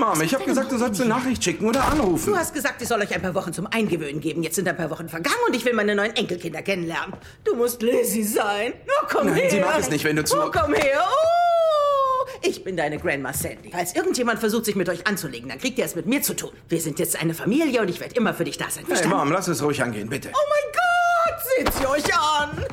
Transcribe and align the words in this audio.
Mom, 0.00 0.20
ich 0.22 0.34
habe 0.34 0.44
gesagt, 0.44 0.72
du 0.72 0.78
sollst 0.78 1.00
eine 1.00 1.10
Nachricht 1.10 1.44
schicken 1.44 1.66
oder 1.68 1.84
anrufen. 1.84 2.32
Du 2.32 2.36
hast 2.38 2.54
gesagt, 2.54 2.80
ich 2.80 2.88
soll 2.88 3.00
euch 3.02 3.14
ein 3.14 3.20
paar 3.22 3.34
Wochen 3.34 3.52
zum 3.52 3.66
Eingewöhnen 3.66 4.20
geben. 4.20 4.42
Jetzt 4.42 4.56
sind 4.56 4.66
ein 4.66 4.76
paar 4.76 4.88
Wochen 4.90 5.08
vergangen 5.08 5.36
und 5.46 5.54
ich 5.54 5.64
will 5.64 5.74
meine 5.74 5.94
neuen 5.94 6.16
Enkelkinder 6.16 6.62
kennenlernen. 6.62 7.14
Du 7.44 7.54
musst 7.54 7.82
Lizzie 7.82 8.22
sein. 8.24 8.72
Oh, 9.02 9.06
komm 9.10 9.26
Nein, 9.26 9.34
her. 9.36 9.50
sie 9.50 9.60
mag 9.60 9.78
es 9.78 9.90
nicht, 9.90 10.04
wenn 10.04 10.16
du 10.16 10.24
zu- 10.24 10.36
Oh, 10.40 10.50
komm 10.50 10.72
her. 10.74 11.02
Oh, 11.06 12.26
ich 12.42 12.64
bin 12.64 12.76
deine 12.78 12.98
Grandma 12.98 13.32
Sandy. 13.34 13.70
Falls 13.70 13.94
irgendjemand 13.94 14.40
versucht, 14.40 14.64
sich 14.64 14.74
mit 14.74 14.88
euch 14.88 15.06
anzulegen, 15.06 15.50
dann 15.50 15.58
kriegt 15.58 15.78
ihr 15.78 15.84
es 15.84 15.94
mit 15.94 16.06
mir 16.06 16.22
zu 16.22 16.34
tun. 16.34 16.50
Wir 16.68 16.80
sind 16.80 16.98
jetzt 16.98 17.20
eine 17.20 17.34
Familie 17.34 17.82
und 17.82 17.88
ich 17.90 18.00
werde 18.00 18.14
immer 18.16 18.32
für 18.32 18.44
dich 18.44 18.56
da 18.56 18.64
sein. 18.70 18.84
Hey, 18.86 18.94
Verstanden? 18.96 19.18
Mom, 19.18 19.32
lass 19.32 19.48
es 19.48 19.62
ruhig 19.62 19.82
angehen, 19.82 20.08
bitte. 20.08 20.30
Oh 20.32 20.48
mein 20.48 20.72
Gott, 20.72 21.44
seht 21.56 21.74
sie 21.74 21.86
euch 21.86 22.14
an. 22.14 22.64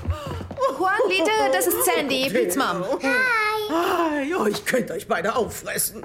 Juanita, 0.79 1.49
das 1.51 1.67
ist 1.67 1.77
Sandy, 1.85 2.29
Pete's 2.29 2.55
Mom. 2.55 2.83
Hi, 3.69 4.33
oh, 4.39 4.45
ich 4.45 4.63
könnte 4.63 4.93
euch 4.93 5.07
beide 5.07 5.35
auffressen. 5.35 6.03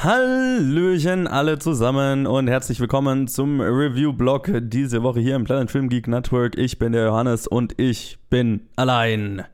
Hallöchen 0.00 1.26
alle 1.26 1.58
zusammen 1.58 2.26
und 2.28 2.46
herzlich 2.46 2.78
willkommen 2.78 3.26
zum 3.26 3.60
Review-Blog 3.60 4.50
diese 4.60 5.02
Woche 5.02 5.18
hier 5.18 5.34
im 5.34 5.42
Planet 5.42 5.70
Film 5.70 5.88
Geek 5.88 6.06
Network. 6.06 6.56
Ich 6.56 6.78
bin 6.78 6.92
der 6.92 7.06
Johannes 7.06 7.48
und 7.48 7.74
ich 7.80 8.18
bin 8.30 8.68
allein. 8.76 9.44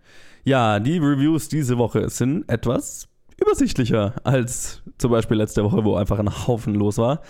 Ja, 0.44 0.78
die 0.78 0.98
Reviews 0.98 1.48
diese 1.48 1.78
Woche 1.78 2.10
sind 2.10 2.46
etwas 2.50 3.08
übersichtlicher 3.44 4.14
als 4.24 4.82
zum 4.98 5.10
Beispiel 5.10 5.36
letzte 5.36 5.64
Woche, 5.64 5.84
wo 5.84 5.96
einfach 5.96 6.18
ein 6.18 6.46
Haufen 6.46 6.74
los 6.74 6.98
war. 6.98 7.20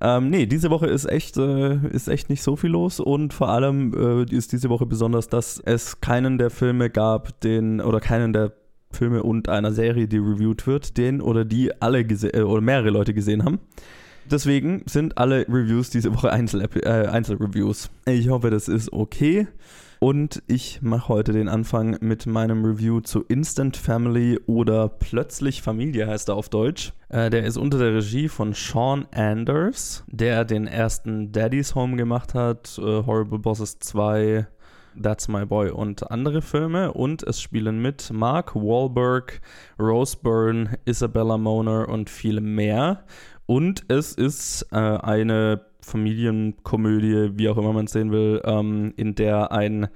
Ähm, 0.00 0.30
nee, 0.30 0.46
diese 0.46 0.70
Woche 0.70 0.86
ist 0.86 1.06
echt, 1.06 1.36
äh, 1.36 1.76
ist 1.88 2.08
echt 2.08 2.28
nicht 2.28 2.42
so 2.42 2.56
viel 2.56 2.70
los 2.70 3.00
und 3.00 3.32
vor 3.34 3.48
allem 3.48 4.26
äh, 4.28 4.34
ist 4.34 4.52
diese 4.52 4.68
Woche 4.68 4.86
besonders, 4.86 5.28
dass 5.28 5.60
es 5.64 6.00
keinen 6.00 6.38
der 6.38 6.50
Filme 6.50 6.90
gab, 6.90 7.40
den 7.40 7.80
oder 7.80 8.00
keinen 8.00 8.32
der 8.32 8.52
Filme 8.90 9.22
und 9.22 9.48
einer 9.48 9.72
Serie, 9.72 10.06
die 10.06 10.18
reviewed 10.18 10.66
wird, 10.66 10.96
den 10.96 11.20
oder 11.20 11.44
die 11.44 11.80
alle 11.80 12.00
äh, 12.00 12.42
oder 12.42 12.60
mehrere 12.60 12.90
Leute 12.90 13.14
gesehen 13.14 13.44
haben. 13.44 13.60
Deswegen 14.30 14.82
sind 14.86 15.18
alle 15.18 15.46
Reviews 15.48 15.90
diese 15.90 16.12
Woche 16.12 16.32
Einzel 16.32 16.68
äh, 16.82 17.06
Einzelreviews. 17.06 17.90
Ich 18.06 18.28
hoffe, 18.28 18.50
das 18.50 18.68
ist 18.68 18.92
okay. 18.92 19.46
Und 19.98 20.42
ich 20.46 20.82
mache 20.82 21.08
heute 21.08 21.32
den 21.32 21.48
Anfang 21.48 21.96
mit 22.00 22.26
meinem 22.26 22.64
Review 22.64 23.00
zu 23.00 23.22
Instant 23.22 23.76
Family 23.76 24.38
oder 24.46 24.88
Plötzlich 24.88 25.62
Familie 25.62 26.06
heißt 26.06 26.28
er 26.28 26.36
auf 26.36 26.48
Deutsch. 26.48 26.92
Äh, 27.08 27.30
der 27.30 27.44
ist 27.44 27.56
unter 27.56 27.78
der 27.78 27.94
Regie 27.94 28.28
von 28.28 28.52
Sean 28.52 29.06
Anders, 29.12 30.04
der 30.08 30.44
den 30.44 30.66
ersten 30.66 31.32
Daddy's 31.32 31.74
Home 31.74 31.96
gemacht 31.96 32.34
hat, 32.34 32.78
äh, 32.78 32.82
Horrible 32.82 33.38
Bosses 33.38 33.78
2, 33.78 34.46
That's 35.00 35.28
My 35.28 35.46
Boy 35.46 35.70
und 35.70 36.10
andere 36.10 36.42
Filme. 36.42 36.92
Und 36.92 37.22
es 37.22 37.40
spielen 37.40 37.80
mit 37.80 38.10
Mark 38.12 38.54
Wahlberg, 38.54 39.40
Rose 39.78 40.16
Byrne, 40.22 40.78
Isabella 40.84 41.38
Moner 41.38 41.88
und 41.88 42.10
viele 42.10 42.40
mehr. 42.40 43.04
Und 43.46 43.84
es 43.88 44.12
ist 44.12 44.66
äh, 44.72 44.76
eine 44.76 45.64
Familienkomödie, 45.86 47.38
wie 47.38 47.48
auch 47.48 47.56
immer 47.56 47.72
man 47.72 47.86
es 47.86 47.92
sehen 47.92 48.10
will, 48.10 48.42
ähm, 48.44 48.92
in 48.96 49.14
der 49.14 49.52
ein 49.52 49.88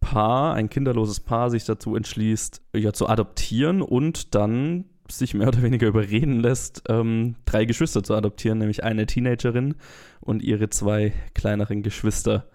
Paar, 0.00 0.54
ein 0.54 0.70
kinderloses 0.70 1.20
Paar 1.20 1.50
sich 1.50 1.64
dazu 1.64 1.94
entschließt, 1.94 2.62
ja, 2.74 2.92
zu 2.92 3.08
adoptieren 3.08 3.82
und 3.82 4.34
dann 4.34 4.86
sich 5.10 5.34
mehr 5.34 5.48
oder 5.48 5.62
weniger 5.62 5.86
überreden 5.86 6.40
lässt, 6.40 6.84
ähm, 6.88 7.36
drei 7.44 7.64
Geschwister 7.64 8.02
zu 8.02 8.14
adoptieren, 8.14 8.58
nämlich 8.58 8.82
eine 8.82 9.06
Teenagerin 9.06 9.74
und 10.20 10.42
ihre 10.42 10.70
zwei 10.70 11.12
kleineren 11.34 11.82
Geschwister. 11.82 12.46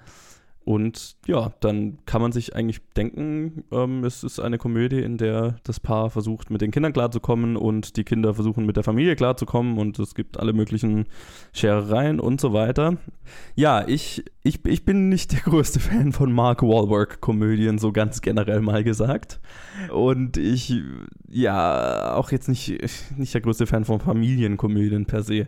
Und 0.63 1.15
ja, 1.25 1.53
dann 1.59 1.97
kann 2.05 2.21
man 2.21 2.31
sich 2.31 2.55
eigentlich 2.55 2.81
denken, 2.95 3.63
ähm, 3.71 4.03
es 4.03 4.23
ist 4.23 4.39
eine 4.39 4.59
Komödie, 4.59 4.99
in 4.99 5.17
der 5.17 5.55
das 5.63 5.79
Paar 5.79 6.11
versucht, 6.11 6.51
mit 6.51 6.61
den 6.61 6.69
Kindern 6.69 6.93
klarzukommen 6.93 7.57
und 7.57 7.97
die 7.97 8.03
Kinder 8.03 8.35
versuchen, 8.35 8.67
mit 8.67 8.77
der 8.77 8.83
Familie 8.83 9.15
klarzukommen 9.15 9.79
und 9.79 9.97
es 9.97 10.13
gibt 10.13 10.39
alle 10.39 10.53
möglichen 10.53 11.05
Scherereien 11.51 12.19
und 12.19 12.39
so 12.39 12.53
weiter. 12.53 12.97
Ja, 13.55 13.87
ich, 13.87 14.23
ich, 14.43 14.63
ich 14.65 14.85
bin 14.85 15.09
nicht 15.09 15.31
der 15.31 15.39
größte 15.41 15.79
Fan 15.79 16.11
von 16.11 16.31
Mark 16.31 16.61
Wahlberg-Komödien, 16.61 17.79
so 17.79 17.91
ganz 17.91 18.21
generell 18.21 18.61
mal 18.61 18.83
gesagt. 18.83 19.39
Und 19.91 20.37
ich, 20.37 20.75
ja, 21.27 22.13
auch 22.15 22.31
jetzt 22.31 22.49
nicht, 22.49 22.77
nicht 23.17 23.33
der 23.33 23.41
größte 23.41 23.65
Fan 23.65 23.83
von 23.83 23.99
Familienkomödien 23.99 25.05
per 25.07 25.23
se. 25.23 25.47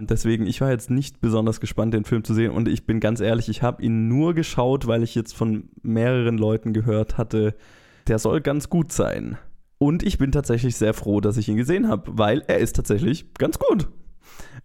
Deswegen, 0.00 0.46
ich 0.46 0.60
war 0.60 0.70
jetzt 0.70 0.90
nicht 0.90 1.20
besonders 1.20 1.60
gespannt, 1.60 1.92
den 1.92 2.04
Film 2.04 2.24
zu 2.24 2.32
sehen. 2.32 2.52
Und 2.52 2.68
ich 2.68 2.86
bin 2.86 3.00
ganz 3.00 3.20
ehrlich, 3.20 3.48
ich 3.48 3.62
habe 3.62 3.82
ihn 3.82 4.08
nur 4.08 4.34
geschaut, 4.34 4.49
weil 4.58 5.02
ich 5.02 5.14
jetzt 5.14 5.34
von 5.34 5.68
mehreren 5.82 6.38
Leuten 6.38 6.72
gehört 6.72 7.18
hatte, 7.18 7.54
der 8.06 8.18
soll 8.18 8.40
ganz 8.40 8.68
gut 8.68 8.92
sein. 8.92 9.38
Und 9.78 10.02
ich 10.02 10.18
bin 10.18 10.32
tatsächlich 10.32 10.76
sehr 10.76 10.94
froh, 10.94 11.20
dass 11.20 11.36
ich 11.36 11.48
ihn 11.48 11.56
gesehen 11.56 11.88
habe, 11.88 12.18
weil 12.18 12.42
er 12.48 12.58
ist 12.58 12.76
tatsächlich 12.76 13.32
ganz 13.34 13.58
gut. 13.58 13.88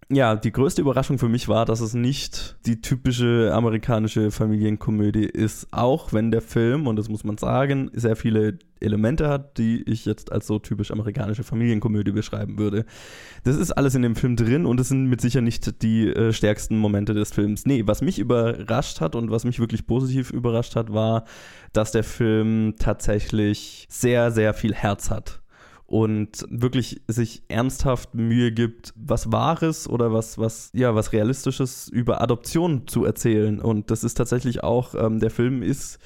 Ja, 0.08 0.36
die 0.36 0.52
größte 0.52 0.82
Überraschung 0.82 1.18
für 1.18 1.28
mich 1.28 1.48
war, 1.48 1.64
dass 1.64 1.80
es 1.80 1.94
nicht 1.94 2.58
die 2.66 2.80
typische 2.80 3.50
amerikanische 3.52 4.30
Familienkomödie 4.30 5.24
ist, 5.24 5.68
auch 5.72 6.12
wenn 6.12 6.30
der 6.30 6.42
Film, 6.42 6.86
und 6.86 6.96
das 6.96 7.08
muss 7.08 7.24
man 7.24 7.38
sagen, 7.38 7.90
sehr 7.92 8.14
viele 8.14 8.58
Elemente 8.80 9.28
hat, 9.28 9.58
die 9.58 9.82
ich 9.82 10.04
jetzt 10.04 10.32
als 10.32 10.46
so 10.46 10.58
typisch 10.58 10.90
amerikanische 10.90 11.44
Familienkomödie 11.44 12.12
beschreiben 12.12 12.58
würde. 12.58 12.84
Das 13.44 13.56
ist 13.56 13.72
alles 13.72 13.94
in 13.94 14.02
dem 14.02 14.16
Film 14.16 14.36
drin 14.36 14.66
und 14.66 14.80
es 14.80 14.88
sind 14.88 15.06
mit 15.06 15.20
sicher 15.20 15.40
nicht 15.40 15.82
die 15.82 16.08
äh, 16.08 16.32
stärksten 16.32 16.78
Momente 16.78 17.14
des 17.14 17.32
Films. 17.32 17.66
Nee, 17.66 17.82
was 17.86 18.02
mich 18.02 18.18
überrascht 18.18 19.00
hat 19.00 19.14
und 19.14 19.30
was 19.30 19.44
mich 19.44 19.58
wirklich 19.60 19.86
positiv 19.86 20.30
überrascht 20.30 20.76
hat, 20.76 20.92
war, 20.92 21.24
dass 21.72 21.92
der 21.92 22.04
Film 22.04 22.74
tatsächlich 22.78 23.86
sehr, 23.88 24.30
sehr 24.30 24.54
viel 24.54 24.74
Herz 24.74 25.10
hat 25.10 25.40
und 25.86 26.44
wirklich 26.50 27.02
sich 27.06 27.42
ernsthaft 27.48 28.14
Mühe 28.14 28.50
gibt, 28.50 28.92
was 28.96 29.30
Wahres 29.30 29.88
oder 29.88 30.12
was, 30.12 30.36
was, 30.36 30.70
ja, 30.74 30.94
was 30.94 31.12
Realistisches 31.12 31.88
über 31.88 32.20
Adoption 32.20 32.88
zu 32.88 33.04
erzählen. 33.04 33.60
Und 33.60 33.90
das 33.90 34.02
ist 34.02 34.14
tatsächlich 34.14 34.64
auch, 34.64 34.94
ähm, 34.94 35.20
der 35.20 35.30
Film 35.30 35.62
ist 35.62 35.98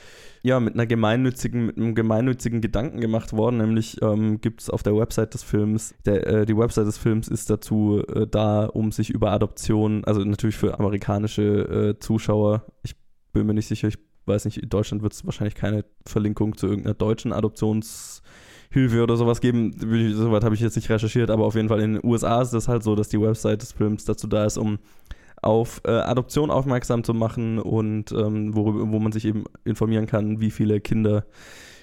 ja 0.43 0.61
mit 0.61 0.75
einer 0.75 0.87
gemeinnützigen, 0.87 1.67
mit 1.67 1.77
einem 1.77 1.95
gemeinnützigen 1.95 2.61
Gedanken 2.61 3.01
gemacht 3.01 3.33
worden, 3.33 3.59
nämlich 3.59 4.01
ähm, 4.03 4.41
gibt 4.41 4.63
es 4.63 4.71
auf 4.71 4.83
der 4.83 4.97
Website 4.97 5.35
des 5.35 5.43
Films, 5.43 5.95
der, 6.07 6.27
äh, 6.27 6.47
die 6.47 6.57
Website 6.57 6.87
des 6.87 6.99
Films 6.99 7.29
ist 7.29 7.51
dazu 7.51 8.03
äh, 8.15 8.27
da, 8.27 8.67
um 8.67 8.93
sich 8.93 9.11
über 9.11 9.33
Adoption, 9.33 10.05
also 10.05 10.25
natürlich 10.25 10.57
für 10.57 10.79
amerikanische 10.79 11.95
äh, 11.95 11.99
Zuschauer, 11.99 12.65
ich 12.83 12.97
bin 13.33 13.47
mir 13.47 13.55
nicht 13.55 13.69
sicher, 13.69 13.89
ich 13.89 13.99
weiß 14.27 14.45
nicht, 14.45 14.59
in 14.59 14.69
Deutschland 14.69 15.03
wird 15.03 15.13
es 15.13 15.25
wahrscheinlich 15.25 15.55
keine 15.55 15.85
Verlinkung 16.07 16.57
zu 16.57 16.67
irgendeiner 16.67 16.95
deutschen 16.95 17.33
Adoptions- 17.33 18.23
Hilfe 18.73 19.03
oder 19.03 19.17
sowas 19.17 19.41
geben. 19.41 19.75
Soweit 20.15 20.45
habe 20.45 20.55
ich 20.55 20.61
jetzt 20.61 20.77
nicht 20.77 20.89
recherchiert, 20.89 21.31
aber 21.31 21.45
auf 21.45 21.57
jeden 21.57 21.69
Fall 21.69 21.81
in 21.81 21.95
den 21.95 22.05
USA 22.05 22.41
ist 22.41 22.53
das 22.53 22.69
halt 22.69 22.85
so, 22.85 22.95
dass 22.95 23.09
die 23.09 23.21
Website 23.21 23.63
des 23.63 23.73
Films 23.73 24.05
dazu 24.05 24.29
da 24.29 24.45
ist, 24.45 24.59
um 24.59 24.79
auf 25.43 25.81
äh, 25.85 25.91
Adoption 25.91 26.51
aufmerksam 26.51 27.05
zu 27.05 27.15
machen 27.15 27.59
und 27.59 28.13
ähm, 28.13 28.55
worüber, 28.55 28.91
wo 28.91 28.99
man 28.99 29.13
sich 29.13 29.25
eben 29.25 29.45
informieren 29.65 30.07
kann, 30.07 30.41
wie 30.41 30.51
viele 30.51 30.81
Kinder 30.81 31.25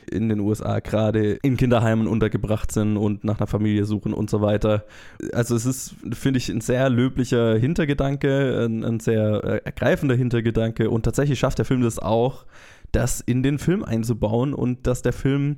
in 0.10 0.30
den 0.30 0.40
USA 0.40 0.80
gerade 0.80 1.34
in 1.34 1.58
Kinderheimen 1.58 2.08
untergebracht 2.08 2.72
sind 2.72 2.98
und 2.98 3.24
nach 3.24 3.40
einer 3.40 3.48
Familie 3.48 3.86
suchen 3.86 4.14
und 4.14 4.30
so 4.30 4.42
weiter. 4.42 4.86
Also 5.34 5.56
es 5.56 5.66
ist, 5.66 5.96
finde 6.14 6.38
ich, 6.38 6.50
ein 6.50 6.62
sehr 6.62 6.90
löblicher 6.90 7.58
Hintergedanke, 7.58 8.66
ein, 8.66 8.84
ein 8.84 9.00
sehr 9.00 9.44
äh, 9.44 9.62
ergreifender 9.66 10.16
Hintergedanke 10.16 10.90
und 10.90 11.04
tatsächlich 11.04 11.40
schafft 11.40 11.58
der 11.58 11.66
Film 11.66 11.82
das 11.82 12.00
auch, 12.00 12.46
das 12.92 13.22
in 13.22 13.44
den 13.44 13.60
Film 13.60 13.84
einzubauen 13.84 14.54
und 14.54 14.88
dass 14.88 15.02
der 15.02 15.14
Film 15.14 15.58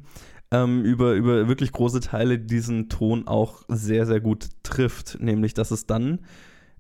ähm, 0.52 0.84
über, 0.84 1.14
über 1.14 1.48
wirklich 1.48 1.72
große 1.72 2.00
Teile 2.00 2.40
diesen 2.40 2.90
Ton 2.90 3.28
auch 3.28 3.64
sehr, 3.68 4.06
sehr 4.06 4.20
gut 4.20 4.48
trifft. 4.64 5.18
Nämlich, 5.22 5.54
dass 5.54 5.72
es 5.72 5.86
dann, 5.86 6.20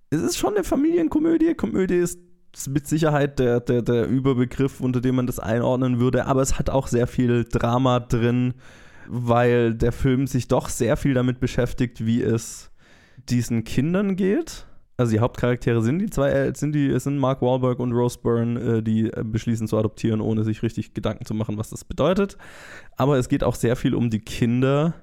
es 0.09 0.21
ist 0.21 0.38
schon 0.38 0.56
eine 0.56 0.63
Familienkomödie. 0.63 1.53
Komödie 1.53 1.97
ist 1.97 2.19
mit 2.67 2.88
Sicherheit 2.88 3.39
der, 3.39 3.59
der, 3.59 3.81
der 3.81 4.07
Überbegriff, 4.07 4.81
unter 4.81 5.01
dem 5.01 5.15
man 5.15 5.27
das 5.27 5.39
einordnen 5.39 6.00
würde, 6.00 6.25
aber 6.25 6.41
es 6.41 6.57
hat 6.57 6.69
auch 6.69 6.88
sehr 6.88 7.07
viel 7.07 7.45
Drama 7.45 8.00
drin, 8.00 8.56
weil 9.07 9.75
der 9.75 9.91
Film 9.91 10.27
sich 10.27 10.47
doch 10.47 10.69
sehr 10.69 10.97
viel 10.97 11.13
damit 11.13 11.39
beschäftigt, 11.39 12.06
wie 12.06 12.21
es 12.21 12.71
diesen 13.29 13.63
Kindern 13.63 14.15
geht. 14.15 14.65
Also 14.97 15.13
die 15.13 15.19
Hauptcharaktere 15.19 15.81
sind 15.81 16.00
die 16.00 16.09
zwei, 16.09 16.29
äh, 16.31 16.53
sind 16.53 16.73
die, 16.73 17.00
sind 17.00 17.17
Mark 17.19 17.41
Wahlberg 17.41 17.79
und 17.79 17.94
Rose 17.94 18.19
Byrne, 18.21 18.59
äh, 18.59 18.81
die 18.81 19.06
äh, 19.06 19.23
beschließen 19.23 19.67
zu 19.67 19.77
adoptieren, 19.77 20.19
ohne 20.19 20.44
sich 20.44 20.61
richtig 20.61 20.94
Gedanken 20.94 21.25
zu 21.25 21.33
machen, 21.33 21.57
was 21.57 21.69
das 21.69 21.85
bedeutet. 21.85 22.38
Aber 22.97 23.17
es 23.17 23.29
geht 23.29 23.44
auch 23.44 23.56
sehr 23.56 23.77
viel 23.77 23.95
um 23.95 24.09
die 24.09 24.19
Kinder 24.19 24.95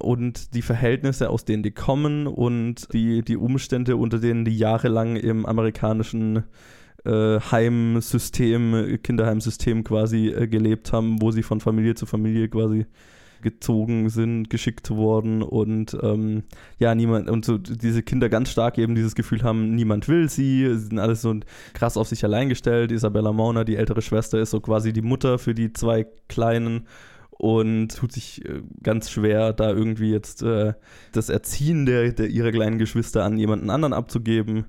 und 0.00 0.54
die 0.54 0.62
Verhältnisse, 0.62 1.30
aus 1.30 1.44
denen 1.44 1.62
die 1.62 1.70
kommen 1.70 2.26
und 2.26 2.92
die, 2.92 3.22
die 3.22 3.36
Umstände, 3.36 3.96
unter 3.96 4.18
denen 4.18 4.44
die 4.44 4.56
jahrelang 4.56 5.16
im 5.16 5.46
amerikanischen 5.46 6.44
äh, 7.04 7.40
Heimsystem, 7.40 8.98
Kinderheimsystem 9.02 9.84
quasi 9.84 10.28
äh, 10.28 10.46
gelebt 10.48 10.92
haben, 10.92 11.20
wo 11.20 11.30
sie 11.30 11.42
von 11.42 11.60
Familie 11.60 11.94
zu 11.94 12.06
Familie 12.06 12.48
quasi 12.48 12.86
gezogen 13.42 14.08
sind, 14.08 14.50
geschickt 14.50 14.90
worden 14.90 15.42
und 15.42 15.96
ähm, 16.02 16.42
ja, 16.78 16.94
niemand, 16.94 17.30
und 17.30 17.44
so 17.44 17.58
diese 17.58 18.02
Kinder 18.02 18.28
ganz 18.28 18.50
stark 18.50 18.78
eben 18.78 18.94
dieses 18.94 19.14
Gefühl 19.14 19.42
haben, 19.42 19.74
niemand 19.74 20.08
will 20.08 20.28
sie, 20.28 20.66
sie 20.66 20.78
sind 20.78 20.98
alles 20.98 21.22
so 21.22 21.34
krass 21.72 21.96
auf 21.96 22.08
sich 22.08 22.24
allein 22.24 22.48
gestellt. 22.48 22.92
Isabella 22.92 23.32
Mauna, 23.32 23.64
die 23.64 23.76
ältere 23.76 24.02
Schwester, 24.02 24.40
ist 24.40 24.50
so 24.50 24.60
quasi 24.60 24.92
die 24.92 25.02
Mutter 25.02 25.38
für 25.38 25.54
die 25.54 25.72
zwei 25.72 26.06
Kleinen 26.28 26.86
und 27.38 27.96
tut 27.96 28.12
sich 28.12 28.44
äh, 28.44 28.62
ganz 28.82 29.10
schwer, 29.10 29.52
da 29.52 29.70
irgendwie 29.70 30.10
jetzt 30.10 30.42
äh, 30.42 30.74
das 31.12 31.28
Erziehen 31.28 31.86
der, 31.86 32.12
der 32.12 32.28
ihrer 32.28 32.50
kleinen 32.50 32.78
Geschwister 32.78 33.24
an 33.24 33.38
jemanden 33.38 33.70
anderen 33.70 33.94
abzugeben. 33.94 34.66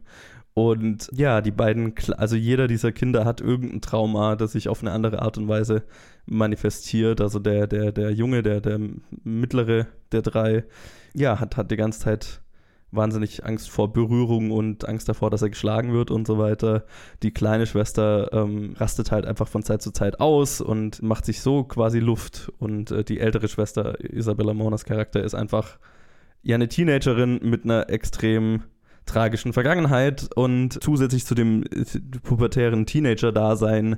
Und 0.54 1.10
ja, 1.14 1.42
die 1.42 1.52
beiden, 1.52 1.94
also 2.18 2.36
jeder 2.36 2.68
dieser 2.68 2.92
Kinder 2.92 3.26
hat 3.26 3.42
irgendein 3.42 3.82
Trauma, 3.82 4.36
das 4.36 4.52
sich 4.54 4.70
auf 4.70 4.82
eine 4.82 4.92
andere 4.92 5.22
Art 5.22 5.38
und 5.38 5.48
Weise 5.48 5.84
manifestiert. 6.26 7.22
Also 7.22 7.40
der, 7.40 7.66
der, 7.66 7.92
der 7.92 8.12
Junge, 8.12 8.44
der, 8.44 8.62
der 8.62 8.80
mittlere 9.24 9.88
der 10.12 10.22
drei, 10.22 10.66
ja, 11.16 11.40
hat, 11.40 11.58
hat 11.58 11.72
die 11.72 11.78
ganze 11.78 12.02
Zeit 12.02 12.42
wahnsinnig 12.92 13.46
Angst 13.46 13.70
vor 13.70 13.94
Berührung 13.94 14.52
und 14.52 14.88
Angst 14.88 15.08
davor, 15.10 15.30
dass 15.30 15.42
er 15.42 15.50
geschlagen 15.50 15.94
wird 15.94 16.12
und 16.12 16.26
so 16.26 16.38
weiter. 16.38 16.86
Die 17.24 17.32
kleine 17.32 17.68
Schwester 17.68 18.32
ähm, 18.34 18.74
rastet 18.78 19.12
halt 19.12 19.26
einfach 19.26 19.48
von 19.48 19.64
Zeit 19.64 19.82
zu 19.82 19.92
Zeit 19.92 20.20
aus 20.20 20.62
und 20.62 21.02
macht 21.02 21.26
sich 21.26 21.42
so 21.42 21.64
quasi 21.64 22.00
Luft. 22.00 22.52
Und 22.60 22.92
äh, 22.92 23.04
die 23.04 23.20
ältere 23.20 23.48
Schwester, 23.48 24.00
Isabella 24.04 24.54
Monas 24.54 24.86
Charakter, 24.86 25.24
ist 25.24 25.36
einfach 25.36 25.78
ja 26.42 26.56
eine 26.56 26.68
Teenagerin 26.68 27.40
mit 27.44 27.66
einer 27.66 27.90
extrem 27.90 28.64
tragischen 29.06 29.54
Vergangenheit 29.54 30.30
und 30.36 30.82
zusätzlich 30.84 31.26
zu 31.26 31.36
dem 31.36 31.64
äh, 31.64 31.84
pubertären 32.24 32.86
Teenager-Dasein 32.86 33.98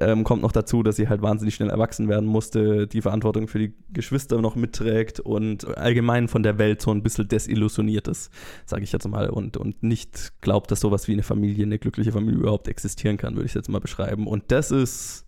ähm, 0.00 0.24
kommt 0.24 0.42
noch 0.42 0.52
dazu, 0.52 0.82
dass 0.82 0.96
sie 0.96 1.08
halt 1.08 1.22
wahnsinnig 1.22 1.54
schnell 1.54 1.70
erwachsen 1.70 2.08
werden 2.08 2.26
musste, 2.26 2.86
die 2.86 3.02
Verantwortung 3.02 3.48
für 3.48 3.58
die 3.58 3.74
Geschwister 3.92 4.40
noch 4.40 4.56
mitträgt 4.56 5.20
und 5.20 5.76
allgemein 5.76 6.28
von 6.28 6.42
der 6.42 6.58
Welt 6.58 6.80
so 6.80 6.90
ein 6.90 7.02
bisschen 7.02 7.28
desillusioniert 7.28 8.08
ist, 8.08 8.30
sage 8.66 8.84
ich 8.84 8.92
jetzt 8.92 9.08
mal, 9.08 9.30
und, 9.30 9.56
und 9.56 9.82
nicht 9.82 10.32
glaubt, 10.40 10.70
dass 10.70 10.80
sowas 10.80 11.08
wie 11.08 11.12
eine 11.12 11.22
Familie, 11.22 11.64
eine 11.64 11.78
glückliche 11.78 12.12
Familie 12.12 12.40
überhaupt 12.40 12.68
existieren 12.68 13.16
kann, 13.16 13.34
würde 13.34 13.46
ich 13.46 13.54
jetzt 13.54 13.68
mal 13.68 13.80
beschreiben. 13.80 14.26
Und 14.26 14.44
das 14.48 14.70
ist 14.70 15.26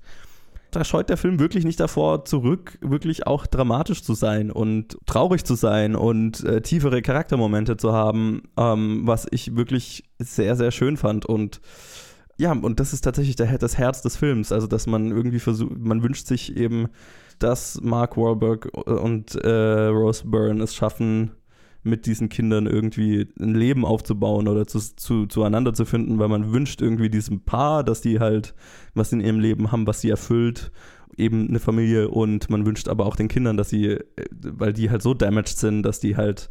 da 0.74 0.84
scheut 0.84 1.08
der 1.08 1.16
Film 1.16 1.38
wirklich 1.38 1.64
nicht 1.64 1.78
davor 1.78 2.24
zurück, 2.24 2.78
wirklich 2.80 3.26
auch 3.26 3.46
dramatisch 3.46 4.02
zu 4.02 4.14
sein 4.14 4.50
und 4.50 4.98
traurig 5.06 5.44
zu 5.44 5.54
sein 5.54 5.94
und 5.94 6.42
äh, 6.44 6.62
tiefere 6.62 7.00
Charaktermomente 7.00 7.76
zu 7.76 7.92
haben, 7.92 8.42
ähm, 8.56 9.02
was 9.04 9.26
ich 9.30 9.56
wirklich 9.56 10.04
sehr, 10.18 10.56
sehr 10.56 10.70
schön 10.70 10.96
fand 10.96 11.26
und 11.26 11.60
ja, 12.36 12.52
und 12.52 12.80
das 12.80 12.92
ist 12.92 13.02
tatsächlich 13.02 13.36
der, 13.36 13.58
das 13.58 13.78
Herz 13.78 14.02
des 14.02 14.16
Films. 14.16 14.52
Also, 14.52 14.66
dass 14.66 14.86
man 14.86 15.10
irgendwie 15.10 15.40
versucht, 15.40 15.78
man 15.78 16.02
wünscht 16.02 16.26
sich 16.26 16.56
eben, 16.56 16.88
dass 17.38 17.80
Mark 17.82 18.16
Wahlberg 18.16 18.66
und 18.86 19.34
äh, 19.36 19.86
Rose 19.86 20.26
Byrne 20.26 20.62
es 20.62 20.74
schaffen, 20.74 21.32
mit 21.84 22.06
diesen 22.06 22.30
Kindern 22.30 22.66
irgendwie 22.66 23.28
ein 23.38 23.54
Leben 23.54 23.84
aufzubauen 23.84 24.48
oder 24.48 24.66
zu, 24.66 24.78
zu, 24.78 25.26
zueinander 25.26 25.74
zu 25.74 25.84
finden, 25.84 26.18
weil 26.18 26.28
man 26.28 26.50
wünscht 26.50 26.80
irgendwie 26.80 27.10
diesem 27.10 27.40
Paar, 27.40 27.84
dass 27.84 28.00
die 28.00 28.20
halt 28.20 28.54
was 28.94 29.12
in 29.12 29.20
ihrem 29.20 29.38
Leben 29.38 29.70
haben, 29.70 29.86
was 29.86 30.00
sie 30.00 30.08
erfüllt, 30.08 30.72
eben 31.16 31.48
eine 31.48 31.60
Familie 31.60 32.08
und 32.08 32.48
man 32.48 32.64
wünscht 32.64 32.88
aber 32.88 33.06
auch 33.06 33.16
den 33.16 33.28
Kindern, 33.28 33.56
dass 33.56 33.68
sie, 33.68 33.86
äh, 33.86 34.00
weil 34.30 34.72
die 34.72 34.90
halt 34.90 35.02
so 35.02 35.14
damaged 35.14 35.58
sind, 35.58 35.82
dass 35.82 36.00
die 36.00 36.16
halt 36.16 36.48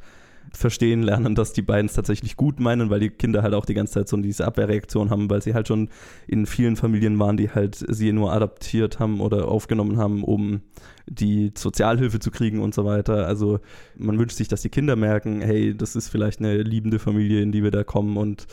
verstehen 0.56 1.02
lernen, 1.02 1.36
dass 1.36 1.52
die 1.52 1.64
beiden 1.64 1.88
es 1.88 1.94
tatsächlich 1.94 2.38
gut 2.38 2.60
meinen, 2.60 2.90
weil 2.90 3.00
die 3.00 3.10
Kinder 3.10 3.42
halt 3.42 3.54
auch 3.54 3.66
die 3.66 3.74
ganze 3.74 3.94
Zeit 3.94 4.08
so 4.08 4.18
diese 4.18 4.46
Abwehrreaktion 4.46 5.10
haben, 5.10 5.30
weil 5.30 5.42
sie 5.42 5.54
halt 5.54 5.68
schon 5.68 5.90
in 6.28 6.46
vielen 6.46 6.76
Familien 6.76 7.18
waren, 7.20 7.38
die 7.38 7.50
halt 7.50 7.76
sie 7.76 8.12
nur 8.12 8.32
adaptiert 8.32 9.00
haben 9.00 9.20
oder 9.20 9.48
aufgenommen 9.48 9.98
haben, 9.98 10.24
um 10.24 10.62
die 11.08 11.52
Sozialhilfe 11.58 12.20
zu 12.20 12.32
kriegen 12.32 12.62
und 12.62 12.74
so 12.74 12.86
weiter. 12.86 13.28
Also 13.28 13.60
man 13.98 14.20
wünscht 14.20 14.38
sich, 14.38 14.48
dass 14.48 14.62
die 14.62 14.70
Kinder 14.70 14.96
merken, 14.96 15.42
hey, 15.42 15.76
das 15.76 15.96
ist 15.96 16.10
vielleicht 16.10 16.40
eine 16.40 16.62
liebende 16.62 17.00
Familie, 17.00 17.42
in 17.42 17.52
die 17.52 17.64
wir 17.64 17.72
da 17.72 17.84
kommen 17.84 18.16
und 18.18 18.48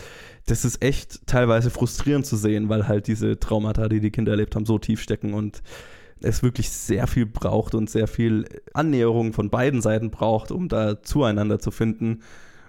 das 0.46 0.64
ist 0.64 0.82
echt 0.82 1.26
teilweise 1.26 1.70
frustrierend 1.70 2.26
zu 2.26 2.37
sehen, 2.37 2.69
weil 2.69 2.88
halt 2.88 3.06
diese 3.06 3.38
Traumata, 3.38 3.88
die 3.88 4.00
die 4.00 4.11
Kinder 4.11 4.32
erlebt 4.32 4.56
haben, 4.56 4.64
so 4.64 4.79
tief 4.79 5.00
stecken 5.00 5.35
und 5.35 5.62
es 6.22 6.43
wirklich 6.43 6.70
sehr 6.70 7.06
viel 7.06 7.26
braucht 7.26 7.75
und 7.75 7.90
sehr 7.90 8.06
viel 8.06 8.44
Annäherung 8.75 9.32
von 9.32 9.50
beiden 9.50 9.82
Seiten 9.82 10.11
braucht, 10.11 10.50
um 10.50 10.69
da 10.69 11.02
zueinander 11.02 11.58
zu 11.58 11.70
finden. 11.70 12.20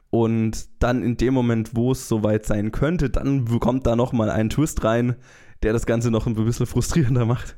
Und 0.09 0.67
dann 0.79 1.03
in 1.03 1.17
dem 1.17 1.33
Moment, 1.33 1.71
wo 1.75 1.93
es 1.93 2.07
soweit 2.07 2.45
sein 2.45 2.71
könnte, 2.71 3.09
dann 3.09 3.45
kommt 3.59 3.87
da 3.87 3.95
nochmal 3.95 4.29
ein 4.29 4.49
Twist 4.49 4.83
rein, 4.83 5.15
der 5.63 5.73
das 5.73 5.85
Ganze 5.85 6.11
noch 6.11 6.27
ein 6.27 6.35
bisschen 6.35 6.65
frustrierender 6.65 7.25
macht. 7.25 7.57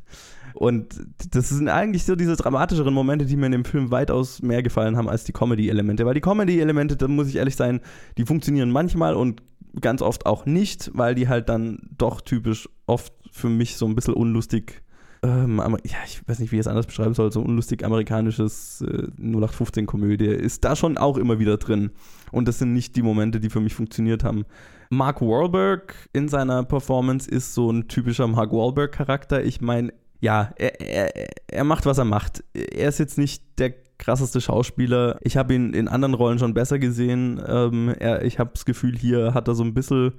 Und 0.54 1.02
das 1.32 1.50
sind 1.50 1.68
eigentlich 1.68 2.04
so 2.06 2.16
diese 2.16 2.36
dramatischeren 2.36 2.94
Momente, 2.94 3.26
die 3.26 3.36
mir 3.36 3.48
in 3.48 3.54
dem 3.54 3.66
Film 3.66 3.90
weitaus 3.90 4.42
mehr 4.44 4.62
gefallen 4.62 4.98
haben 4.98 5.10
als 5.10 5.24
die 5.24 5.32
Comedy-Elemente. 5.32 6.06
Weil 6.06 6.14
die 6.14 6.22
Comedy-Elemente, 6.22 6.96
da 6.96 7.08
muss 7.08 7.28
ich 7.28 7.38
ehrlich 7.38 7.56
sein, 7.56 7.82
die 8.18 8.26
funktionieren 8.26 8.70
manchmal 8.70 9.16
und 9.16 9.42
ganz 9.82 10.04
oft 10.04 10.28
auch 10.28 10.46
nicht, 10.46 10.92
weil 10.94 11.16
die 11.16 11.28
halt 11.28 11.50
dann 11.50 11.80
doch 11.98 12.22
typisch 12.22 12.70
oft 12.86 13.14
für 13.32 13.50
mich 13.50 13.78
so 13.78 13.88
ein 13.88 13.96
bisschen 13.96 14.14
unlustig 14.14 14.83
ähm, 15.24 15.58
ja, 15.86 15.98
ich 16.06 16.22
weiß 16.28 16.40
nicht, 16.40 16.52
wie 16.52 16.58
ich 16.58 16.62
es 16.62 16.68
anders 16.68 16.86
beschreiben 16.86 17.14
soll, 17.14 17.32
so 17.32 17.42
unlustig 17.42 17.86
amerikanisches 17.86 18.82
äh, 18.82 19.08
0815-Komödie 19.22 20.26
ist 20.26 20.66
da 20.66 20.76
schon 20.76 20.98
auch 20.98 21.18
immer 21.18 21.40
wieder 21.40 21.58
drin. 21.58 21.92
Und 22.32 22.48
das 22.48 22.60
sind 22.60 22.74
nicht 22.74 22.96
die 22.96 23.02
Momente, 23.02 23.40
die 23.40 23.50
für 23.50 23.62
mich 23.62 23.74
funktioniert 23.74 24.24
haben. 24.24 24.46
Mark 24.90 25.22
Wahlberg 25.22 25.96
in 26.12 26.28
seiner 26.28 26.64
Performance 26.64 27.30
ist 27.30 27.54
so 27.54 27.72
ein 27.72 27.88
typischer 27.88 28.28
Mark 28.28 28.52
Wahlberg-Charakter. 28.52 29.44
Ich 29.44 29.62
meine, 29.62 29.94
ja, 30.20 30.52
er, 30.58 30.82
er, 30.82 31.30
er 31.48 31.64
macht, 31.64 31.86
was 31.86 31.98
er 31.98 32.06
macht. 32.06 32.44
Er 32.54 32.90
ist 32.90 33.00
jetzt 33.00 33.18
nicht 33.18 33.44
der 33.60 33.74
krasseste 33.98 34.42
Schauspieler. 34.42 35.18
Ich 35.22 35.38
habe 35.38 35.54
ihn 35.54 35.74
in 35.74 35.88
anderen 35.88 36.14
Rollen 36.16 36.40
schon 36.40 36.54
besser 36.54 36.80
gesehen. 36.80 37.42
Ähm, 37.48 37.96
er, 37.98 38.24
ich 38.24 38.40
habe 38.40 38.52
das 38.54 38.66
Gefühl, 38.66 38.98
hier 38.98 39.34
hat 39.34 39.48
er 39.48 39.56
so 39.56 39.64
ein 39.64 39.74
bisschen 39.74 40.14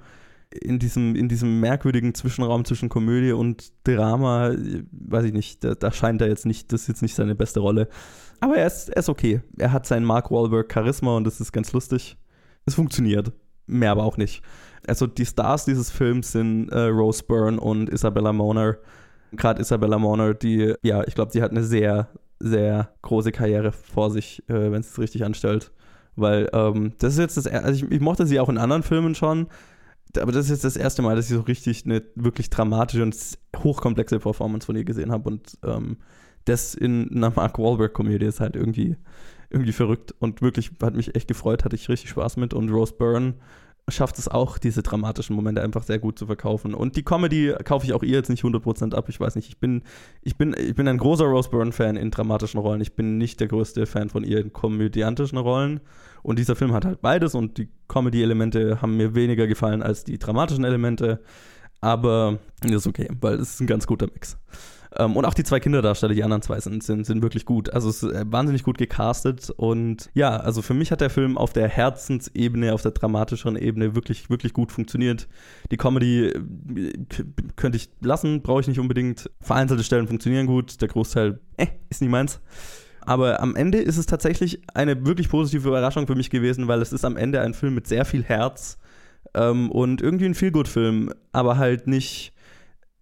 in 0.51 0.79
diesem, 0.79 1.15
in 1.15 1.27
diesem 1.27 1.59
merkwürdigen 1.59 2.13
Zwischenraum 2.13 2.65
zwischen 2.65 2.89
Komödie 2.89 3.31
und 3.31 3.71
Drama, 3.83 4.51
weiß 4.91 5.25
ich 5.25 5.33
nicht, 5.33 5.63
da, 5.63 5.75
da, 5.75 5.91
scheint 5.91 6.21
er 6.21 6.27
jetzt 6.27 6.45
nicht, 6.45 6.71
das 6.71 6.83
ist 6.83 6.87
jetzt 6.87 7.01
nicht 7.01 7.15
seine 7.15 7.35
beste 7.35 7.59
Rolle. 7.59 7.87
Aber 8.39 8.55
er 8.55 8.67
ist, 8.67 8.89
er 8.89 8.97
ist 8.97 9.09
okay. 9.09 9.41
Er 9.57 9.71
hat 9.71 9.85
seinen 9.85 10.05
Mark 10.05 10.31
Wahlberg 10.31 10.71
Charisma 10.71 11.15
und 11.15 11.25
das 11.25 11.41
ist 11.41 11.51
ganz 11.51 11.71
lustig. 11.73 12.17
Es 12.65 12.75
funktioniert. 12.75 13.31
Mehr 13.67 13.91
aber 13.91 14.03
auch 14.03 14.17
nicht. 14.17 14.43
Also 14.87 15.07
die 15.07 15.25
Stars 15.25 15.65
dieses 15.65 15.89
Films 15.89 16.31
sind 16.31 16.69
äh, 16.69 16.85
Rose 16.85 17.23
Byrne 17.23 17.59
und 17.59 17.89
Isabella 17.89 18.31
Moner. 18.31 18.77
Gerade 19.31 19.61
Isabella 19.61 19.97
Moner, 19.97 20.33
die, 20.33 20.73
ja, 20.83 21.03
ich 21.07 21.15
glaube, 21.15 21.31
die 21.31 21.41
hat 21.41 21.51
eine 21.51 21.63
sehr, 21.63 22.09
sehr 22.39 22.89
große 23.01 23.31
Karriere 23.31 23.71
vor 23.71 24.11
sich, 24.11 24.43
äh, 24.47 24.71
wenn 24.71 24.81
es 24.81 24.99
richtig 24.99 25.25
anstellt. 25.25 25.71
Weil 26.15 26.49
ähm, 26.53 26.93
das 26.99 27.13
ist 27.13 27.19
jetzt 27.19 27.37
das, 27.37 27.47
also 27.47 27.85
ich, 27.85 27.91
ich 27.91 27.99
mochte 27.99 28.25
sie 28.25 28.39
auch 28.39 28.49
in 28.49 28.57
anderen 28.57 28.83
Filmen 28.83 29.15
schon, 29.15 29.47
aber 30.17 30.31
das 30.31 30.45
ist 30.45 30.51
jetzt 30.51 30.63
das 30.63 30.77
erste 30.77 31.01
Mal, 31.01 31.15
dass 31.15 31.29
ich 31.29 31.35
so 31.35 31.41
richtig 31.41 31.85
eine 31.85 32.03
wirklich 32.15 32.49
dramatische 32.49 33.03
und 33.03 33.15
hochkomplexe 33.57 34.19
Performance 34.19 34.65
von 34.65 34.75
ihr 34.75 34.85
gesehen 34.85 35.11
habe. 35.11 35.29
Und 35.29 35.57
ähm, 35.63 35.97
das 36.45 36.75
in 36.75 37.11
einer 37.15 37.31
Mark 37.35 37.57
Wahlberg-Komödie 37.57 38.25
ist 38.25 38.39
halt 38.39 38.55
irgendwie, 38.55 38.95
irgendwie 39.49 39.71
verrückt 39.71 40.13
und 40.19 40.41
wirklich 40.41 40.71
hat 40.81 40.95
mich 40.95 41.15
echt 41.15 41.27
gefreut, 41.27 41.65
hatte 41.65 41.75
ich 41.75 41.89
richtig 41.89 42.09
Spaß 42.11 42.37
mit. 42.37 42.53
Und 42.53 42.69
Rose 42.69 42.93
Byrne 42.93 43.35
schafft 43.87 44.17
es 44.17 44.27
auch, 44.27 44.57
diese 44.57 44.81
dramatischen 44.81 45.35
Momente 45.35 45.61
einfach 45.61 45.83
sehr 45.83 45.99
gut 45.99 46.17
zu 46.17 46.25
verkaufen. 46.25 46.73
Und 46.73 46.95
die 46.95 47.03
Comedy 47.03 47.53
kaufe 47.63 47.85
ich 47.85 47.93
auch 47.93 48.03
ihr 48.03 48.15
jetzt 48.15 48.29
nicht 48.29 48.43
100% 48.43 48.95
ab. 48.95 49.09
Ich 49.09 49.19
weiß 49.19 49.35
nicht, 49.35 49.49
ich 49.49 49.59
bin, 49.59 49.83
ich 50.21 50.37
bin, 50.37 50.55
ich 50.57 50.75
bin 50.75 50.87
ein 50.87 50.97
großer 50.97 51.25
Rose 51.25 51.49
Byrne-Fan 51.49 51.95
in 51.95 52.11
dramatischen 52.11 52.59
Rollen. 52.59 52.81
Ich 52.81 52.95
bin 52.95 53.17
nicht 53.17 53.39
der 53.39 53.47
größte 53.47 53.85
Fan 53.85 54.09
von 54.09 54.23
ihr 54.23 54.39
in 54.39 54.53
komödiantischen 54.53 55.37
Rollen. 55.37 55.81
Und 56.25 56.39
dieser 56.39 56.55
Film 56.55 56.73
hat 56.73 56.85
halt 56.85 57.01
beides 57.01 57.35
und 57.35 57.59
die 57.59 57.69
Comedy-Elemente 57.87 58.81
haben 58.81 58.97
mir 58.97 59.13
weniger 59.13 59.45
gefallen 59.45 59.83
als 59.83 60.03
die 60.03 60.17
dramatischen 60.17 60.63
Elemente. 60.63 61.21
Aber 61.81 62.39
ist 62.63 62.87
okay, 62.87 63.07
weil 63.21 63.35
es 63.35 63.53
ist 63.53 63.61
ein 63.61 63.67
ganz 63.67 63.85
guter 63.85 64.07
Mix. 64.07 64.35
Ähm, 64.97 65.15
und 65.17 65.25
auch 65.25 65.35
die 65.35 65.43
zwei 65.43 65.59
Kinderdarsteller, 65.59 66.15
die 66.15 66.23
anderen 66.23 66.41
zwei, 66.41 66.59
sind, 66.59 66.81
sind, 66.83 67.05
sind 67.05 67.21
wirklich 67.21 67.45
gut. 67.45 67.69
Also 67.69 67.89
es 67.89 68.01
ist 68.01 68.11
äh, 68.11 68.25
wahnsinnig 68.25 68.63
gut 68.63 68.79
gecastet. 68.79 69.51
Und 69.51 70.09
ja, 70.15 70.35
also 70.37 70.63
für 70.63 70.73
mich 70.73 70.91
hat 70.91 70.99
der 70.99 71.11
Film 71.11 71.37
auf 71.37 71.53
der 71.53 71.67
Herzensebene, 71.67 72.73
auf 72.73 72.81
der 72.81 72.91
dramatischeren 72.91 73.55
Ebene 73.55 73.93
wirklich, 73.93 74.31
wirklich 74.31 74.53
gut 74.53 74.71
funktioniert. 74.71 75.27
Die 75.69 75.77
Comedy 75.77 76.29
äh, 76.29 76.93
könnte 77.55 77.75
ich 77.75 77.91
lassen, 78.01 78.41
brauche 78.41 78.61
ich 78.61 78.67
nicht 78.67 78.79
unbedingt. 78.79 79.29
Vereinzelte 79.41 79.83
Stellen 79.83 80.07
funktionieren 80.07 80.47
gut, 80.47 80.81
der 80.81 80.87
Großteil, 80.87 81.39
äh, 81.57 81.67
ist 81.91 82.01
nicht 82.01 82.09
meins. 82.09 82.41
Aber 83.05 83.41
am 83.41 83.55
Ende 83.55 83.79
ist 83.79 83.97
es 83.97 84.05
tatsächlich 84.05 84.61
eine 84.73 85.05
wirklich 85.05 85.29
positive 85.29 85.67
Überraschung 85.67 86.07
für 86.07 86.15
mich 86.15 86.29
gewesen, 86.29 86.67
weil 86.67 86.81
es 86.81 86.93
ist 86.93 87.05
am 87.05 87.17
Ende 87.17 87.41
ein 87.41 87.53
Film 87.53 87.75
mit 87.75 87.87
sehr 87.87 88.05
viel 88.05 88.23
Herz 88.23 88.77
ähm, 89.33 89.71
und 89.71 90.01
irgendwie 90.01 90.25
ein 90.25 90.35
Feelgood-Film, 90.35 91.13
aber 91.31 91.57
halt 91.57 91.87
nicht 91.87 92.35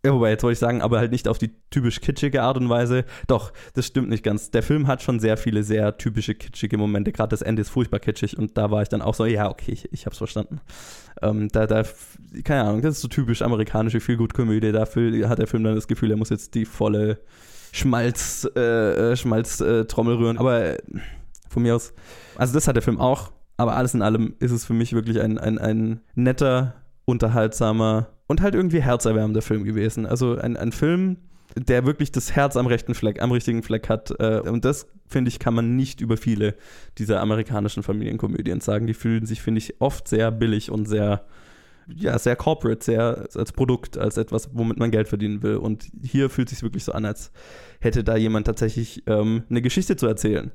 ja, 0.06 0.14
wobei, 0.14 0.32
jetzt 0.32 0.44
wollte 0.44 0.54
ich 0.54 0.60
sagen, 0.60 0.82
aber 0.82 1.00
halt 1.00 1.14
nicht 1.14 1.30
auf 1.30 1.38
die 1.38 1.52
typisch 1.70 2.02
kitschige 2.02 2.44
Art 2.44 2.58
und 2.58 2.68
Weise. 2.68 3.06
Doch, 3.28 3.54
das 3.74 3.88
stimmt 3.88 4.10
nicht 4.10 4.22
ganz. 4.22 4.52
Der 4.52 4.62
Film 4.62 4.88
hat 4.88 5.02
schon 5.02 5.22
sehr 5.22 5.38
viele 5.38 5.64
sehr 5.64 5.98
typische 5.98 6.36
kitschige 6.36 6.78
Momente. 6.78 7.14
Gerade 7.14 7.30
das 7.30 7.42
Ende 7.42 7.62
ist 7.62 7.70
furchtbar 7.70 8.00
kitschig 8.00 8.38
und 8.38 8.58
da 8.58 8.70
war 8.70 8.82
ich 8.82 8.90
dann 8.90 9.02
auch 9.02 9.14
so, 9.14 9.26
ja, 9.26 9.50
okay, 9.50 9.72
ich, 9.72 9.94
ich 9.94 10.06
hab's 10.06 10.18
verstanden. 10.18 10.60
Ähm, 11.22 11.48
da, 11.54 11.68
da, 11.68 11.84
keine 12.44 12.64
Ahnung, 12.66 12.82
das 12.82 12.96
ist 12.96 13.02
so 13.02 13.08
typisch 13.08 13.42
amerikanische 13.42 14.02
Feelgood-Komödie. 14.02 14.74
Dafür 14.74 15.30
hat 15.30 15.40
der 15.40 15.48
Film 15.48 15.64
dann 15.64 15.76
das 15.76 15.88
Gefühl, 15.88 16.12
er 16.12 16.18
muss 16.18 16.30
jetzt 16.30 16.54
die 16.54 16.66
volle 16.66 17.20
Schmalz, 17.74 18.48
äh, 18.56 19.12
äh, 19.12 19.16
Schmalz 19.18 19.60
äh, 19.60 19.84
rühren. 19.98 20.38
Aber 20.38 20.64
äh, 20.64 20.78
von 21.50 21.64
mir 21.64 21.76
aus, 21.76 21.92
also 22.36 22.54
das 22.54 22.68
hat 22.68 22.76
der 22.76 22.84
Film 22.84 23.00
auch. 23.00 23.32
Aber 23.58 23.76
alles 23.76 23.94
in 23.94 24.02
allem 24.02 24.36
ist 24.40 24.52
es 24.52 24.64
für 24.64 24.74
mich 24.74 24.94
wirklich 24.94 25.20
ein, 25.20 25.38
ein, 25.38 25.58
ein 25.58 26.02
netter, 26.16 26.76
unterhaltsamer 27.06 28.10
und 28.28 28.42
halt 28.42 28.56
irgendwie 28.56 28.82
herzerwärmender 28.82 29.42
Film 29.42 29.64
gewesen. 29.64 30.06
Also 30.06 30.38
ein, 30.38 30.56
ein 30.56 30.72
Film, 30.72 31.18
der 31.56 31.86
wirklich 31.86 32.12
das 32.12 32.36
Herz 32.36 32.58
am 32.58 32.68
rechten 32.68 32.94
Fleck, 32.94 33.22
am 33.22 33.32
richtigen 33.32 33.64
Fleck 33.64 33.90
hat. 33.90 34.12
Äh, 34.20 34.42
und 34.42 34.66
das, 34.66 34.88
finde 35.08 35.30
ich, 35.30 35.40
kann 35.40 35.56
man 35.56 35.76
nicht 35.76 36.00
über 36.00 36.18
viele 36.18 36.56
dieser 37.00 37.22
amerikanischen 37.22 37.82
Familienkomödien 37.82 38.62
sagen. 38.62 38.86
Die 38.86 38.94
fühlen 38.94 39.26
sich, 39.26 39.42
finde 39.42 39.60
ich, 39.60 39.82
oft 39.82 40.08
sehr 40.08 40.32
billig 40.32 40.70
und 40.70 40.88
sehr, 40.88 41.26
ja, 41.88 42.18
sehr 42.18 42.36
corporate, 42.36 42.84
sehr 42.84 43.28
als 43.36 43.52
Produkt, 43.52 43.98
als 43.98 44.18
etwas, 44.18 44.50
womit 44.54 44.78
man 44.78 44.92
Geld 44.92 45.08
verdienen 45.08 45.44
will. 45.44 45.58
Und 45.58 45.88
hier 46.02 46.30
fühlt 46.30 46.48
es 46.48 46.58
sich 46.58 46.64
wirklich 46.64 46.84
so 46.84 46.92
an, 46.92 47.06
als 47.06 47.32
hätte 47.80 48.04
da 48.04 48.16
jemand 48.16 48.48
tatsächlich 48.48 49.04
ähm, 49.08 49.44
eine 49.50 49.62
Geschichte 49.62 49.96
zu 49.96 50.08
erzählen 50.08 50.52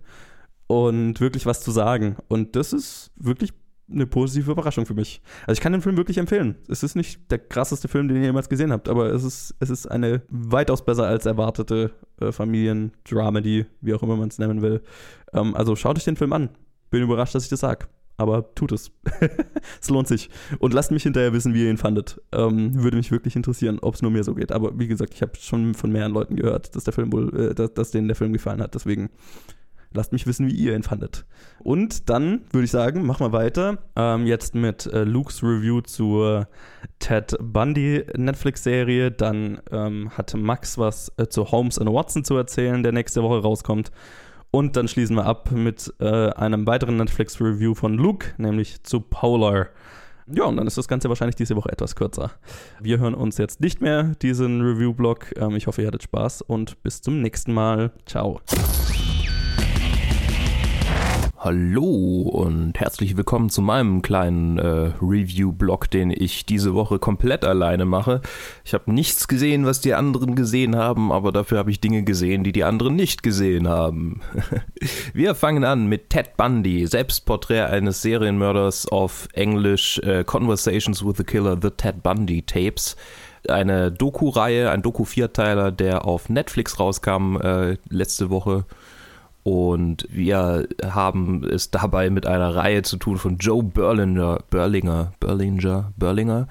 und 0.67 1.21
wirklich 1.21 1.47
was 1.47 1.61
zu 1.61 1.71
sagen. 1.71 2.17
Und 2.29 2.57
das 2.57 2.73
ist 2.73 3.11
wirklich 3.17 3.53
eine 3.91 4.07
positive 4.07 4.53
Überraschung 4.53 4.87
für 4.87 4.95
mich. 4.95 5.23
Also 5.47 5.59
ich 5.59 5.63
kann 5.63 5.73
den 5.73 5.81
Film 5.81 5.97
wirklich 5.97 6.19
empfehlen. 6.19 6.57
Es 6.69 6.83
ist 6.83 6.95
nicht 6.95 7.31
der 7.31 7.39
krasseste 7.39 7.89
Film, 7.89 8.09
den 8.09 8.19
ihr 8.19 8.25
jemals 8.25 8.49
gesehen 8.49 8.71
habt, 8.71 8.89
aber 8.89 9.07
es 9.13 9.25
ist, 9.25 9.55
es 9.61 9.71
ist 9.71 9.87
eine 9.87 10.23
weitaus 10.29 10.85
besser 10.85 11.07
als 11.07 11.27
erwartete 11.27 11.93
äh, 12.21 12.31
Familiendramedy, 12.31 13.67
wie 13.81 13.95
auch 13.95 14.03
immer 14.03 14.17
man 14.17 14.29
es 14.29 14.39
nennen 14.39 14.63
will. 14.63 14.83
Ähm, 15.33 15.55
also 15.55 15.75
schaut 15.75 15.97
euch 15.97 16.05
den 16.05 16.17
Film 16.17 16.33
an. 16.33 16.51
Bin 16.91 17.03
überrascht, 17.03 17.35
dass 17.35 17.45
ich 17.45 17.51
das 17.51 17.61
sage. 17.61 17.87
Aber 18.19 18.55
tut 18.55 18.73
es. 18.73 18.91
es 19.81 19.89
lohnt 19.89 20.09
sich. 20.09 20.29
Und 20.59 20.75
lasst 20.75 20.91
mich 20.91 21.05
hinterher 21.05 21.33
wissen, 21.33 21.55
wie 21.55 21.65
ihr 21.65 21.71
ihn 21.71 21.79
fandet. 21.79 22.21
Ähm, 22.33 22.83
würde 22.83 22.97
mich 22.97 23.11
wirklich 23.11 23.37
interessieren, 23.37 23.79
ob 23.81 23.95
es 23.95 24.03
nur 24.03 24.11
mir 24.11 24.25
so 24.25 24.35
geht. 24.35 24.53
Aber 24.53 24.79
wie 24.79 24.89
gesagt, 24.89 25.15
ich 25.15 25.23
habe 25.23 25.33
schon 25.37 25.75
von 25.75 25.91
mehreren 25.91 26.13
Leuten 26.13 26.37
gehört, 26.37 26.77
dass 26.77 26.85
der 26.85 26.93
Film 26.93 27.13
wohl, 27.13 27.35
äh, 27.35 27.55
dass, 27.55 27.73
dass 27.73 27.91
denen 27.93 28.09
der 28.09 28.17
Film 28.17 28.33
gefallen 28.33 28.61
hat. 28.61 28.75
Deswegen 28.75 29.09
Lasst 29.93 30.13
mich 30.13 30.27
wissen, 30.27 30.49
wie 30.49 30.55
ihr 30.55 30.75
ihn 30.75 30.83
fandet. 30.83 31.25
Und 31.61 32.11
dann 32.11 32.43
würde 32.53 32.67
ich 32.67 32.71
sagen, 32.71 33.07
machen 33.07 33.27
wir 33.27 33.33
weiter. 33.33 33.79
Ähm, 33.97 34.27
jetzt 34.27 34.55
mit 34.55 34.87
äh, 34.87 35.05
Lukes 35.05 35.43
Review 35.43 35.81
zur 35.81 36.47
Ted 36.99 37.37
Bundy 37.41 38.05
Netflix-Serie. 38.15 39.11
Dann 39.11 39.61
ähm, 39.73 40.11
hat 40.11 40.35
Max 40.35 40.77
was 40.77 41.11
äh, 41.17 41.29
zu 41.29 41.51
Holmes 41.51 41.79
and 41.79 41.91
Watson 41.91 42.23
zu 42.23 42.37
erzählen, 42.37 42.83
der 42.83 42.93
nächste 42.93 43.23
Woche 43.23 43.41
rauskommt. 43.41 43.91
Und 44.51 44.77
dann 44.77 44.89
schließen 44.89 45.17
wir 45.17 45.27
ab 45.27 45.51
mit 45.51 45.93
äh, 46.01 46.31
einem 46.31 46.67
weiteren 46.67 46.97
Netflix-Review 46.97 47.75
von 47.75 47.95
Luke, 47.95 48.29
nämlich 48.39 48.83
zu 48.83 49.01
Polar. 49.01 49.69
Ja, 50.31 50.45
und 50.45 50.57
dann 50.57 50.67
ist 50.67 50.77
das 50.77 50.89
Ganze 50.89 51.09
wahrscheinlich 51.09 51.37
diese 51.37 51.57
Woche 51.57 51.71
etwas 51.71 51.97
kürzer. 51.97 52.33
Wir 52.81 52.99
hören 52.99 53.15
uns 53.15 53.39
jetzt 53.39 53.61
nicht 53.61 53.81
mehr, 53.81 54.15
diesen 54.23 54.61
Review-Blog. 54.61 55.33
Ähm, 55.37 55.57
ich 55.57 55.67
hoffe, 55.67 55.83
ihr 55.83 55.89
hattet 55.89 56.03
Spaß 56.03 56.43
und 56.43 56.83
bis 56.83 57.01
zum 57.01 57.21
nächsten 57.23 57.53
Mal. 57.53 57.93
Ciao. 58.07 58.41
Hallo 61.41 62.23
und 62.23 62.81
herzlich 62.81 63.17
willkommen 63.17 63.49
zu 63.49 63.63
meinem 63.63 64.03
kleinen 64.03 64.59
äh, 64.59 64.91
Review-Blog, 65.01 65.89
den 65.89 66.11
ich 66.11 66.47
diese 66.47 66.75
Woche 66.75 66.99
komplett 66.99 67.45
alleine 67.45 67.85
mache. 67.85 68.23
Ich 68.65 68.75
habe 68.75 68.93
nichts 68.93 69.29
gesehen, 69.29 69.65
was 69.65 69.81
die 69.81 69.95
anderen 69.95 70.35
gesehen 70.35 70.75
haben, 70.75 71.13
aber 71.13 71.31
dafür 71.31 71.59
habe 71.59 71.71
ich 71.71 71.81
Dinge 71.81 72.03
gesehen, 72.03 72.43
die 72.43 72.51
die 72.51 72.65
anderen 72.65 72.97
nicht 72.97 73.23
gesehen 73.23 73.69
haben. 73.69 74.21
Wir 75.15 75.37
fangen 75.37 75.63
an 75.63 75.87
mit 75.87 76.11
Ted 76.11 76.37
Bundy, 76.37 76.89
Selbstporträt 76.89 77.67
eines 77.67 78.03
Serienmörders 78.03 78.89
auf 78.89 79.29
Englisch, 79.33 80.01
äh, 80.01 80.25
Conversations 80.25 81.07
with 81.07 81.19
the 81.19 81.25
Killer, 81.25 81.57
The 81.63 81.71
Ted 81.71 82.03
Bundy 82.03 82.43
Tapes 82.43 82.97
eine 83.49 83.93
Doku-Reihe, 83.93 84.73
ein 84.73 84.83
Doku-Vierteiler, 84.83 85.71
der 85.71 86.05
auf 86.05 86.29
Netflix 86.29 86.81
rauskam 86.81 87.37
äh, 87.37 87.77
letzte 87.89 88.29
Woche. 88.29 88.65
Und 89.49 90.07
wir 90.11 90.69
haben 90.85 91.43
es 91.43 91.71
dabei 91.71 92.11
mit 92.11 92.27
einer 92.27 92.55
Reihe 92.55 92.83
zu 92.83 92.99
tun 92.99 93.17
von 93.17 93.39
Joe 93.39 93.63
Berlinger, 93.63 94.41
Berlinger, 94.51 95.15
Berlinger, 95.21 95.91
Berlinger, 95.97 96.49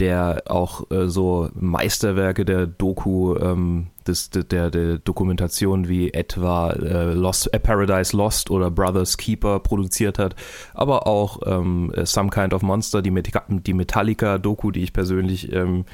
der 0.00 0.42
auch 0.46 0.90
äh, 0.90 1.06
so 1.06 1.48
Meisterwerke 1.54 2.44
der 2.44 2.66
Doku, 2.66 3.36
ähm, 3.36 3.86
des, 4.08 4.30
der, 4.30 4.70
der 4.70 4.98
Dokumentation 4.98 5.86
wie 5.86 6.12
etwa 6.12 6.70
äh, 6.70 7.12
Lost, 7.12 7.54
äh, 7.54 7.60
Paradise 7.60 8.16
Lost 8.16 8.50
oder 8.50 8.68
Brothers 8.68 9.16
Keeper 9.16 9.60
produziert 9.60 10.18
hat, 10.18 10.34
aber 10.74 11.06
auch 11.06 11.38
ähm, 11.46 11.92
Some 12.02 12.30
Kind 12.30 12.52
of 12.52 12.62
Monster, 12.62 13.00
die, 13.00 13.12
Met 13.12 13.30
die 13.48 13.74
Metallica-Doku, 13.74 14.72
die 14.72 14.82
ich 14.82 14.92
persönlich 14.92 15.52
ähm, 15.52 15.84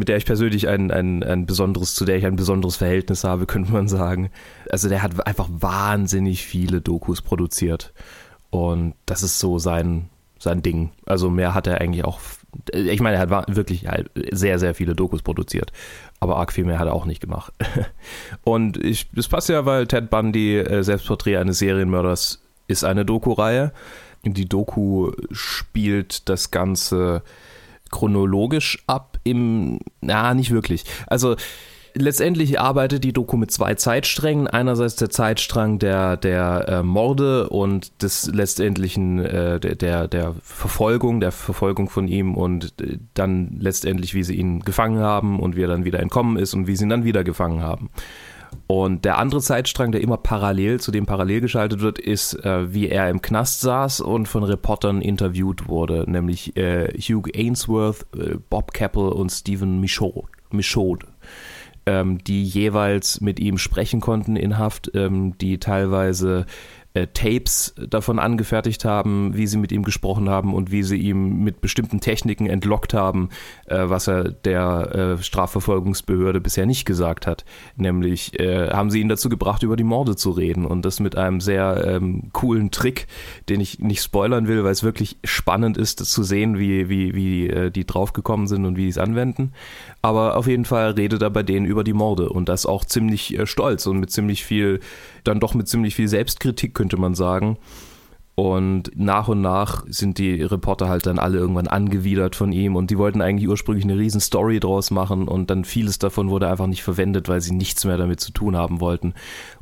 mit 0.00 0.08
der 0.08 0.16
ich 0.16 0.24
persönlich 0.24 0.66
ein, 0.66 0.90
ein, 0.90 1.22
ein 1.22 1.44
besonderes, 1.44 1.94
zu 1.94 2.06
der 2.06 2.16
ich 2.16 2.24
ein 2.24 2.34
besonderes 2.34 2.76
Verhältnis 2.76 3.22
habe, 3.22 3.44
könnte 3.44 3.70
man 3.70 3.86
sagen. 3.86 4.30
Also 4.70 4.88
der 4.88 5.02
hat 5.02 5.26
einfach 5.26 5.46
wahnsinnig 5.50 6.46
viele 6.46 6.80
Dokus 6.80 7.20
produziert. 7.20 7.92
Und 8.48 8.94
das 9.04 9.22
ist 9.22 9.38
so 9.38 9.58
sein, 9.58 10.08
sein 10.38 10.62
Ding. 10.62 10.90
Also 11.04 11.28
mehr 11.28 11.52
hat 11.52 11.66
er 11.66 11.82
eigentlich 11.82 12.06
auch. 12.06 12.18
Ich 12.72 13.02
meine, 13.02 13.16
er 13.16 13.28
hat 13.28 13.54
wirklich 13.54 13.86
sehr, 14.32 14.58
sehr 14.58 14.74
viele 14.74 14.94
Dokus 14.94 15.20
produziert. 15.20 15.70
Aber 16.18 16.38
arg 16.38 16.50
viel 16.50 16.64
mehr 16.64 16.78
hat 16.78 16.86
er 16.86 16.94
auch 16.94 17.04
nicht 17.04 17.20
gemacht. 17.20 17.52
Und 18.42 18.82
ich, 18.82 19.10
das 19.12 19.28
passt 19.28 19.50
ja, 19.50 19.66
weil 19.66 19.86
Ted 19.86 20.08
Bundy, 20.08 20.56
äh, 20.56 20.82
Selbstporträt 20.82 21.36
eines 21.36 21.58
Serienmörders, 21.58 22.42
ist 22.68 22.84
eine 22.84 23.04
Doku-Reihe. 23.04 23.74
Die 24.24 24.48
Doku 24.48 25.12
spielt 25.30 26.30
das 26.30 26.50
Ganze 26.50 27.22
chronologisch 27.90 28.82
ab 28.86 29.18
im, 29.24 29.78
na, 30.00 30.34
nicht 30.34 30.50
wirklich. 30.50 30.84
Also, 31.06 31.36
letztendlich 31.94 32.60
arbeitet 32.60 33.04
die 33.04 33.12
Doku 33.12 33.36
mit 33.36 33.50
zwei 33.50 33.74
Zeitsträngen. 33.74 34.46
Einerseits 34.46 34.96
der 34.96 35.10
Zeitstrang 35.10 35.78
der, 35.78 36.16
der 36.16 36.68
äh, 36.68 36.82
Morde 36.82 37.48
und 37.48 38.02
des 38.02 38.26
letztendlichen, 38.26 39.18
äh, 39.18 39.60
der, 39.60 40.08
der, 40.08 40.34
Verfolgung, 40.42 41.20
der 41.20 41.32
Verfolgung 41.32 41.88
von 41.88 42.08
ihm 42.08 42.34
und 42.34 42.74
äh, 42.80 42.98
dann 43.14 43.56
letztendlich, 43.58 44.14
wie 44.14 44.24
sie 44.24 44.34
ihn 44.34 44.60
gefangen 44.60 45.00
haben 45.00 45.40
und 45.40 45.56
wie 45.56 45.62
er 45.62 45.68
dann 45.68 45.84
wieder 45.84 46.00
entkommen 46.00 46.36
ist 46.36 46.54
und 46.54 46.66
wie 46.66 46.76
sie 46.76 46.84
ihn 46.84 46.90
dann 46.90 47.04
wieder 47.04 47.24
gefangen 47.24 47.62
haben. 47.62 47.90
Und 48.66 49.04
der 49.04 49.18
andere 49.18 49.40
Zeitstrang, 49.40 49.92
der 49.92 50.00
immer 50.00 50.16
parallel 50.16 50.80
zu 50.80 50.90
dem 50.90 51.06
parallel 51.06 51.40
geschaltet 51.40 51.80
wird, 51.80 51.98
ist, 51.98 52.34
äh, 52.44 52.72
wie 52.72 52.88
er 52.88 53.10
im 53.10 53.20
Knast 53.20 53.60
saß 53.60 54.00
und 54.00 54.26
von 54.26 54.44
Reportern 54.44 55.02
interviewt 55.02 55.68
wurde, 55.68 56.04
nämlich 56.08 56.56
äh, 56.56 56.88
Hugh 56.98 57.30
Ainsworth, 57.34 58.06
äh, 58.16 58.36
Bob 58.48 58.72
Capel 58.72 59.08
und 59.08 59.30
Stephen 59.30 59.80
Michaud, 59.80 60.26
Michaud. 60.50 61.04
Ähm, 61.86 62.22
die 62.22 62.44
jeweils 62.44 63.20
mit 63.20 63.40
ihm 63.40 63.56
sprechen 63.56 64.00
konnten 64.00 64.36
in 64.36 64.58
Haft, 64.58 64.90
ähm, 64.94 65.36
die 65.38 65.58
teilweise 65.58 66.44
äh, 66.92 67.06
Tapes 67.06 67.74
davon 67.76 68.18
angefertigt 68.18 68.84
haben, 68.84 69.36
wie 69.36 69.46
sie 69.46 69.58
mit 69.58 69.72
ihm 69.72 69.82
gesprochen 69.82 70.28
haben 70.28 70.54
und 70.54 70.70
wie 70.70 70.82
sie 70.82 70.96
ihm 70.96 71.44
mit 71.44 71.60
bestimmten 71.60 72.00
Techniken 72.00 72.46
entlockt 72.46 72.94
haben, 72.94 73.28
was 73.74 74.08
er 74.08 74.30
der 74.30 75.16
äh, 75.18 75.22
Strafverfolgungsbehörde 75.22 76.40
bisher 76.40 76.66
nicht 76.66 76.84
gesagt 76.84 77.26
hat. 77.26 77.44
Nämlich 77.76 78.38
äh, 78.38 78.70
haben 78.70 78.90
sie 78.90 79.00
ihn 79.00 79.08
dazu 79.08 79.28
gebracht, 79.28 79.62
über 79.62 79.76
die 79.76 79.84
Morde 79.84 80.16
zu 80.16 80.30
reden 80.30 80.66
und 80.66 80.84
das 80.84 81.00
mit 81.00 81.16
einem 81.16 81.40
sehr 81.40 81.84
ähm, 81.86 82.30
coolen 82.32 82.70
Trick, 82.70 83.06
den 83.48 83.60
ich 83.60 83.78
nicht 83.78 84.02
spoilern 84.02 84.48
will, 84.48 84.64
weil 84.64 84.72
es 84.72 84.82
wirklich 84.82 85.18
spannend 85.24 85.76
ist 85.76 86.04
zu 86.04 86.22
sehen, 86.22 86.58
wie, 86.58 86.88
wie, 86.88 87.14
wie 87.14 87.48
äh, 87.48 87.70
die 87.70 87.86
draufgekommen 87.86 88.46
sind 88.46 88.64
und 88.64 88.76
wie 88.76 88.84
sie 88.84 88.90
es 88.90 88.98
anwenden. 88.98 89.52
Aber 90.02 90.36
auf 90.36 90.46
jeden 90.46 90.64
Fall 90.64 90.92
redet 90.92 91.22
er 91.22 91.30
bei 91.30 91.42
denen 91.42 91.66
über 91.66 91.84
die 91.84 91.92
Morde 91.92 92.28
und 92.28 92.48
das 92.48 92.66
auch 92.66 92.84
ziemlich 92.84 93.38
äh, 93.38 93.46
stolz 93.46 93.86
und 93.86 93.98
mit 93.98 94.10
ziemlich 94.10 94.44
viel, 94.44 94.80
dann 95.24 95.40
doch 95.40 95.54
mit 95.54 95.68
ziemlich 95.68 95.94
viel 95.94 96.08
Selbstkritik, 96.08 96.74
könnte 96.74 96.96
man 96.96 97.14
sagen. 97.14 97.58
Und 98.40 98.92
nach 98.94 99.28
und 99.28 99.42
nach 99.42 99.84
sind 99.90 100.16
die 100.16 100.40
Reporter 100.40 100.88
halt 100.88 101.04
dann 101.04 101.18
alle 101.18 101.36
irgendwann 101.36 101.66
angewidert 101.66 102.34
von 102.34 102.52
ihm 102.52 102.74
und 102.74 102.90
die 102.90 102.96
wollten 102.96 103.20
eigentlich 103.20 103.46
ursprünglich 103.46 103.84
eine 103.84 103.98
riesen 103.98 104.22
Story 104.22 104.60
draus 104.60 104.90
machen 104.90 105.28
und 105.28 105.50
dann 105.50 105.66
vieles 105.66 105.98
davon 105.98 106.30
wurde 106.30 106.48
einfach 106.48 106.66
nicht 106.66 106.82
verwendet, 106.82 107.28
weil 107.28 107.42
sie 107.42 107.52
nichts 107.52 107.84
mehr 107.84 107.98
damit 107.98 108.18
zu 108.18 108.32
tun 108.32 108.56
haben 108.56 108.80
wollten. 108.80 109.12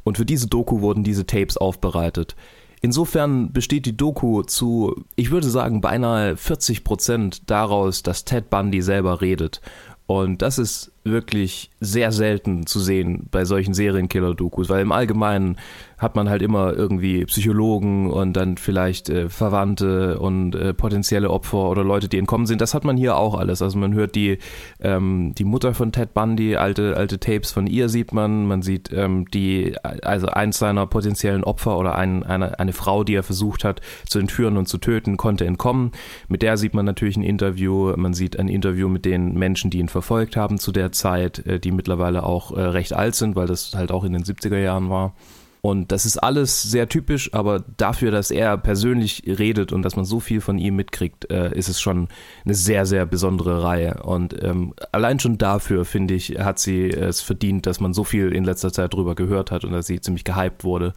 Und 0.05 0.17
für 0.17 0.25
diese 0.25 0.47
Doku 0.47 0.81
wurden 0.81 1.03
diese 1.03 1.27
Tapes 1.27 1.57
aufbereitet. 1.57 2.37
Insofern 2.81 3.53
besteht 3.53 3.85
die 3.85 3.97
Doku 3.97 4.43
zu, 4.43 5.05
ich 5.17 5.33
würde 5.33 5.49
sagen, 5.51 5.81
beinahe 5.81 6.37
40 6.37 6.85
Prozent 6.85 7.51
daraus, 7.51 8.05
dass 8.05 8.25
Ted 8.25 8.49
Bundy 8.49 8.81
selber 8.81 9.21
redet. 9.21 9.61
Und 10.07 10.41
das 10.41 10.57
ist 10.57 10.93
wirklich 11.11 11.71
sehr 11.81 12.13
selten 12.13 12.67
zu 12.67 12.81
sehen 12.81 13.29
bei 13.31 13.45
solchen 13.45 13.75
Serienkiller-Dokus, 13.75 14.69
weil 14.69 14.83
im 14.83 14.93
Allgemeinen 14.93 15.57
hat 15.99 16.15
man 16.15 16.31
halt 16.31 16.43
immer 16.43 16.73
irgendwie 16.75 17.25
Psychologen 17.25 18.11
und 18.11 18.35
dann 18.35 18.57
vielleicht 18.57 19.11
äh, 19.11 19.29
Verwandte 19.29 20.19
und 20.21 20.55
äh, 20.55 20.73
potenzielle 20.73 21.29
Opfer 21.29 21.69
oder 21.69 21.83
Leute, 21.83 22.09
die 22.09 22.19
entkommen 22.19 22.47
sind. 22.47 22.61
Das 22.61 22.73
hat 22.73 22.85
man 22.85 22.97
hier 22.97 23.17
auch 23.17 23.35
alles. 23.35 23.63
Also 23.63 23.79
man 23.79 23.93
hört 23.95 24.15
die, 24.15 24.39
ähm, 24.81 25.33
die 25.37 25.45
Mutter 25.45 25.75
von 25.75 25.91
Ted 25.91 26.15
Bundy, 26.15 26.57
alte, 26.57 26.97
alte 26.97 27.19
Tapes 27.19 27.51
von 27.51 27.67
ihr 27.67 27.89
sieht 27.89 28.13
man, 28.13 28.47
man 28.47 28.63
sieht 28.63 28.93
ähm, 28.93 29.29
die, 29.33 29.75
also 29.83 30.29
eins 30.29 30.59
seiner 30.59 30.87
potenziellen 30.87 31.43
Opfer 31.43 31.77
oder 31.77 31.97
ein, 31.97 32.23
eine, 32.23 32.61
eine 32.61 32.73
Frau, 32.73 33.03
die 33.03 33.15
er 33.15 33.25
versucht 33.25 33.65
hat 33.65 33.81
zu 34.07 34.21
entführen 34.21 34.57
und 34.57 34.69
zu 34.69 34.79
töten, 34.79 35.17
konnte 35.17 35.47
entkommen. 35.47 35.91
Mit 36.29 36.43
der 36.43 36.57
sieht 36.57 36.75
man 36.75 36.85
natürlich 36.85 37.17
ein 37.17 37.25
Interview, 37.25 37.93
man 37.97 38.15
sieht 38.15 38.39
ein 38.39 38.49
Interview 38.49 38.89
mit 38.89 39.05
den 39.05 39.35
Menschen, 39.35 39.71
die 39.71 39.79
ihn 39.79 39.89
verfolgt 39.89 40.37
haben 40.37 40.59
zu 40.59 40.71
der 40.71 40.93
Zeit, 40.99 41.47
äh, 41.47 41.61
die 41.61 41.73
mittlerweile 41.73 42.23
auch 42.25 42.57
äh, 42.57 42.61
recht 42.61 42.93
alt 42.93 43.15
sind, 43.15 43.37
weil 43.37 43.47
das 43.47 43.73
halt 43.75 43.91
auch 43.93 44.05
in 44.05 44.13
den 44.13 44.25
70er 44.25 44.59
Jahren 44.59 44.91
war. 44.91 45.15
Und 45.61 45.91
das 45.91 46.07
ist 46.07 46.19
alles 46.19 46.63
sehr 46.63 46.89
typisch, 46.89 47.35
aber 47.35 47.65
dafür, 47.77 48.11
dass 48.11 48.31
er 48.31 48.57
persönlich 48.57 49.25
redet 49.27 49.73
und 49.73 49.83
dass 49.83 49.97
man 49.97 50.05
so 50.05 50.21
viel 50.21 50.41
von 50.41 50.57
ihm 50.59 50.77
mitkriegt, 50.77 51.31
äh, 51.31 51.53
ist 51.57 51.69
es 51.69 51.81
schon 51.81 52.09
eine 52.45 52.55
sehr, 52.55 52.87
sehr 52.87 53.07
besondere 53.07 53.65
Reihe. 53.65 54.03
Und 54.03 54.41
ähm, 54.43 54.75
allein 54.93 55.19
schon 55.19 55.37
dafür, 55.37 55.85
finde 55.85 56.15
ich, 56.15 56.39
hat 56.39 56.61
sie 56.61 56.89
es 56.91 57.21
verdient, 57.21 57.67
dass 57.67 57.81
man 57.81 57.93
so 57.93 58.05
viel 58.05 58.33
in 58.33 58.45
letzter 58.45 58.73
Zeit 58.73 58.95
drüber 58.95 59.15
gehört 59.17 59.51
hat 59.51 59.65
und 59.65 59.73
dass 59.73 59.87
sie 59.87 60.01
ziemlich 60.01 60.25
gehypt 60.25 60.63
wurde. 60.63 60.93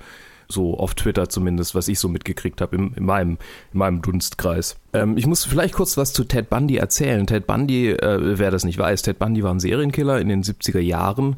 So 0.52 0.78
auf 0.78 0.94
Twitter 0.94 1.30
zumindest, 1.30 1.74
was 1.76 1.88
ich 1.88 2.00
so 2.00 2.10
mitgekriegt 2.10 2.62
habe 2.62 2.76
in, 2.76 2.94
in, 2.94 3.06
meinem, 3.06 3.38
in 3.74 3.80
meinem 3.80 4.02
Dunstkreis. 4.02 4.78
Ähm, 4.94 5.18
ich 5.18 5.26
muss 5.26 5.46
vielleicht 5.46 5.74
kurz 5.74 5.98
was 5.98 6.14
zu 6.14 6.24
Ted 6.24 6.50
Bundy 6.50 6.78
erzählen. 6.78 7.26
Ted 7.26 7.48
Bundy, 7.48 7.90
äh, 7.90 8.38
wer 8.38 8.52
das 8.52 8.64
nicht 8.64 8.78
weiß, 8.78 9.02
Ted 9.02 9.20
Bundy 9.20 9.44
war 9.44 9.54
ein 9.54 9.60
Serienkiller 9.60 10.20
in 10.20 10.30
den 10.30 10.44
70er 10.44 10.80
Jahren. 10.80 11.38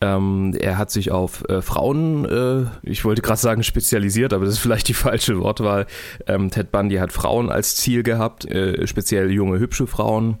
Ähm, 0.00 0.54
er 0.58 0.76
hat 0.76 0.90
sich 0.90 1.10
auf 1.10 1.48
äh, 1.48 1.62
Frauen, 1.62 2.26
äh, 2.26 2.66
ich 2.82 3.04
wollte 3.06 3.22
gerade 3.22 3.40
sagen 3.40 3.62
spezialisiert, 3.62 4.34
aber 4.34 4.44
das 4.44 4.54
ist 4.54 4.60
vielleicht 4.60 4.88
die 4.88 4.94
falsche 4.94 5.40
Wortwahl. 5.40 5.86
Ähm, 6.26 6.50
Ted 6.50 6.70
Bundy 6.70 6.96
hat 6.96 7.12
Frauen 7.12 7.50
als 7.50 7.76
Ziel 7.76 8.02
gehabt, 8.02 8.44
äh, 8.44 8.86
speziell 8.86 9.30
junge, 9.30 9.58
hübsche 9.58 9.86
Frauen. 9.86 10.38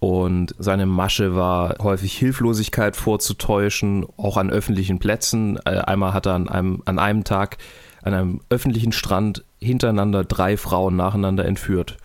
Und 0.00 0.54
seine 0.58 0.86
Masche 0.86 1.34
war 1.34 1.76
häufig 1.80 2.16
Hilflosigkeit 2.16 2.94
vorzutäuschen, 2.94 4.06
auch 4.16 4.36
an 4.36 4.50
öffentlichen 4.50 4.98
Plätzen. 4.98 5.58
Äh, 5.64 5.78
einmal 5.78 6.14
hat 6.14 6.26
er 6.26 6.34
an 6.34 6.48
einem, 6.48 6.82
an 6.84 6.98
einem 6.98 7.24
Tag 7.24 7.58
an 8.02 8.14
einem 8.14 8.40
öffentlichen 8.48 8.92
Strand 8.92 9.44
hintereinander 9.58 10.24
drei 10.24 10.56
Frauen 10.56 10.96
nacheinander 10.96 11.44
entführt 11.44 11.98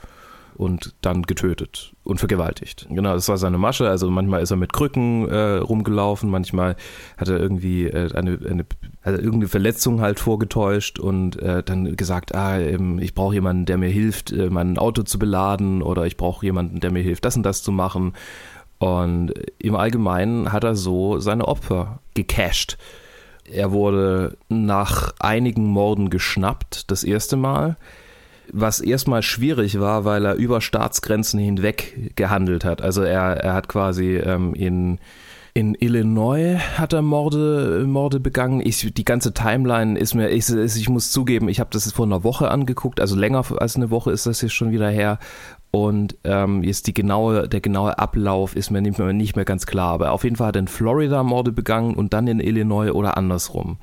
und 0.55 0.95
dann 1.01 1.23
getötet 1.23 1.93
und 2.03 2.19
vergewaltigt. 2.19 2.87
Genau, 2.89 3.13
das 3.13 3.29
war 3.29 3.37
seine 3.37 3.57
Masche. 3.57 3.89
Also 3.89 4.09
manchmal 4.09 4.41
ist 4.41 4.51
er 4.51 4.57
mit 4.57 4.73
Krücken 4.73 5.27
äh, 5.29 5.57
rumgelaufen, 5.57 6.29
manchmal 6.29 6.75
hat 7.17 7.29
er 7.29 7.39
irgendwie 7.39 7.85
äh, 7.87 8.13
eine, 8.13 8.39
eine 8.49 8.65
also 9.01 9.17
irgendeine 9.17 9.47
Verletzung 9.47 10.01
halt 10.01 10.19
vorgetäuscht 10.19 10.99
und 10.99 11.41
äh, 11.41 11.63
dann 11.63 11.95
gesagt, 11.95 12.33
ah, 12.33 12.59
ähm, 12.59 12.99
ich 12.99 13.13
brauche 13.13 13.33
jemanden, 13.33 13.65
der 13.65 13.77
mir 13.77 13.89
hilft, 13.89 14.31
äh, 14.31 14.49
mein 14.49 14.77
Auto 14.77 15.03
zu 15.03 15.19
beladen 15.19 15.81
oder 15.81 16.05
ich 16.05 16.17
brauche 16.17 16.45
jemanden, 16.45 16.79
der 16.79 16.91
mir 16.91 17.03
hilft, 17.03 17.25
das 17.25 17.35
und 17.35 17.43
das 17.43 17.63
zu 17.63 17.71
machen. 17.71 18.13
Und 18.79 19.33
im 19.59 19.75
Allgemeinen 19.75 20.51
hat 20.51 20.63
er 20.63 20.75
so 20.75 21.19
seine 21.19 21.47
Opfer 21.47 21.99
gecasht. 22.13 22.77
Er 23.45 23.71
wurde 23.71 24.37
nach 24.49 25.13
einigen 25.19 25.65
Morden 25.65 26.09
geschnappt, 26.09 26.89
das 26.91 27.03
erste 27.03 27.35
Mal 27.35 27.77
was 28.51 28.79
erstmal 28.79 29.23
schwierig 29.23 29.79
war, 29.79 30.05
weil 30.05 30.25
er 30.25 30.35
über 30.35 30.61
Staatsgrenzen 30.61 31.39
hinweg 31.39 32.15
gehandelt 32.15 32.65
hat. 32.65 32.81
Also 32.81 33.01
er, 33.01 33.37
er 33.37 33.53
hat 33.53 33.67
quasi 33.67 34.17
ähm, 34.17 34.53
in 34.53 34.99
in 35.55 35.75
Illinois 35.75 36.57
hat 36.79 36.93
er 36.93 37.03
Morde, 37.03 37.85
Morde 37.87 38.19
begangen. 38.19 38.59
Ich, 38.65 38.91
die 38.91 39.05
ganze 39.05 39.33
Timeline 39.33 39.99
ist 39.99 40.15
mir, 40.15 40.29
ich, 40.29 40.49
ich 40.49 40.89
muss 40.89 41.11
zugeben, 41.11 41.47
ich 41.47 41.59
habe 41.59 41.69
das 41.71 41.91
vor 41.91 42.05
einer 42.05 42.23
Woche 42.23 42.49
angeguckt, 42.49 42.99
also 42.99 43.15
länger 43.15 43.45
als 43.57 43.75
eine 43.75 43.91
Woche 43.91 44.11
ist 44.11 44.25
das 44.25 44.41
jetzt 44.41 44.53
schon 44.53 44.71
wieder 44.71 44.89
her. 44.89 45.19
Und 45.69 46.17
ähm, 46.23 46.63
jetzt 46.63 46.85
die 46.85 46.93
genaue, 46.93 47.47
der 47.47 47.59
genaue 47.61 47.97
Ablauf 47.97 48.55
ist 48.55 48.69
mir 48.69 48.81
nicht 48.81 48.99
mehr, 48.99 49.11
nicht 49.11 49.35
mehr 49.35 49.45
ganz 49.45 49.65
klar. 49.65 49.93
Aber 49.93 50.11
auf 50.11 50.23
jeden 50.23 50.35
Fall 50.35 50.47
hat 50.47 50.55
er 50.55 50.59
in 50.59 50.67
Florida 50.67 51.23
Morde 51.23 51.51
begangen 51.51 51.95
und 51.95 52.13
dann 52.13 52.27
in 52.27 52.39
Illinois 52.39 52.91
oder 52.91 53.17
andersrum. 53.17 53.77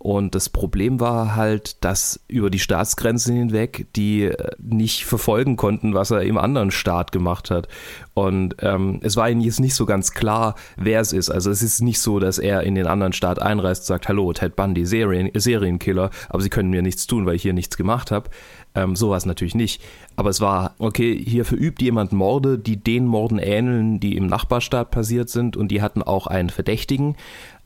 Und 0.00 0.34
das 0.34 0.48
Problem 0.48 0.98
war 0.98 1.36
halt, 1.36 1.84
dass 1.84 2.20
über 2.26 2.48
die 2.48 2.58
Staatsgrenzen 2.58 3.36
hinweg 3.36 3.86
die 3.96 4.22
äh, 4.22 4.50
nicht 4.58 5.04
verfolgen 5.04 5.56
konnten, 5.56 5.92
was 5.92 6.10
er 6.10 6.22
im 6.22 6.38
anderen 6.38 6.70
Staat 6.70 7.12
gemacht 7.12 7.50
hat. 7.50 7.68
Und 8.14 8.56
ähm, 8.60 9.00
es 9.02 9.18
war 9.18 9.28
ihnen 9.28 9.42
jetzt 9.42 9.60
nicht 9.60 9.74
so 9.74 9.84
ganz 9.84 10.12
klar, 10.12 10.54
wer 10.78 11.02
es 11.02 11.12
ist. 11.12 11.28
Also 11.28 11.50
es 11.50 11.60
ist 11.60 11.82
nicht 11.82 12.00
so, 12.00 12.18
dass 12.18 12.38
er 12.38 12.62
in 12.62 12.76
den 12.76 12.86
anderen 12.86 13.12
Staat 13.12 13.42
einreist 13.42 13.82
und 13.82 13.86
sagt, 13.88 14.08
hallo, 14.08 14.32
Ted 14.32 14.56
Bundy, 14.56 14.86
Serien, 14.86 15.30
Serienkiller, 15.34 16.08
aber 16.30 16.42
sie 16.42 16.48
können 16.48 16.70
mir 16.70 16.80
nichts 16.80 17.06
tun, 17.06 17.26
weil 17.26 17.34
ich 17.34 17.42
hier 17.42 17.52
nichts 17.52 17.76
gemacht 17.76 18.10
habe. 18.10 18.30
Ähm, 18.74 18.96
so 18.96 19.10
war 19.10 19.18
es 19.18 19.26
natürlich 19.26 19.54
nicht. 19.54 19.82
Aber 20.16 20.30
es 20.30 20.40
war, 20.40 20.76
okay, 20.78 21.22
hier 21.22 21.44
verübt 21.44 21.82
jemand 21.82 22.12
Morde, 22.12 22.58
die 22.58 22.78
den 22.78 23.04
Morden 23.04 23.38
ähneln, 23.38 24.00
die 24.00 24.16
im 24.16 24.28
Nachbarstaat 24.28 24.90
passiert 24.90 25.28
sind 25.28 25.58
und 25.58 25.68
die 25.68 25.82
hatten 25.82 26.02
auch 26.02 26.26
einen 26.26 26.48
Verdächtigen 26.48 27.16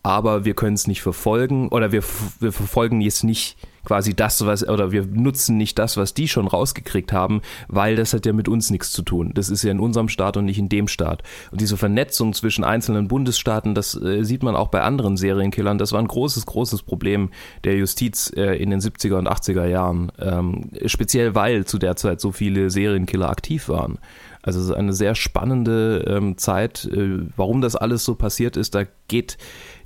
aber 0.05 0.45
wir 0.45 0.55
können 0.55 0.75
es 0.75 0.87
nicht 0.87 1.03
verfolgen 1.03 1.69
oder 1.69 1.90
wir, 1.90 2.05
wir 2.38 2.53
verfolgen 2.53 3.01
jetzt 3.01 3.25
nicht 3.25 3.57
quasi 3.85 4.14
das, 4.14 4.45
was, 4.45 4.67
oder 4.67 4.93
wir 4.93 5.07
nutzen 5.07 5.57
nicht 5.57 5.79
das, 5.79 5.97
was 5.97 6.14
die 6.14 6.29
schon 6.29 6.47
rausgekriegt 6.47 7.12
haben, 7.12 7.40
weil 7.69 7.97
das 7.97 8.12
hat 8.12 8.27
ja 8.27 8.33
mit 8.33 8.47
uns 8.47 8.71
nichts 8.71 8.93
zu 8.93 9.03
tun. 9.03 9.33
Das 9.35 9.49
ist 9.49 9.62
ja 9.62 9.71
in 9.71 9.81
unserem 9.81 10.09
Staat 10.09 10.37
und 10.37 10.45
nicht 10.45 10.59
in 10.59 10.69
dem 10.69 10.88
Staat. 10.88 11.23
Und 11.51 11.61
diese 11.61 11.77
Vernetzung 11.77 12.35
zwischen 12.35 12.64
einzelnen 12.64 13.09
Bundesstaaten, 13.09 13.75
das 13.75 13.95
äh, 13.95 14.25
sieht 14.25 14.43
man 14.43 14.57
auch 14.57 14.69
bei 14.69 14.83
anderen 14.83 15.17
Serienkillern. 15.17 15.79
Das 15.79 15.93
war 15.93 16.01
ein 16.01 16.09
großes, 16.09 16.45
großes 16.47 16.83
Problem 16.83 17.31
der 17.64 17.77
Justiz 17.77 18.31
äh, 18.37 18.57
in 18.57 18.71
den 18.71 18.81
70er 18.81 19.17
und 19.17 19.29
80er 19.29 19.67
Jahren. 19.67 20.12
Ähm, 20.19 20.71
speziell 20.87 21.35
weil 21.35 21.64
zu 21.64 21.79
der 21.79 21.97
Zeit 21.97 22.21
so 22.21 22.31
viele 22.31 22.71
Serienkiller 22.71 23.31
aktiv 23.31 23.69
waren. 23.69 23.99
Also 24.45 24.61
es 24.61 24.67
ist 24.67 24.73
eine 24.73 24.93
sehr 24.93 25.14
spannende 25.14 26.05
ähm, 26.07 26.37
Zeit. 26.37 26.85
Äh, 26.85 27.21
warum 27.37 27.62
das 27.62 27.77
alles 27.77 28.05
so 28.05 28.14
passiert 28.14 28.59
ist, 28.59 28.75
da 28.75 28.85
geht 29.09 29.38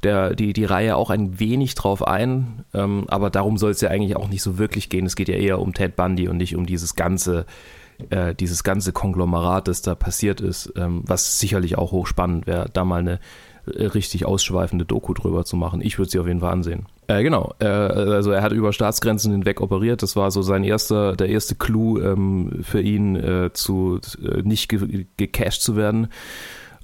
der, 0.02 0.34
die, 0.34 0.52
die 0.52 0.64
Reihe 0.64 0.96
auch 0.96 1.10
ein 1.10 1.40
wenig 1.40 1.74
drauf 1.74 2.06
ein. 2.06 2.64
Ähm, 2.74 3.04
aber 3.08 3.30
darum 3.30 3.58
soll 3.58 3.70
es 3.70 3.80
ja 3.80 3.90
eigentlich 3.90 4.16
auch 4.16 4.28
nicht 4.28 4.42
so 4.42 4.58
wirklich 4.58 4.88
gehen. 4.88 5.06
Es 5.06 5.16
geht 5.16 5.28
ja 5.28 5.36
eher 5.36 5.60
um 5.60 5.74
Ted 5.74 5.96
Bundy 5.96 6.28
und 6.28 6.36
nicht 6.36 6.56
um 6.56 6.66
dieses 6.66 6.94
ganze, 6.94 7.46
äh, 8.10 8.34
dieses 8.34 8.64
ganze 8.64 8.92
Konglomerat, 8.92 9.68
das 9.68 9.82
da 9.82 9.94
passiert 9.94 10.40
ist, 10.40 10.72
ähm, 10.76 11.02
was 11.06 11.38
sicherlich 11.38 11.76
auch 11.76 11.92
hochspannend 11.92 12.46
wäre, 12.46 12.70
da 12.72 12.84
mal 12.84 13.00
eine 13.00 13.20
äh, 13.74 13.86
richtig 13.86 14.24
ausschweifende 14.24 14.84
Doku 14.84 15.14
drüber 15.14 15.44
zu 15.44 15.56
machen. 15.56 15.80
Ich 15.80 15.98
würde 15.98 16.10
sie 16.10 16.18
auf 16.18 16.26
jeden 16.26 16.40
Fall 16.40 16.52
ansehen. 16.52 16.86
Äh, 17.08 17.22
genau, 17.22 17.54
äh, 17.58 17.66
also 17.66 18.30
er 18.30 18.42
hat 18.42 18.52
über 18.52 18.72
Staatsgrenzen 18.72 19.32
hinweg 19.32 19.60
operiert. 19.60 20.02
Das 20.02 20.14
war 20.14 20.30
so 20.30 20.42
sein 20.42 20.62
erster, 20.62 21.16
der 21.16 21.28
erste 21.28 21.54
Clou 21.54 21.98
ähm, 21.98 22.60
für 22.62 22.80
ihn, 22.80 23.16
äh, 23.16 23.50
zu 23.52 23.98
äh, 24.22 24.42
nicht 24.42 24.68
ge 24.68 25.06
gecasht 25.16 25.62
zu 25.62 25.76
werden. 25.76 26.08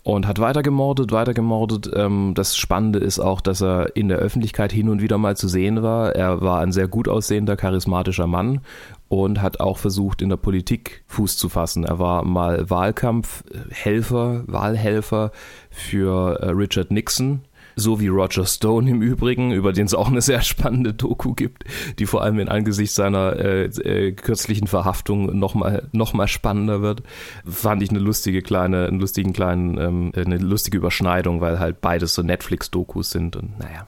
Und 0.04 0.26
hat 0.26 0.38
weiter 0.38 0.62
gemordet, 0.62 1.12
weiter 1.12 1.32
gemordet. 1.32 1.90
Ähm, 1.94 2.32
das 2.34 2.58
Spannende 2.58 2.98
ist 2.98 3.18
auch, 3.18 3.40
dass 3.40 3.62
er 3.62 3.96
in 3.96 4.08
der 4.08 4.18
Öffentlichkeit 4.18 4.70
hin 4.70 4.90
und 4.90 5.00
wieder 5.00 5.16
mal 5.16 5.34
zu 5.34 5.48
sehen 5.48 5.82
war. 5.82 6.14
Er 6.14 6.42
war 6.42 6.60
ein 6.60 6.72
sehr 6.72 6.88
gut 6.88 7.08
aussehender, 7.08 7.56
charismatischer 7.56 8.26
Mann 8.26 8.60
und 9.08 9.40
hat 9.40 9.60
auch 9.60 9.78
versucht, 9.78 10.20
in 10.20 10.28
der 10.28 10.36
Politik 10.36 11.04
Fuß 11.06 11.38
zu 11.38 11.48
fassen. 11.48 11.84
Er 11.84 11.98
war 11.98 12.22
mal 12.22 12.68
Wahlkampfhelfer, 12.68 14.44
Wahlhelfer 14.46 15.32
für 15.70 16.38
äh, 16.38 16.50
Richard 16.50 16.90
Nixon 16.90 17.40
so 17.76 18.00
wie 18.00 18.08
Roger 18.08 18.46
Stone 18.46 18.90
im 18.90 19.02
Übrigen, 19.02 19.52
über 19.52 19.72
den 19.72 19.86
es 19.86 19.94
auch 19.94 20.08
eine 20.08 20.20
sehr 20.20 20.42
spannende 20.42 20.94
Doku 20.94 21.34
gibt, 21.34 21.64
die 21.98 22.06
vor 22.06 22.22
allem 22.22 22.38
in 22.38 22.48
Angesicht 22.48 22.94
seiner 22.94 23.36
äh, 23.36 23.64
äh, 23.64 24.12
kürzlichen 24.12 24.66
Verhaftung 24.66 25.38
nochmal 25.38 25.88
noch 25.92 26.12
mal 26.12 26.28
spannender 26.28 26.82
wird. 26.82 27.02
Fand 27.46 27.82
ich 27.82 27.90
eine 27.90 27.98
lustige 27.98 28.42
kleine, 28.42 28.86
einen 28.86 29.00
lustigen 29.00 29.32
kleinen, 29.32 29.78
ähm, 29.78 30.12
eine 30.14 30.38
lustige 30.38 30.78
Überschneidung, 30.78 31.40
weil 31.40 31.58
halt 31.58 31.80
beides 31.80 32.14
so 32.14 32.22
Netflix-Dokus 32.22 33.10
sind 33.10 33.36
und 33.36 33.58
naja. 33.58 33.86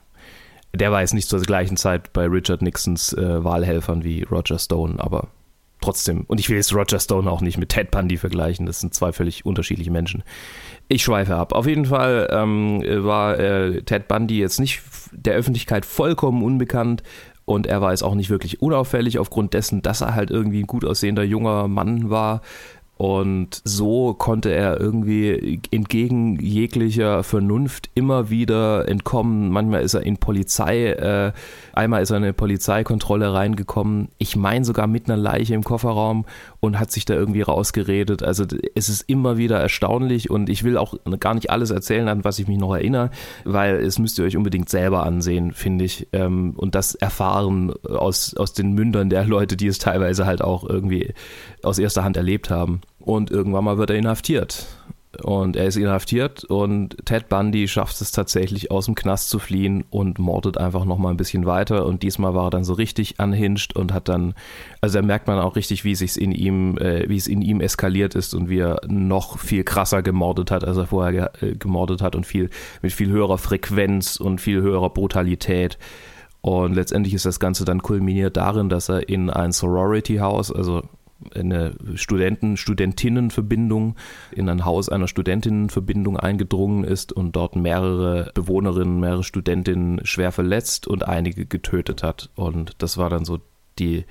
Der 0.74 0.92
war 0.92 1.00
jetzt 1.00 1.14
nicht 1.14 1.28
zur 1.28 1.40
gleichen 1.40 1.78
Zeit 1.78 2.12
bei 2.12 2.26
Richard 2.26 2.60
Nixons 2.60 3.12
äh, 3.14 3.42
Wahlhelfern 3.42 4.04
wie 4.04 4.24
Roger 4.24 4.58
Stone, 4.58 4.96
aber 4.98 5.28
trotzdem. 5.80 6.24
Und 6.26 6.40
ich 6.40 6.48
will 6.48 6.56
jetzt 6.56 6.74
Roger 6.74 6.98
Stone 6.98 7.30
auch 7.30 7.40
nicht 7.40 7.58
mit 7.58 7.70
Ted 7.70 7.90
Bundy 7.90 8.16
vergleichen, 8.16 8.66
das 8.66 8.80
sind 8.80 8.94
zwei 8.94 9.12
völlig 9.12 9.46
unterschiedliche 9.46 9.90
Menschen. 9.90 10.22
Ich 10.88 11.02
schweife 11.02 11.34
ab. 11.34 11.52
Auf 11.52 11.66
jeden 11.66 11.86
Fall 11.86 12.28
ähm, 12.30 12.82
war 13.04 13.38
äh, 13.38 13.82
Ted 13.82 14.06
Bundy 14.06 14.38
jetzt 14.38 14.60
nicht 14.60 14.82
der 15.10 15.34
Öffentlichkeit 15.34 15.84
vollkommen 15.84 16.42
unbekannt 16.42 17.02
und 17.44 17.66
er 17.66 17.80
war 17.80 17.92
jetzt 17.92 18.02
auch 18.02 18.14
nicht 18.14 18.28
wirklich 18.28 18.60
unauffällig 18.60 19.18
aufgrund 19.18 19.54
dessen, 19.54 19.80
dass 19.80 20.00
er 20.00 20.14
halt 20.14 20.30
irgendwie 20.30 20.60
ein 20.60 20.66
gut 20.66 20.84
aussehender 20.84 21.22
junger 21.22 21.68
Mann 21.68 22.10
war, 22.10 22.42
und 22.98 23.60
so 23.62 24.14
konnte 24.14 24.54
er 24.54 24.80
irgendwie 24.80 25.60
entgegen 25.70 26.40
jeglicher 26.40 27.22
Vernunft 27.22 27.90
immer 27.94 28.30
wieder 28.30 28.88
entkommen. 28.88 29.50
Manchmal 29.50 29.82
ist 29.82 29.92
er 29.92 30.02
in 30.02 30.16
Polizei, 30.16 30.92
äh, 30.92 31.32
einmal 31.74 32.02
ist 32.02 32.10
er 32.10 32.16
in 32.16 32.22
eine 32.22 32.32
Polizeikontrolle 32.32 33.34
reingekommen. 33.34 34.08
Ich 34.16 34.34
meine 34.34 34.64
sogar 34.64 34.86
mit 34.86 35.10
einer 35.10 35.18
Leiche 35.18 35.54
im 35.54 35.62
Kofferraum 35.62 36.24
und 36.60 36.80
hat 36.80 36.90
sich 36.90 37.04
da 37.04 37.12
irgendwie 37.12 37.42
rausgeredet. 37.42 38.22
Also 38.22 38.46
es 38.74 38.88
ist 38.88 39.02
immer 39.02 39.36
wieder 39.36 39.60
erstaunlich 39.60 40.30
und 40.30 40.48
ich 40.48 40.64
will 40.64 40.78
auch 40.78 40.94
gar 41.20 41.34
nicht 41.34 41.50
alles 41.50 41.70
erzählen, 41.70 42.08
an 42.08 42.24
was 42.24 42.38
ich 42.38 42.48
mich 42.48 42.58
noch 42.58 42.74
erinnere, 42.74 43.10
weil 43.44 43.74
es 43.76 43.98
müsst 43.98 44.18
ihr 44.18 44.24
euch 44.24 44.38
unbedingt 44.38 44.70
selber 44.70 45.04
ansehen, 45.04 45.52
finde 45.52 45.84
ich. 45.84 46.08
Ähm, 46.14 46.54
und 46.56 46.74
das 46.74 46.94
erfahren 46.94 47.74
aus, 47.84 48.34
aus 48.38 48.54
den 48.54 48.72
Mündern 48.72 49.10
der 49.10 49.26
Leute, 49.26 49.58
die 49.58 49.66
es 49.66 49.76
teilweise 49.78 50.24
halt 50.24 50.40
auch 50.40 50.66
irgendwie 50.66 51.12
aus 51.62 51.78
erster 51.78 52.02
Hand 52.02 52.16
erlebt 52.16 52.48
haben. 52.48 52.80
Und 53.06 53.30
irgendwann 53.30 53.62
mal 53.62 53.78
wird 53.78 53.90
er 53.90 53.96
inhaftiert. 53.96 54.66
und 55.22 55.56
er 55.56 55.66
ist 55.66 55.76
inhaftiert 55.76 56.44
und 56.44 56.96
Ted 57.06 57.28
Bundy 57.28 57.68
schafft 57.68 58.00
es 58.00 58.10
tatsächlich 58.12 58.70
aus 58.70 58.86
dem 58.86 58.94
Knast 58.94 59.30
zu 59.30 59.38
fliehen 59.38 59.84
und 59.88 60.18
mordet 60.18 60.58
einfach 60.58 60.84
noch 60.84 60.98
mal 60.98 61.10
ein 61.10 61.16
bisschen 61.16 61.46
weiter 61.46 61.86
und 61.86 62.02
diesmal 62.02 62.34
war 62.34 62.48
er 62.48 62.50
dann 62.50 62.64
so 62.64 62.74
richtig 62.74 63.18
anhinscht 63.20 63.74
und 63.74 63.94
hat 63.94 64.08
dann, 64.08 64.34
also 64.80 64.98
da 64.98 65.06
merkt 65.06 65.26
man 65.26 65.38
auch 65.38 65.56
richtig, 65.56 65.84
wie 65.84 65.94
sich's 65.94 66.18
in 66.18 66.32
ihm, 66.32 66.76
äh, 66.78 67.08
wie 67.08 67.16
es 67.16 67.28
in 67.28 67.40
ihm 67.40 67.60
eskaliert 67.60 68.14
ist 68.14 68.34
und 68.34 68.50
wie 68.50 68.58
er 68.58 68.80
noch 68.88 69.38
viel 69.38 69.64
krasser 69.64 70.02
gemordet 70.02 70.50
hat, 70.50 70.64
als 70.64 70.76
er 70.76 70.86
vorher 70.86 71.30
ge 71.40 71.48
äh, 71.48 71.56
gemordet 71.56 72.02
hat 72.02 72.14
und 72.14 72.26
viel 72.26 72.50
mit 72.82 72.92
viel 72.92 73.08
höherer 73.08 73.38
Frequenz 73.38 74.16
und 74.16 74.40
viel 74.40 74.60
höherer 74.60 74.90
Brutalität. 74.90 75.78
Und 76.42 76.74
letztendlich 76.74 77.14
ist 77.14 77.24
das 77.24 77.40
Ganze 77.40 77.64
dann 77.64 77.82
kulminiert 77.82 78.36
darin, 78.36 78.68
dass 78.68 78.90
er 78.90 79.08
in 79.08 79.30
ein 79.30 79.52
Sorority-Haus, 79.52 80.52
also 80.52 80.82
eine 81.34 81.74
Studenten, 81.94 82.56
Studentinnenverbindung 82.56 83.96
in 84.32 84.48
ein 84.48 84.64
Haus 84.64 84.88
einer 84.88 85.08
Studentinnenverbindung 85.08 86.16
eingedrungen 86.16 86.84
ist 86.84 87.12
und 87.12 87.36
dort 87.36 87.56
mehrere 87.56 88.30
Bewohnerinnen, 88.34 89.00
mehrere 89.00 89.24
Studentinnen 89.24 90.04
schwer 90.04 90.32
verletzt 90.32 90.86
und 90.86 91.06
einige 91.06 91.46
getötet 91.46 92.02
hat. 92.02 92.30
Und 92.34 92.72
das 92.78 92.98
war 92.98 93.10
dann 93.10 93.24
so 93.24 93.40
die 93.78 94.04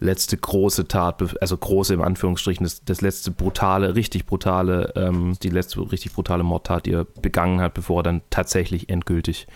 letzte 0.00 0.36
große 0.36 0.88
Tat, 0.88 1.22
also 1.40 1.56
große 1.56 1.94
im 1.94 2.02
Anführungsstrichen, 2.02 2.64
das, 2.64 2.84
das 2.84 3.02
letzte 3.02 3.30
brutale, 3.30 3.94
richtig 3.94 4.26
brutale, 4.26 4.92
ähm, 4.96 5.36
die 5.42 5.50
letzte 5.50 5.80
richtig 5.92 6.12
brutale 6.12 6.42
Mordtat, 6.42 6.86
die 6.86 6.92
er 6.92 7.04
begangen 7.04 7.60
hat, 7.60 7.74
bevor 7.74 8.00
er 8.00 8.04
dann 8.04 8.22
tatsächlich 8.30 8.88
endgültig 8.88 9.46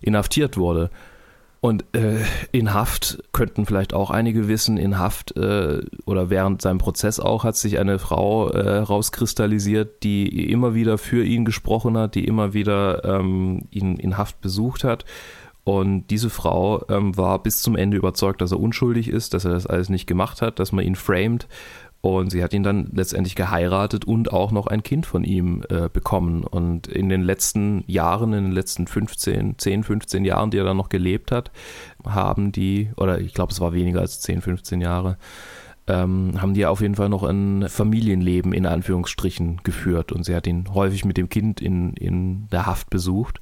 inhaftiert 0.00 0.56
wurde. 0.56 0.90
Und 1.64 1.84
äh, 1.94 2.24
in 2.50 2.74
Haft 2.74 3.22
könnten 3.30 3.66
vielleicht 3.66 3.94
auch 3.94 4.10
einige 4.10 4.48
wissen, 4.48 4.78
in 4.78 4.98
Haft 4.98 5.36
äh, 5.36 5.80
oder 6.06 6.28
während 6.28 6.60
seinem 6.60 6.78
Prozess 6.78 7.20
auch 7.20 7.44
hat 7.44 7.54
sich 7.54 7.78
eine 7.78 8.00
Frau 8.00 8.48
äh, 8.48 8.78
rauskristallisiert, 8.78 10.02
die 10.02 10.50
immer 10.50 10.74
wieder 10.74 10.98
für 10.98 11.24
ihn 11.24 11.44
gesprochen 11.44 11.96
hat, 11.96 12.16
die 12.16 12.24
immer 12.24 12.52
wieder 12.52 13.04
ähm, 13.04 13.68
ihn 13.70 13.94
in 13.94 14.18
Haft 14.18 14.40
besucht 14.40 14.82
hat. 14.82 15.04
Und 15.62 16.08
diese 16.08 16.30
Frau 16.30 16.84
ähm, 16.88 17.16
war 17.16 17.40
bis 17.40 17.62
zum 17.62 17.76
Ende 17.76 17.96
überzeugt, 17.96 18.40
dass 18.40 18.50
er 18.50 18.58
unschuldig 18.58 19.06
ist, 19.06 19.32
dass 19.32 19.44
er 19.44 19.52
das 19.52 19.68
alles 19.68 19.88
nicht 19.88 20.08
gemacht 20.08 20.42
hat, 20.42 20.58
dass 20.58 20.72
man 20.72 20.84
ihn 20.84 20.96
framed 20.96 21.46
und 22.02 22.30
sie 22.30 22.42
hat 22.42 22.52
ihn 22.52 22.64
dann 22.64 22.90
letztendlich 22.92 23.36
geheiratet 23.36 24.04
und 24.04 24.32
auch 24.32 24.50
noch 24.50 24.66
ein 24.66 24.82
Kind 24.82 25.06
von 25.06 25.22
ihm 25.22 25.62
äh, 25.70 25.88
bekommen. 25.88 26.42
Und 26.42 26.88
in 26.88 27.08
den 27.08 27.22
letzten 27.22 27.84
Jahren, 27.86 28.32
in 28.32 28.42
den 28.42 28.52
letzten 28.52 28.88
15, 28.88 29.56
10, 29.56 29.84
15 29.84 30.24
Jahren, 30.24 30.50
die 30.50 30.58
er 30.58 30.64
dann 30.64 30.76
noch 30.76 30.88
gelebt 30.88 31.30
hat, 31.30 31.52
haben 32.04 32.50
die, 32.50 32.90
oder 32.96 33.20
ich 33.20 33.34
glaube, 33.34 33.52
es 33.52 33.60
war 33.60 33.72
weniger 33.72 34.00
als 34.00 34.20
10, 34.20 34.42
15 34.42 34.80
Jahre, 34.80 35.16
ähm, 35.86 36.42
haben 36.42 36.54
die 36.54 36.66
auf 36.66 36.80
jeden 36.80 36.96
Fall 36.96 37.08
noch 37.08 37.22
ein 37.22 37.68
Familienleben 37.68 38.52
in 38.52 38.66
Anführungsstrichen 38.66 39.60
geführt. 39.62 40.10
Und 40.10 40.24
sie 40.24 40.34
hat 40.34 40.48
ihn 40.48 40.74
häufig 40.74 41.04
mit 41.04 41.16
dem 41.16 41.28
Kind 41.28 41.60
in, 41.60 41.94
in 41.94 42.48
der 42.48 42.66
Haft 42.66 42.90
besucht. 42.90 43.40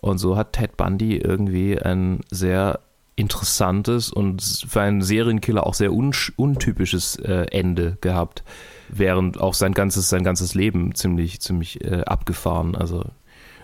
Und 0.00 0.18
so 0.18 0.36
hat 0.36 0.52
Ted 0.52 0.76
Bundy 0.76 1.16
irgendwie 1.16 1.76
ein 1.76 2.20
sehr 2.30 2.78
interessantes 3.16 4.12
und 4.12 4.42
für 4.68 4.80
einen 4.80 5.02
Serienkiller 5.02 5.66
auch 5.66 5.74
sehr 5.74 5.92
un 5.92 6.12
untypisches 6.36 7.16
äh, 7.16 7.46
Ende 7.50 7.96
gehabt, 8.00 8.42
während 8.88 9.40
auch 9.40 9.54
sein 9.54 9.72
ganzes, 9.72 10.08
sein 10.08 10.24
ganzes 10.24 10.54
Leben 10.54 10.94
ziemlich, 10.94 11.40
ziemlich 11.40 11.84
äh, 11.84 12.02
abgefahren, 12.02 12.74
also 12.74 13.04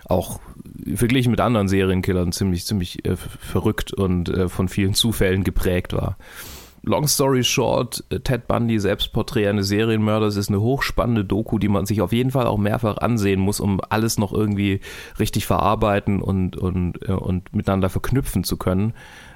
auch 0.05 0.39
verglichen 0.95 1.31
mit 1.31 1.39
anderen 1.39 1.67
Serienkillern 1.67 2.31
ziemlich, 2.31 2.65
ziemlich 2.65 3.05
äh, 3.05 3.15
verrückt 3.15 3.93
und 3.93 4.29
äh, 4.29 4.49
von 4.49 4.67
vielen 4.67 4.93
Zufällen 4.93 5.43
geprägt 5.43 5.93
war. 5.93 6.17
Long 6.83 7.07
story 7.07 7.43
short, 7.43 8.03
äh, 8.09 8.19
Ted 8.19 8.47
Bundy, 8.47 8.79
Selbstporträt 8.79 9.47
eines 9.47 9.67
Serienmörders, 9.67 10.35
ist 10.35 10.49
eine 10.49 10.61
hochspannende 10.61 11.23
Doku, 11.23 11.59
die 11.59 11.67
man 11.67 11.85
sich 11.85 12.01
auf 12.01 12.11
jeden 12.11 12.31
Fall 12.31 12.47
auch 12.47 12.57
mehrfach 12.57 12.97
ansehen 12.97 13.39
muss, 13.39 13.59
um 13.59 13.79
alles 13.89 14.17
noch 14.17 14.33
irgendwie 14.33 14.79
richtig 15.19 15.45
verarbeiten 15.45 16.21
und, 16.21 16.57
und, 16.57 17.07
äh, 17.07 17.13
und 17.13 17.53
miteinander 17.53 17.89
verknüpfen 17.89 18.43
zu 18.43 18.57
können 18.57 18.93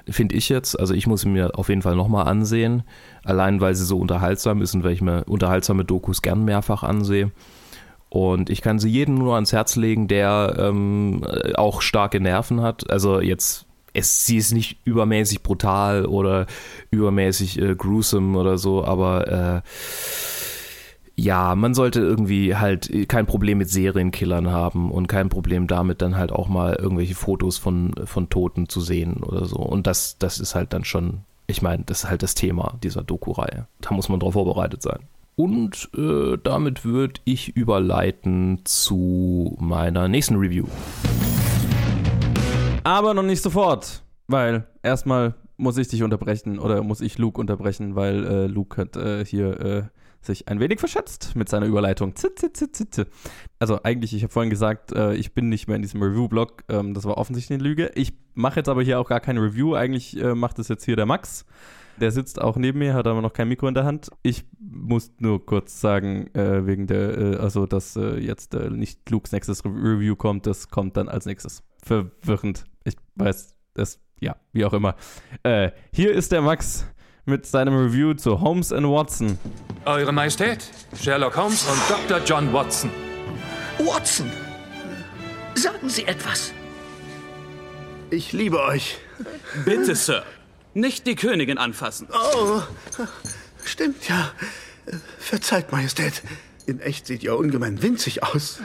finde 0.08 0.34
ich 0.34 0.48
jetzt. 0.48 0.78
Also 0.78 0.94
ich 0.94 1.06
muss 1.06 1.24
mir 1.24 1.58
auf 1.58 1.68
jeden 1.68 1.82
Fall 1.82 1.96
nochmal 1.96 2.26
ansehen, 2.26 2.82
allein 3.24 3.60
weil 3.60 3.74
sie 3.74 3.84
so 3.84 3.98
unterhaltsam 3.98 4.62
ist 4.62 4.74
und 4.74 4.84
weil 4.84 4.92
ich 4.92 5.02
mir 5.02 5.24
unterhaltsame 5.24 5.84
Dokus 5.84 6.22
gern 6.22 6.44
mehrfach 6.44 6.82
ansehe. 6.82 7.32
Und 8.08 8.50
ich 8.50 8.62
kann 8.62 8.78
sie 8.78 8.88
jedem 8.88 9.16
nur 9.16 9.34
ans 9.34 9.52
Herz 9.52 9.76
legen, 9.76 10.08
der 10.08 10.56
ähm, 10.58 11.22
auch 11.56 11.82
starke 11.82 12.20
Nerven 12.20 12.62
hat. 12.62 12.88
Also 12.88 13.20
jetzt, 13.20 13.66
es, 13.94 14.26
sie 14.26 14.36
ist 14.36 14.52
nicht 14.52 14.78
übermäßig 14.84 15.42
brutal 15.42 16.06
oder 16.06 16.46
übermäßig 16.90 17.60
äh, 17.60 17.74
gruesome 17.74 18.38
oder 18.38 18.58
so, 18.58 18.84
aber 18.84 19.62
äh, 19.64 19.68
ja, 21.18 21.54
man 21.54 21.72
sollte 21.72 22.00
irgendwie 22.00 22.56
halt 22.56 22.90
kein 23.08 23.24
Problem 23.24 23.58
mit 23.58 23.70
Serienkillern 23.70 24.50
haben 24.50 24.90
und 24.90 25.06
kein 25.06 25.30
Problem 25.30 25.66
damit, 25.66 26.02
dann 26.02 26.16
halt 26.16 26.30
auch 26.30 26.48
mal 26.48 26.74
irgendwelche 26.74 27.14
Fotos 27.14 27.56
von, 27.56 27.94
von 28.04 28.28
Toten 28.28 28.68
zu 28.68 28.82
sehen 28.82 29.22
oder 29.22 29.46
so. 29.46 29.56
Und 29.56 29.86
das, 29.86 30.18
das 30.18 30.38
ist 30.38 30.54
halt 30.54 30.74
dann 30.74 30.84
schon, 30.84 31.22
ich 31.46 31.62
meine, 31.62 31.84
das 31.84 32.04
ist 32.04 32.10
halt 32.10 32.22
das 32.22 32.34
Thema 32.34 32.74
dieser 32.82 33.02
Doku-Reihe. 33.02 33.66
Da 33.80 33.94
muss 33.94 34.10
man 34.10 34.20
drauf 34.20 34.34
vorbereitet 34.34 34.82
sein. 34.82 35.00
Und 35.36 35.88
äh, 35.96 36.36
damit 36.42 36.84
würde 36.84 37.20
ich 37.24 37.56
überleiten 37.56 38.60
zu 38.64 39.56
meiner 39.58 40.08
nächsten 40.08 40.36
Review. 40.36 40.66
Aber 42.84 43.14
noch 43.14 43.22
nicht 43.22 43.42
sofort, 43.42 44.02
weil 44.28 44.66
erstmal 44.82 45.34
muss 45.56 45.78
ich 45.78 45.88
dich 45.88 46.02
unterbrechen 46.02 46.58
oder 46.58 46.82
muss 46.82 47.00
ich 47.00 47.16
Luke 47.16 47.40
unterbrechen, 47.40 47.96
weil 47.96 48.26
äh, 48.26 48.46
Luke 48.46 48.80
hat 48.80 48.96
äh, 48.96 49.24
hier 49.24 49.60
äh, 49.60 49.82
sich 50.26 50.48
ein 50.48 50.60
wenig 50.60 50.80
verschätzt 50.80 51.34
mit 51.34 51.48
seiner 51.48 51.66
Überleitung. 51.66 52.14
Also 53.58 53.82
eigentlich, 53.82 54.14
ich 54.14 54.22
habe 54.22 54.32
vorhin 54.32 54.50
gesagt, 54.50 54.92
äh, 54.92 55.14
ich 55.14 55.32
bin 55.32 55.48
nicht 55.48 55.66
mehr 55.66 55.76
in 55.76 55.82
diesem 55.82 56.02
Review-Blog. 56.02 56.64
Ähm, 56.68 56.94
das 56.94 57.04
war 57.04 57.16
offensichtlich 57.16 57.58
eine 57.58 57.66
Lüge. 57.66 57.90
Ich 57.94 58.12
mache 58.34 58.60
jetzt 58.60 58.68
aber 58.68 58.82
hier 58.82 59.00
auch 59.00 59.08
gar 59.08 59.20
keine 59.20 59.40
Review. 59.40 59.74
Eigentlich 59.74 60.20
äh, 60.20 60.34
macht 60.34 60.58
das 60.58 60.68
jetzt 60.68 60.84
hier 60.84 60.96
der 60.96 61.06
Max. 61.06 61.46
Der 62.00 62.10
sitzt 62.10 62.40
auch 62.40 62.56
neben 62.56 62.78
mir, 62.78 62.92
hat 62.92 63.06
aber 63.06 63.22
noch 63.22 63.32
kein 63.32 63.48
Mikro 63.48 63.68
in 63.68 63.74
der 63.74 63.84
Hand. 63.84 64.10
Ich 64.22 64.44
muss 64.58 65.12
nur 65.18 65.44
kurz 65.44 65.80
sagen, 65.80 66.26
äh, 66.34 66.66
wegen 66.66 66.86
der, 66.86 67.16
äh, 67.16 67.36
also 67.36 67.66
dass 67.66 67.96
äh, 67.96 68.18
jetzt 68.18 68.54
äh, 68.54 68.68
nicht 68.68 69.08
Lukes 69.08 69.32
nächstes 69.32 69.64
Review 69.64 70.14
kommt, 70.14 70.46
das 70.46 70.68
kommt 70.68 70.96
dann 70.96 71.08
als 71.08 71.24
nächstes. 71.24 71.62
Verwirrend. 71.82 72.64
Ich 72.84 72.96
weiß, 73.14 73.56
das, 73.72 74.00
ja, 74.20 74.36
wie 74.52 74.64
auch 74.64 74.72
immer. 74.72 74.96
Hier 75.92 76.12
ist 76.12 76.32
der 76.32 76.42
Max 76.42 76.86
mit 77.26 77.44
seinem 77.44 77.76
Review 77.76 78.14
zu 78.14 78.40
Holmes 78.40 78.72
and 78.72 78.86
Watson. 78.86 79.38
Eure 79.84 80.12
Majestät, 80.12 80.64
Sherlock 81.00 81.36
Holmes 81.36 81.64
und 81.64 81.80
Dr. 81.88 82.24
John 82.24 82.52
Watson. 82.52 82.90
Watson, 83.78 84.30
sagen 85.54 85.88
Sie 85.88 86.04
etwas. 86.04 86.52
Ich 88.10 88.32
liebe 88.32 88.62
euch. 88.62 88.98
Bitte, 89.64 89.96
Sir. 89.96 90.24
Nicht 90.74 91.06
die 91.06 91.16
Königin 91.16 91.58
anfassen. 91.58 92.06
Oh, 92.12 92.62
stimmt 93.64 94.08
ja. 94.08 94.30
Verzeiht, 95.18 95.72
Majestät. 95.72 96.22
In 96.66 96.80
echt 96.80 97.06
sieht 97.06 97.24
ihr 97.24 97.36
ungemein 97.36 97.82
winzig 97.82 98.22
aus. 98.22 98.60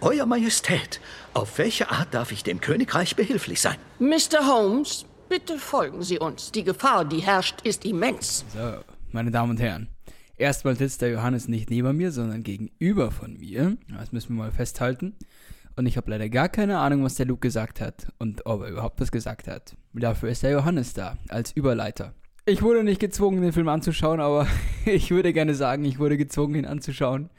Euer 0.00 0.26
Majestät, 0.26 1.00
auf 1.34 1.58
welche 1.58 1.90
Art 1.90 2.14
darf 2.14 2.30
ich 2.30 2.44
dem 2.44 2.60
Königreich 2.60 3.16
behilflich 3.16 3.60
sein? 3.60 3.76
Mr. 3.98 4.46
Holmes, 4.46 5.04
bitte 5.30 5.58
folgen 5.58 6.02
Sie 6.02 6.18
uns. 6.18 6.50
Die 6.50 6.64
Gefahr, 6.64 7.06
die 7.06 7.20
herrscht, 7.20 7.62
ist 7.62 7.86
immens. 7.86 8.44
So, 8.52 8.80
meine 9.12 9.30
Damen 9.30 9.52
und 9.52 9.60
Herren. 9.60 9.88
Erstmal 10.36 10.76
sitzt 10.76 11.02
der 11.02 11.10
Johannes 11.10 11.48
nicht 11.48 11.70
neben 11.70 11.96
mir, 11.96 12.10
sondern 12.10 12.42
gegenüber 12.42 13.10
von 13.12 13.38
mir. 13.38 13.78
Das 13.88 14.12
müssen 14.12 14.36
wir 14.36 14.42
mal 14.42 14.52
festhalten. 14.52 15.14
Und 15.76 15.86
ich 15.86 15.96
habe 15.96 16.10
leider 16.10 16.28
gar 16.28 16.48
keine 16.48 16.78
Ahnung, 16.78 17.04
was 17.04 17.14
der 17.14 17.26
Luke 17.26 17.40
gesagt 17.40 17.80
hat 17.80 18.08
und 18.18 18.44
ob 18.44 18.62
er 18.62 18.70
überhaupt 18.70 19.00
was 19.00 19.12
gesagt 19.12 19.46
hat. 19.46 19.76
Dafür 19.92 20.30
ist 20.30 20.42
der 20.42 20.50
Johannes 20.50 20.94
da, 20.94 21.16
als 21.28 21.52
Überleiter. 21.52 22.12
Ich 22.44 22.60
wurde 22.60 22.82
nicht 22.82 23.00
gezwungen, 23.00 23.40
den 23.40 23.52
Film 23.52 23.68
anzuschauen, 23.68 24.18
aber 24.18 24.48
ich 24.84 25.12
würde 25.12 25.32
gerne 25.32 25.54
sagen, 25.54 25.84
ich 25.84 26.00
wurde 26.00 26.16
gezwungen, 26.16 26.56
ihn 26.56 26.66
anzuschauen. 26.66 27.30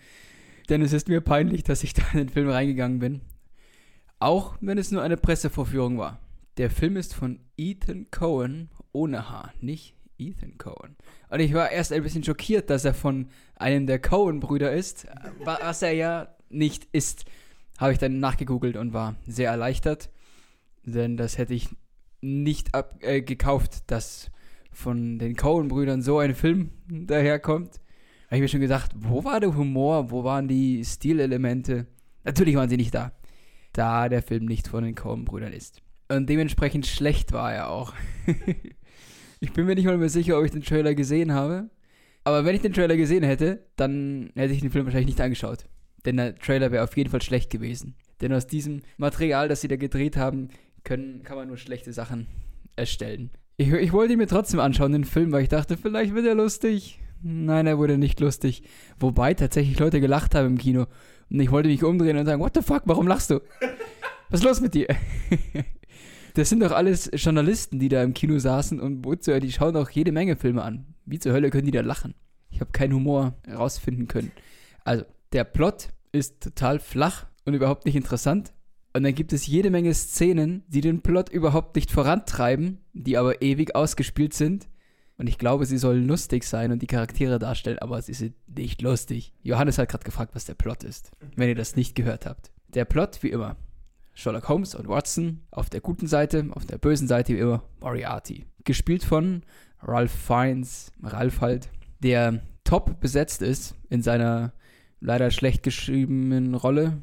Denn 0.69 0.81
es 0.81 0.93
ist 0.93 1.09
mir 1.09 1.19
peinlich, 1.19 1.63
dass 1.63 1.83
ich 1.83 1.93
da 1.93 2.03
in 2.13 2.19
den 2.19 2.29
Film 2.29 2.49
reingegangen 2.49 2.99
bin. 2.99 3.19
Auch 4.19 4.55
wenn 4.61 4.77
es 4.77 4.91
nur 4.91 5.01
eine 5.01 5.17
Pressevorführung 5.17 5.97
war. 5.97 6.19
Der 6.57 6.69
Film 6.69 6.97
ist 6.97 7.13
von 7.13 7.39
Ethan 7.57 8.11
Cohen 8.11 8.69
ohne 8.91 9.29
H, 9.29 9.51
nicht 9.61 9.95
Ethan 10.17 10.57
Cohen. 10.57 10.95
Und 11.29 11.39
ich 11.39 11.53
war 11.53 11.71
erst 11.71 11.93
ein 11.93 12.03
bisschen 12.03 12.23
schockiert, 12.23 12.69
dass 12.69 12.85
er 12.85 12.93
von 12.93 13.27
einem 13.55 13.87
der 13.87 13.99
Cohen-Brüder 13.99 14.71
ist, 14.71 15.07
was 15.43 15.81
er 15.81 15.93
ja 15.93 16.35
nicht 16.49 16.87
ist. 16.91 17.25
Habe 17.77 17.93
ich 17.93 17.99
dann 17.99 18.19
nachgegoogelt 18.19 18.75
und 18.75 18.93
war 18.93 19.15
sehr 19.25 19.49
erleichtert, 19.49 20.09
denn 20.83 21.17
das 21.17 21.37
hätte 21.37 21.53
ich 21.53 21.69
nicht 22.21 22.75
ab, 22.75 22.97
äh, 23.01 23.21
gekauft, 23.21 23.83
dass 23.87 24.29
von 24.71 25.19
den 25.19 25.35
Cohen-Brüdern 25.35 26.01
so 26.01 26.19
ein 26.19 26.35
Film 26.35 26.71
daherkommt. 26.89 27.79
Habe 28.27 28.35
ich 28.35 28.41
mir 28.41 28.47
schon 28.47 28.61
gedacht, 28.61 28.91
wo 28.95 29.23
war 29.23 29.39
der 29.39 29.55
Humor, 29.55 30.11
wo 30.11 30.23
waren 30.23 30.47
die 30.47 30.83
Stilelemente? 30.85 31.87
Natürlich 32.23 32.55
waren 32.55 32.69
sie 32.69 32.77
nicht 32.77 32.93
da, 32.93 33.11
da 33.73 34.09
der 34.09 34.21
Film 34.21 34.45
nicht 34.45 34.67
von 34.67 34.83
den 34.83 34.95
Coen-Brüdern 34.95 35.53
ist. 35.53 35.81
Und 36.15 36.27
dementsprechend 36.27 36.87
schlecht 36.87 37.31
war 37.31 37.53
er 37.53 37.69
auch. 37.69 37.93
ich 39.39 39.53
bin 39.53 39.65
mir 39.65 39.75
nicht 39.75 39.85
mal 39.85 39.97
mehr 39.97 40.09
sicher, 40.09 40.37
ob 40.37 40.43
ich 40.43 40.51
den 40.51 40.61
Trailer 40.61 40.93
gesehen 40.93 41.33
habe. 41.33 41.69
Aber 42.25 42.43
wenn 42.43 42.53
ich 42.53 42.61
den 42.61 42.73
Trailer 42.73 42.97
gesehen 42.97 43.23
hätte, 43.23 43.65
dann 43.77 44.29
hätte 44.35 44.53
ich 44.53 44.59
den 44.59 44.71
Film 44.71 44.85
wahrscheinlich 44.85 45.07
nicht 45.07 45.21
angeschaut. 45.21 45.65
Denn 46.05 46.17
der 46.17 46.35
Trailer 46.35 46.71
wäre 46.71 46.83
auf 46.83 46.97
jeden 46.97 47.09
Fall 47.09 47.21
schlecht 47.21 47.49
gewesen. 47.49 47.95
Denn 48.19 48.33
aus 48.33 48.45
diesem 48.45 48.81
Material, 48.97 49.47
das 49.47 49.61
sie 49.61 49.69
da 49.69 49.77
gedreht 49.77 50.17
haben, 50.17 50.49
können, 50.83 51.23
kann 51.23 51.37
man 51.37 51.47
nur 51.47 51.57
schlechte 51.57 51.93
Sachen 51.93 52.27
erstellen. 52.75 53.31
Ich, 53.55 53.71
ich 53.71 53.93
wollte 53.93 54.13
ihn 54.13 54.19
mir 54.19 54.27
trotzdem 54.27 54.59
anschauen, 54.59 54.91
den 54.91 55.05
Film, 55.05 55.31
weil 55.31 55.43
ich 55.43 55.49
dachte, 55.49 55.77
vielleicht 55.77 56.13
wird 56.13 56.25
er 56.25 56.35
lustig. 56.35 56.99
Nein, 57.21 57.67
er 57.67 57.77
wurde 57.77 57.97
nicht 57.97 58.19
lustig. 58.19 58.63
Wobei 58.99 59.33
tatsächlich 59.33 59.79
Leute 59.79 60.01
gelacht 60.01 60.35
haben 60.35 60.47
im 60.47 60.57
Kino. 60.57 60.87
Und 61.29 61.39
ich 61.39 61.51
wollte 61.51 61.69
mich 61.69 61.83
umdrehen 61.83 62.17
und 62.17 62.25
sagen, 62.25 62.41
what 62.41 62.53
the 62.55 62.61
fuck, 62.61 62.81
warum 62.85 63.07
lachst 63.07 63.29
du? 63.29 63.39
Was 64.29 64.41
ist 64.41 64.45
los 64.45 64.59
mit 64.59 64.73
dir? 64.73 64.87
Das 66.33 66.49
sind 66.49 66.61
doch 66.61 66.71
alles 66.71 67.09
Journalisten, 67.13 67.79
die 67.79 67.89
da 67.89 68.03
im 68.03 68.13
Kino 68.13 68.39
saßen 68.39 68.79
und 68.79 69.05
wozu, 69.05 69.37
die 69.39 69.51
schauen 69.51 69.75
auch 69.75 69.89
jede 69.89 70.11
Menge 70.11 70.35
Filme 70.35 70.63
an. 70.63 70.85
Wie 71.05 71.19
zur 71.19 71.33
Hölle 71.33 71.49
können 71.49 71.65
die 71.65 71.71
da 71.71 71.81
lachen? 71.81 72.13
Ich 72.49 72.61
habe 72.61 72.71
keinen 72.71 72.93
Humor 72.93 73.35
herausfinden 73.45 74.07
können. 74.07 74.31
Also, 74.83 75.05
der 75.33 75.43
Plot 75.43 75.89
ist 76.11 76.41
total 76.41 76.79
flach 76.79 77.27
und 77.45 77.53
überhaupt 77.53 77.85
nicht 77.85 77.95
interessant. 77.95 78.53
Und 78.93 79.03
dann 79.03 79.15
gibt 79.15 79.31
es 79.31 79.47
jede 79.47 79.69
Menge 79.69 79.93
Szenen, 79.93 80.63
die 80.67 80.81
den 80.81 81.01
Plot 81.01 81.29
überhaupt 81.29 81.75
nicht 81.75 81.91
vorantreiben, 81.91 82.79
die 82.93 83.17
aber 83.17 83.41
ewig 83.41 83.75
ausgespielt 83.75 84.33
sind. 84.33 84.67
Und 85.17 85.27
ich 85.27 85.37
glaube, 85.37 85.65
sie 85.65 85.77
sollen 85.77 86.07
lustig 86.07 86.43
sein 86.43 86.71
und 86.71 86.81
die 86.81 86.87
Charaktere 86.87 87.39
darstellen, 87.39 87.79
aber 87.79 88.01
sie 88.01 88.13
sind 88.13 88.35
nicht 88.47 88.81
lustig. 88.81 89.33
Johannes 89.43 89.77
hat 89.77 89.89
gerade 89.89 90.03
gefragt, 90.03 90.35
was 90.35 90.45
der 90.45 90.55
Plot 90.55 90.83
ist, 90.83 91.11
wenn 91.35 91.47
ihr 91.47 91.55
das 91.55 91.75
nicht 91.75 91.95
gehört 91.95 92.25
habt. 92.25 92.51
Der 92.69 92.85
Plot, 92.85 93.21
wie 93.21 93.29
immer, 93.29 93.55
Sherlock 94.13 94.49
Holmes 94.49 94.75
und 94.75 94.87
Watson 94.87 95.41
auf 95.51 95.69
der 95.69 95.81
guten 95.81 96.07
Seite, 96.07 96.47
auf 96.51 96.65
der 96.65 96.77
bösen 96.77 97.07
Seite 97.07 97.33
wie 97.33 97.39
immer 97.39 97.63
Moriarty. 97.79 98.45
Gespielt 98.63 99.03
von 99.03 99.43
Ralph 99.81 100.11
Fiennes, 100.11 100.91
Ralph 101.01 101.41
halt, 101.41 101.69
der 101.99 102.41
top 102.63 102.99
besetzt 102.99 103.41
ist 103.41 103.75
in 103.89 104.01
seiner 104.01 104.53
leider 104.99 105.31
schlecht 105.31 105.63
geschriebenen 105.63 106.55
Rolle. 106.55 107.01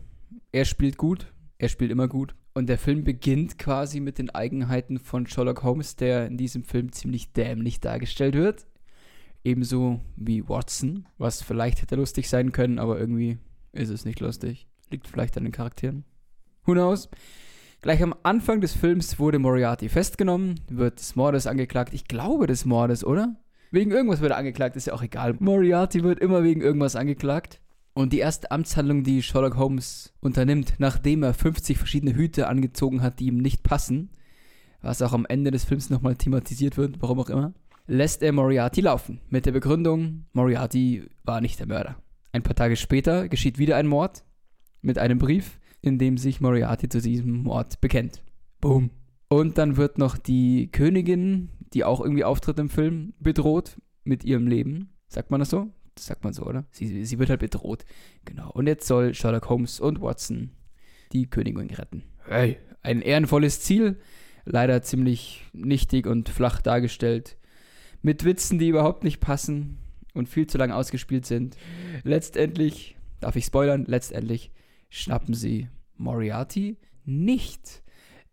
Er 0.52 0.64
spielt 0.64 0.96
gut, 0.96 1.32
er 1.58 1.68
spielt 1.68 1.90
immer 1.90 2.08
gut. 2.08 2.34
Und 2.54 2.68
der 2.68 2.78
Film 2.78 3.04
beginnt 3.04 3.58
quasi 3.58 4.00
mit 4.00 4.18
den 4.18 4.30
Eigenheiten 4.30 4.98
von 4.98 5.26
Sherlock 5.26 5.62
Holmes, 5.62 5.96
der 5.96 6.26
in 6.26 6.36
diesem 6.36 6.64
Film 6.64 6.90
ziemlich 6.90 7.32
dämlich 7.32 7.80
dargestellt 7.80 8.34
wird. 8.34 8.66
Ebenso 9.44 10.00
wie 10.16 10.48
Watson, 10.48 11.06
was 11.18 11.42
vielleicht 11.42 11.82
hätte 11.82 11.96
lustig 11.96 12.28
sein 12.28 12.50
können, 12.50 12.78
aber 12.78 12.98
irgendwie 12.98 13.38
ist 13.72 13.90
es 13.90 14.04
nicht 14.04 14.18
lustig. 14.20 14.66
Liegt 14.90 15.06
vielleicht 15.06 15.36
an 15.36 15.44
den 15.44 15.52
Charakteren. 15.52 16.04
Who 16.68 16.74
knows? 16.74 17.08
Gleich 17.80 18.02
am 18.02 18.14
Anfang 18.24 18.60
des 18.60 18.74
Films 18.74 19.18
wurde 19.18 19.38
Moriarty 19.38 19.88
festgenommen, 19.88 20.60
wird 20.68 20.98
des 21.00 21.16
Mordes 21.16 21.46
angeklagt. 21.46 21.94
Ich 21.94 22.04
glaube 22.04 22.46
des 22.46 22.66
Mordes, 22.66 23.04
oder? 23.04 23.36
Wegen 23.70 23.90
irgendwas 23.90 24.20
wird 24.20 24.32
er 24.32 24.36
angeklagt, 24.36 24.76
ist 24.76 24.86
ja 24.86 24.92
auch 24.92 25.02
egal. 25.02 25.34
Moriarty 25.38 26.02
wird 26.02 26.20
immer 26.20 26.42
wegen 26.42 26.60
irgendwas 26.60 26.94
angeklagt. 26.94 27.62
Und 27.94 28.12
die 28.12 28.18
erste 28.18 28.50
Amtshandlung, 28.50 29.02
die 29.02 29.22
Sherlock 29.22 29.56
Holmes 29.56 30.12
unternimmt, 30.20 30.74
nachdem 30.76 31.22
er 31.22 31.32
50 31.32 31.78
verschiedene 31.78 32.14
Hüte 32.14 32.48
angezogen 32.48 33.00
hat, 33.00 33.18
die 33.18 33.28
ihm 33.28 33.38
nicht 33.38 33.62
passen, 33.62 34.10
was 34.82 35.00
auch 35.00 35.14
am 35.14 35.24
Ende 35.24 35.50
des 35.50 35.64
Films 35.64 35.88
nochmal 35.88 36.16
thematisiert 36.16 36.76
wird, 36.76 37.00
warum 37.00 37.18
auch 37.18 37.30
immer, 37.30 37.54
lässt 37.86 38.22
er 38.22 38.32
Moriarty 38.32 38.82
laufen. 38.82 39.22
Mit 39.30 39.46
der 39.46 39.52
Begründung, 39.52 40.26
Moriarty 40.34 41.08
war 41.24 41.40
nicht 41.40 41.60
der 41.60 41.66
Mörder. 41.66 41.96
Ein 42.32 42.42
paar 42.42 42.56
Tage 42.56 42.76
später 42.76 43.30
geschieht 43.30 43.56
wieder 43.56 43.76
ein 43.76 43.86
Mord 43.86 44.22
mit 44.82 44.98
einem 44.98 45.16
Brief, 45.16 45.58
in 45.80 45.98
dem 45.98 46.18
sich 46.18 46.40
Moriarty 46.40 46.88
zu 46.88 47.00
diesem 47.00 47.42
Mord 47.42 47.80
bekennt. 47.80 48.22
Boom. 48.60 48.90
Und 49.28 49.58
dann 49.58 49.76
wird 49.76 49.98
noch 49.98 50.16
die 50.16 50.70
Königin, 50.72 51.50
die 51.74 51.84
auch 51.84 52.00
irgendwie 52.00 52.24
auftritt 52.24 52.58
im 52.58 52.70
Film, 52.70 53.12
bedroht 53.20 53.80
mit 54.04 54.24
ihrem 54.24 54.46
Leben. 54.46 54.90
Sagt 55.08 55.30
man 55.30 55.40
das 55.40 55.50
so? 55.50 55.68
Das 55.94 56.06
sagt 56.06 56.24
man 56.24 56.32
so, 56.32 56.44
oder? 56.44 56.64
Sie, 56.70 57.04
sie 57.04 57.18
wird 57.18 57.28
halt 57.28 57.40
bedroht. 57.40 57.84
Genau. 58.24 58.50
Und 58.52 58.66
jetzt 58.66 58.86
soll 58.86 59.14
Sherlock 59.14 59.48
Holmes 59.48 59.80
und 59.80 60.00
Watson 60.00 60.52
die 61.12 61.28
Königin 61.28 61.70
retten. 61.70 62.04
Hey, 62.26 62.58
ein 62.82 63.02
ehrenvolles 63.02 63.60
Ziel. 63.60 63.98
Leider 64.44 64.80
ziemlich 64.82 65.44
nichtig 65.52 66.06
und 66.06 66.28
flach 66.28 66.62
dargestellt. 66.62 67.36
Mit 68.00 68.24
Witzen, 68.24 68.58
die 68.58 68.68
überhaupt 68.68 69.04
nicht 69.04 69.20
passen 69.20 69.78
und 70.14 70.28
viel 70.28 70.46
zu 70.46 70.56
lang 70.56 70.70
ausgespielt 70.70 71.26
sind. 71.26 71.56
Letztendlich, 72.02 72.96
darf 73.20 73.36
ich 73.36 73.44
spoilern, 73.44 73.84
letztendlich 73.86 74.52
schnappen 74.88 75.34
sie 75.34 75.68
Moriarty 75.96 76.78
nicht. 77.04 77.82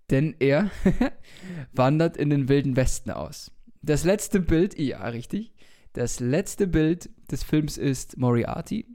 Denn 0.10 0.36
er 0.40 0.70
wandert 1.74 2.18
in 2.18 2.30
den 2.30 2.48
wilden 2.48 2.76
Westen 2.76 3.12
aus. 3.12 3.52
Das 3.82 4.04
letzte 4.04 4.40
Bild, 4.40 4.78
ja, 4.80 5.08
richtig. 5.08 5.54
Das 5.94 6.20
letzte 6.20 6.68
Bild 6.68 7.10
des 7.32 7.44
Films 7.44 7.78
ist 7.78 8.18
Moriarty 8.18 8.86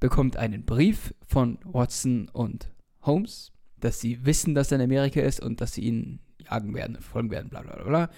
bekommt 0.00 0.36
einen 0.36 0.64
Brief 0.64 1.14
von 1.26 1.58
Watson 1.64 2.28
und 2.32 2.70
Holmes, 3.02 3.52
dass 3.78 4.00
sie 4.00 4.24
wissen, 4.24 4.54
dass 4.54 4.72
er 4.72 4.78
in 4.78 4.84
Amerika 4.84 5.20
ist 5.20 5.40
und 5.40 5.60
dass 5.60 5.74
sie 5.74 5.82
ihn 5.82 6.20
jagen 6.38 6.74
werden, 6.74 7.00
folgen 7.00 7.30
werden, 7.30 7.50
bla 7.50 7.62
bla 7.62 7.82
bla. 7.82 8.10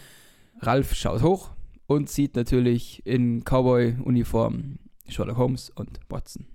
Ralph 0.61 0.95
schaut 0.95 1.23
hoch 1.23 1.51
und 1.87 2.09
sieht 2.09 2.37
natürlich 2.37 3.05
in 3.05 3.45
Cowboy-Uniform 3.45 4.79
Sherlock 5.09 5.37
Holmes 5.37 5.71
und 5.71 6.01
Watson 6.09 6.47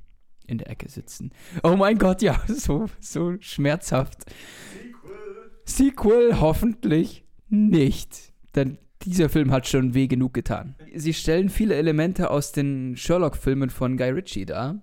in 0.48 0.58
der 0.58 0.70
Ecke 0.70 0.90
sitzen. 0.90 1.32
Oh 1.64 1.76
mein 1.76 1.98
Gott, 1.98 2.22
ja, 2.22 2.42
so, 2.48 2.88
so 3.00 3.36
schmerzhaft. 3.40 4.26
Sequel. 4.72 5.52
Sequel 5.66 6.40
hoffentlich 6.40 7.26
nicht. 7.50 8.34
Denn 8.56 8.78
dieser 9.04 9.30
Film 9.30 9.52
hat 9.52 9.68
schon 9.68 9.94
weh 9.94 10.08
genug 10.08 10.34
getan. 10.34 10.76
Sie 10.96 11.14
stellen 11.14 11.50
viele 11.50 11.76
Elemente 11.76 12.32
aus 12.32 12.52
den 12.52 12.98
Sherlock-Filmen 12.98 13.70
von 13.70 13.98
Guy 13.98 14.10
Ritchie 14.10 14.46
dar. 14.46 14.82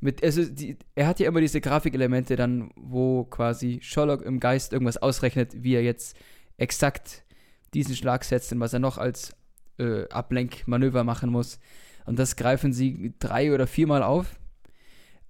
Mit, 0.00 0.22
also 0.22 0.44
die, 0.44 0.76
er 0.94 1.06
hat 1.06 1.18
ja 1.18 1.28
immer 1.28 1.40
diese 1.40 1.62
Grafikelemente 1.62 2.36
dann, 2.36 2.70
wo 2.76 3.24
quasi 3.24 3.78
Sherlock 3.80 4.22
im 4.22 4.38
Geist 4.38 4.72
irgendwas 4.72 4.98
ausrechnet, 4.98 5.62
wie 5.62 5.74
er 5.74 5.82
jetzt 5.82 6.16
exakt 6.58 7.24
diesen 7.72 7.96
Schlag 7.96 8.24
setzt 8.24 8.52
und 8.52 8.60
was 8.60 8.74
er 8.74 8.80
noch 8.80 8.98
als 8.98 9.34
äh, 9.78 10.06
Ablenkmanöver 10.08 11.04
machen 11.04 11.30
muss. 11.30 11.58
Und 12.04 12.18
das 12.18 12.36
greifen 12.36 12.72
sie 12.72 13.14
drei 13.18 13.52
oder 13.54 13.66
viermal 13.66 14.02
auf. 14.02 14.38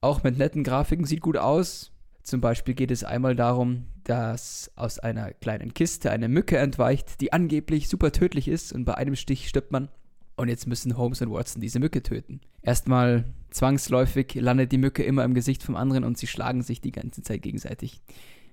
Auch 0.05 0.23
mit 0.23 0.37
netten 0.37 0.65
Grafiken, 0.65 1.07
sieht 1.07 1.23
gut 1.23 1.39
aus. 1.39 1.91
Zum 2.23 2.43
Beispiel 2.43 2.75
geht 2.75 2.91
es 2.91 3.05
einmal 3.05 3.35
darum, 3.35 3.87
dass 4.03 4.71
aus 4.77 4.99
einer 4.99 5.33
kleinen 5.33 5.73
Kiste 5.73 6.11
eine 6.11 6.29
Mücke 6.29 6.59
entweicht, 6.59 7.23
die 7.23 7.33
angeblich 7.33 7.89
super 7.89 8.13
tödlich 8.13 8.47
ist 8.47 8.75
und 8.75 8.85
bei 8.85 8.97
einem 8.97 9.17
Stich 9.17 9.49
stirbt 9.49 9.73
man. 9.73 9.89
Und 10.37 10.49
jetzt 10.49 10.67
müssen 10.67 10.99
Holmes 10.99 11.23
und 11.23 11.31
Watson 11.31 11.63
diese 11.63 11.81
Mücke 11.81 12.03
töten. 12.03 12.43
Erstmal 12.61 13.25
zwangsläufig 13.49 14.35
landet 14.35 14.73
die 14.73 14.79
Mücke 14.79 15.03
immer 15.03 15.25
im 15.25 15.33
Gesicht 15.33 15.63
vom 15.63 15.75
anderen 15.75 16.05
und 16.05 16.19
sie 16.19 16.27
schlagen 16.27 16.61
sich 16.61 16.83
die 16.83 16.93
ganze 16.93 17.23
Zeit 17.23 17.41
gegenseitig. 17.41 18.03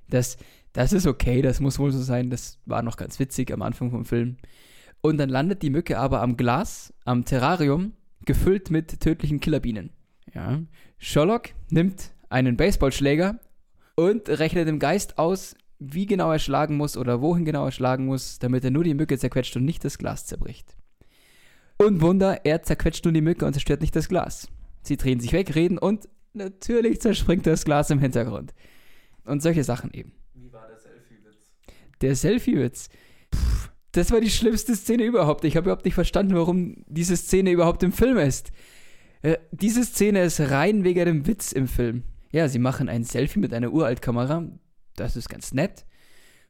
Das, 0.07 0.37
das 0.71 0.93
ist 0.93 1.05
okay, 1.05 1.41
das 1.41 1.59
muss 1.59 1.79
wohl 1.79 1.91
so 1.91 2.01
sein. 2.01 2.29
Das 2.29 2.59
war 2.65 2.81
noch 2.81 2.95
ganz 2.95 3.19
witzig 3.19 3.51
am 3.51 3.61
Anfang 3.61 3.91
vom 3.91 4.05
Film. 4.05 4.37
Und 5.01 5.17
dann 5.17 5.27
landet 5.27 5.63
die 5.63 5.69
Mücke 5.69 5.99
aber 5.99 6.21
am 6.21 6.37
Glas, 6.37 6.93
am 7.03 7.25
Terrarium, 7.25 7.91
gefüllt 8.23 8.71
mit 8.71 9.01
tödlichen 9.01 9.41
Killerbienen. 9.41 9.89
Ja. 10.33 10.61
Sherlock 10.97 11.49
nimmt 11.69 12.11
einen 12.29 12.57
Baseballschläger 12.57 13.39
und 13.95 14.29
rechnet 14.29 14.67
im 14.67 14.79
Geist 14.79 15.17
aus, 15.17 15.55
wie 15.79 16.05
genau 16.05 16.31
er 16.31 16.39
schlagen 16.39 16.77
muss 16.77 16.95
oder 16.95 17.21
wohin 17.21 17.43
genau 17.43 17.65
er 17.65 17.71
schlagen 17.71 18.05
muss, 18.05 18.39
damit 18.39 18.63
er 18.63 18.71
nur 18.71 18.83
die 18.83 18.93
Mücke 18.93 19.17
zerquetscht 19.17 19.55
und 19.55 19.65
nicht 19.65 19.83
das 19.83 19.97
Glas 19.97 20.25
zerbricht. 20.25 20.75
Und 21.77 22.01
Wunder, 22.01 22.45
er 22.45 22.61
zerquetscht 22.61 23.03
nur 23.05 23.13
die 23.13 23.21
Mücke 23.21 23.45
und 23.45 23.53
zerstört 23.53 23.81
nicht 23.81 23.95
das 23.95 24.07
Glas. 24.07 24.47
Sie 24.83 24.97
drehen 24.97 25.19
sich 25.19 25.33
weg, 25.33 25.55
reden 25.55 25.77
und 25.77 26.07
natürlich 26.33 27.01
zerspringt 27.01 27.47
das 27.47 27.65
Glas 27.65 27.89
im 27.89 27.99
Hintergrund. 27.99 28.53
Und 29.25 29.41
solche 29.41 29.63
Sachen 29.63 29.91
eben. 29.93 30.13
Wie 30.35 30.51
war 30.53 30.67
der 30.67 30.77
Selfie-Witz? 30.77 31.51
Der 32.01 32.15
Selfie-Witz. 32.15 32.89
Das 33.91 34.11
war 34.11 34.21
die 34.21 34.29
schlimmste 34.29 34.75
Szene 34.75 35.03
überhaupt. 35.03 35.43
Ich 35.43 35.57
habe 35.57 35.65
überhaupt 35.65 35.85
nicht 35.85 35.95
verstanden, 35.95 36.35
warum 36.35 36.83
diese 36.87 37.17
Szene 37.17 37.51
überhaupt 37.51 37.83
im 37.83 37.91
Film 37.91 38.17
ist. 38.17 38.51
Äh, 39.21 39.37
diese 39.51 39.83
Szene 39.83 40.23
ist 40.23 40.39
rein 40.39 40.83
wegen 40.83 41.05
dem 41.05 41.27
Witz 41.27 41.51
im 41.51 41.67
Film. 41.67 42.03
Ja, 42.31 42.47
sie 42.47 42.59
machen 42.59 42.89
ein 42.89 43.03
Selfie 43.03 43.39
mit 43.39 43.53
einer 43.53 43.71
Uraltkamera. 43.71 44.47
Das 44.95 45.15
ist 45.15 45.29
ganz 45.29 45.53
nett. 45.53 45.85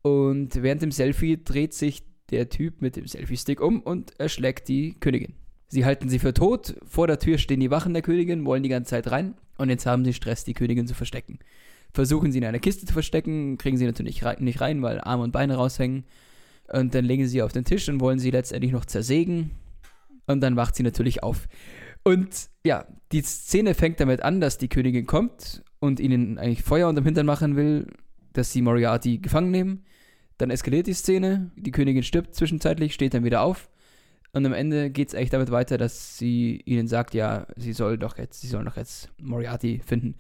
Und 0.01 0.62
während 0.62 0.81
dem 0.81 0.91
Selfie 0.91 1.43
dreht 1.43 1.73
sich 1.73 2.03
der 2.29 2.49
Typ 2.49 2.81
mit 2.81 2.95
dem 2.95 3.07
Selfie-Stick 3.07 3.62
um 3.62 3.81
und 3.81 4.19
erschlägt 4.19 4.67
die 4.67 4.95
Königin. 4.99 5.34
Sie 5.67 5.86
halten 5.86 6.10
sie 6.10 6.19
für 6.19 6.34
tot. 6.34 6.75
Vor 6.86 7.07
der 7.07 7.19
Tür 7.19 7.38
stehen 7.38 7.60
die 7.60 7.71
Wachen 7.71 7.93
der 7.93 8.01
Königin, 8.01 8.45
wollen 8.45 8.63
die 8.63 8.69
ganze 8.69 8.91
Zeit 8.91 9.12
rein. 9.12 9.36
Und 9.57 9.69
jetzt 9.69 9.86
haben 9.86 10.03
sie 10.05 10.13
Stress, 10.13 10.43
die 10.43 10.53
Königin 10.53 10.88
zu 10.88 10.93
verstecken. 10.93 11.39
Versuchen 11.93 12.31
sie 12.31 12.39
in 12.39 12.45
einer 12.45 12.60
Kiste 12.60 12.86
zu 12.86 12.93
verstecken, 12.93 13.57
kriegen 13.57 13.77
sie 13.77 13.86
natürlich 13.86 14.21
nicht 14.39 14.62
rein, 14.62 14.81
weil 14.81 15.01
Arme 15.01 15.23
und 15.23 15.31
Beine 15.31 15.55
raushängen. 15.55 16.05
Und 16.71 16.95
dann 16.95 17.05
legen 17.05 17.23
sie 17.23 17.29
sie 17.29 17.41
auf 17.41 17.51
den 17.51 17.65
Tisch 17.65 17.89
und 17.89 17.99
wollen 17.99 18.19
sie 18.19 18.31
letztendlich 18.31 18.71
noch 18.71 18.86
zersägen. 18.86 19.51
Und 20.25 20.41
dann 20.41 20.55
wacht 20.55 20.75
sie 20.75 20.84
natürlich 20.84 21.23
auf. 21.23 21.47
Und 22.04 22.50
ja, 22.66 22.86
die 23.12 23.22
Szene 23.22 23.74
fängt 23.74 24.00
damit 24.00 24.24
an, 24.24 24.42
dass 24.42 24.58
die 24.58 24.70
Königin 24.70 25.06
kommt 25.06 25.64
und 25.80 26.00
ihnen 26.00 26.38
eigentlich 26.38 26.64
Feuer 26.64 26.90
unterm 26.90 27.06
Hintern 27.06 27.26
machen 27.26 27.56
will, 27.56 27.88
dass 28.34 28.52
sie 28.52 28.62
Moriarty 28.62 29.20
gefangen 29.20 29.52
nehmen. 29.52 29.84
Dann 30.38 30.50
eskaliert 30.50 30.88
die 30.88 30.94
Szene, 30.94 31.52
die 31.56 31.72
Königin 31.72 32.04
stirbt 32.04 32.34
zwischenzeitlich, 32.34 32.94
steht 32.94 33.14
dann 33.14 33.24
wieder 33.24 33.42
auf 33.42 33.70
Und 34.34 34.46
am 34.46 34.54
Ende 34.54 34.90
geht 34.90 35.10
es 35.10 35.16
eigentlich 35.16 35.30
damit 35.30 35.52
weiter, 35.52 35.78
dass 35.78 36.18
sie 36.18 36.62
ihnen 36.66 36.88
sagt, 36.88 37.14
ja, 37.14 37.46
sie 37.56 37.74
soll 37.74 37.98
doch 37.98 38.18
jetzt, 38.18 38.42
sie 38.42 38.48
sollen 38.48 38.66
doch 38.66 38.78
jetzt 38.78 39.10
Moriarty 39.22 39.82
finden. 39.86 40.16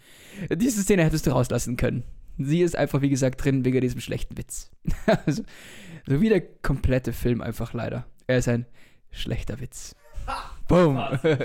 Diese 0.53 0.83
Szene 0.83 1.03
hättest 1.03 1.25
du 1.25 1.31
rauslassen 1.31 1.77
können. 1.77 2.03
Sie 2.37 2.61
ist 2.61 2.75
einfach, 2.75 3.01
wie 3.01 3.09
gesagt, 3.09 3.43
drin 3.43 3.65
wegen 3.65 3.81
diesem 3.81 3.99
schlechten 3.99 4.37
Witz. 4.37 4.71
also, 5.25 5.43
so 6.07 6.21
wie 6.21 6.29
der 6.29 6.41
komplette 6.41 7.13
Film 7.13 7.41
einfach 7.41 7.73
leider. 7.73 8.05
Er 8.27 8.37
ist 8.37 8.47
ein 8.47 8.65
schlechter 9.11 9.59
Witz. 9.59 9.95
Boom. 10.71 10.97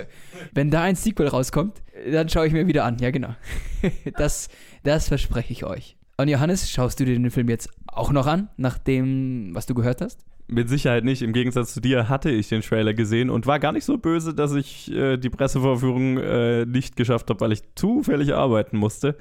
Wenn 0.53 0.71
da 0.71 0.83
ein 0.83 0.95
Sequel 0.95 1.27
rauskommt, 1.27 1.81
dann 2.11 2.29
schaue 2.29 2.47
ich 2.47 2.53
mir 2.53 2.65
wieder 2.65 2.85
an. 2.85 2.97
Ja, 2.99 3.11
genau. 3.11 3.35
das, 4.17 4.47
das 4.83 5.09
verspreche 5.09 5.51
ich 5.51 5.65
euch. 5.65 5.97
Und 6.15 6.29
Johannes, 6.29 6.71
schaust 6.71 6.99
du 6.99 7.05
dir 7.05 7.13
den 7.13 7.29
Film 7.29 7.49
jetzt 7.49 7.69
auch 7.87 8.11
noch 8.11 8.25
an, 8.25 8.49
nach 8.55 8.77
dem, 8.77 9.53
was 9.53 9.65
du 9.65 9.73
gehört 9.73 10.01
hast? 10.01 10.25
Mit 10.47 10.69
Sicherheit 10.69 11.03
nicht. 11.03 11.21
Im 11.21 11.33
Gegensatz 11.33 11.73
zu 11.73 11.81
dir 11.81 12.07
hatte 12.07 12.31
ich 12.31 12.47
den 12.47 12.61
Trailer 12.61 12.93
gesehen 12.93 13.29
und 13.29 13.45
war 13.45 13.59
gar 13.59 13.73
nicht 13.73 13.83
so 13.83 13.97
böse, 13.97 14.33
dass 14.33 14.53
ich 14.53 14.89
äh, 14.93 15.17
die 15.17 15.29
Pressevorführung 15.29 16.17
äh, 16.17 16.65
nicht 16.65 16.95
geschafft 16.95 17.29
habe, 17.29 17.41
weil 17.41 17.51
ich 17.51 17.63
zufällig 17.75 18.33
arbeiten 18.33 18.77
musste. 18.77 19.17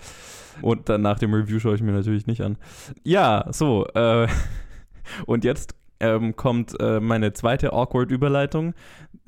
Und 0.63 0.89
dann 0.89 1.03
nach 1.03 1.19
dem 1.19 1.35
Review 1.35 1.59
schaue 1.59 1.75
ich 1.75 1.83
mir 1.83 1.93
natürlich 1.93 2.29
nicht 2.29 2.43
an. 2.43 2.59
Ja, 3.03 3.47
so. 3.51 3.87
Äh, 3.89 4.29
und 5.27 5.43
jetzt 5.43 5.75
ähm, 6.01 6.37
kommt 6.37 6.79
äh, 6.81 7.01
meine 7.01 7.33
zweite 7.33 7.73
Awkward-Überleitung, 7.73 8.75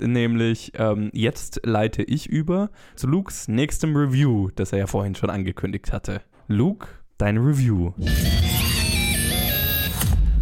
nämlich 0.01 0.71
ähm, 0.75 1.09
jetzt 1.13 1.61
leite 1.63 2.03
ich 2.03 2.27
über 2.27 2.69
zu 2.95 3.07
Lukes 3.07 3.47
nächstem 3.47 3.95
Review, 3.95 4.49
das 4.55 4.71
er 4.71 4.79
ja 4.79 4.87
vorhin 4.87 5.15
schon 5.15 5.29
angekündigt 5.29 5.91
hatte. 5.91 6.21
Luke, 6.47 6.87
dein 7.17 7.37
Review. 7.37 7.91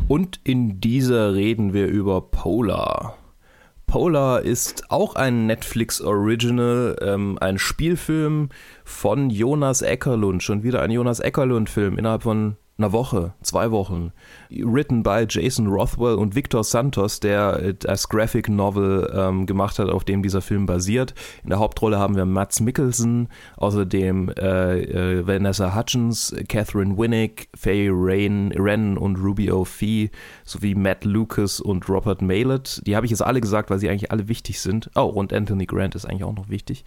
Und 0.08 0.40
in 0.44 0.80
dieser 0.80 1.34
reden 1.34 1.74
wir 1.74 1.88
über 1.88 2.22
Polar. 2.22 3.18
Polar 3.88 4.42
ist 4.42 4.92
auch 4.92 5.16
ein 5.16 5.48
Netflix 5.48 6.02
Original, 6.02 6.98
ähm, 7.02 7.38
ein 7.40 7.58
Spielfilm 7.58 8.50
von 8.84 9.30
Jonas 9.30 9.82
Eckerlund. 9.82 10.44
Schon 10.44 10.64
wieder 10.64 10.82
ein 10.82 10.92
Jonas 10.92 11.20
Eckerlund-Film 11.20 11.98
innerhalb 11.98 12.24
von 12.24 12.58
einer 12.78 12.92
Woche, 12.92 13.34
zwei 13.42 13.72
Wochen. 13.72 14.12
Written 14.50 15.04
by 15.04 15.26
Jason 15.28 15.68
Rothwell 15.68 16.16
und 16.16 16.36
Victor 16.36 16.64
Santos, 16.64 17.20
der 17.20 17.74
das 17.74 18.08
Graphic 18.08 18.50
Novel 18.50 19.12
ähm, 19.14 19.46
gemacht 19.46 19.80
hat, 19.80 19.90
auf 19.90 20.04
dem 20.04 20.22
dieser 20.22 20.42
Film 20.42 20.66
basiert. 20.66 21.14
In 21.44 21.50
der 21.50 21.60
Hauptrolle 21.60 21.98
haben 21.98 22.16
wir 22.16 22.26
Mats 22.26 22.60
Mikkelsen, 22.60 23.30
außerdem 23.58 24.30
äh, 24.38 24.82
äh, 24.82 25.28
Vanessa 25.28 25.76
Hutchins, 25.76 26.36
Catherine 26.48 26.98
Winnick, 26.98 27.50
Faye 27.56 27.90
Rain, 27.92 28.54
Wren 28.56 28.98
und 28.98 29.18
Rubio 29.18 29.66
Fee 29.66 30.12
sowie 30.44 30.76
Matt 30.76 31.04
Lucas 31.04 31.60
und 31.60 31.90
Robert 31.90 32.22
Mallet. 32.22 32.82
Die 32.86 32.96
habe 32.96 33.06
ich 33.06 33.12
jetzt 33.12 33.22
alle 33.22 33.42
gesagt, 33.42 33.70
weil 33.70 33.80
sie 33.80 33.90
eigentlich 33.90 34.12
alle 34.12 34.28
wichtig 34.28 34.62
sind. 34.62 34.90
Oh, 34.96 35.02
und 35.02 35.34
Anthony 35.34 35.66
Grant 35.66 35.96
ist 35.96 36.06
eigentlich 36.06 36.24
auch 36.24 36.36
noch 36.36 36.50
wichtig. 36.50 36.86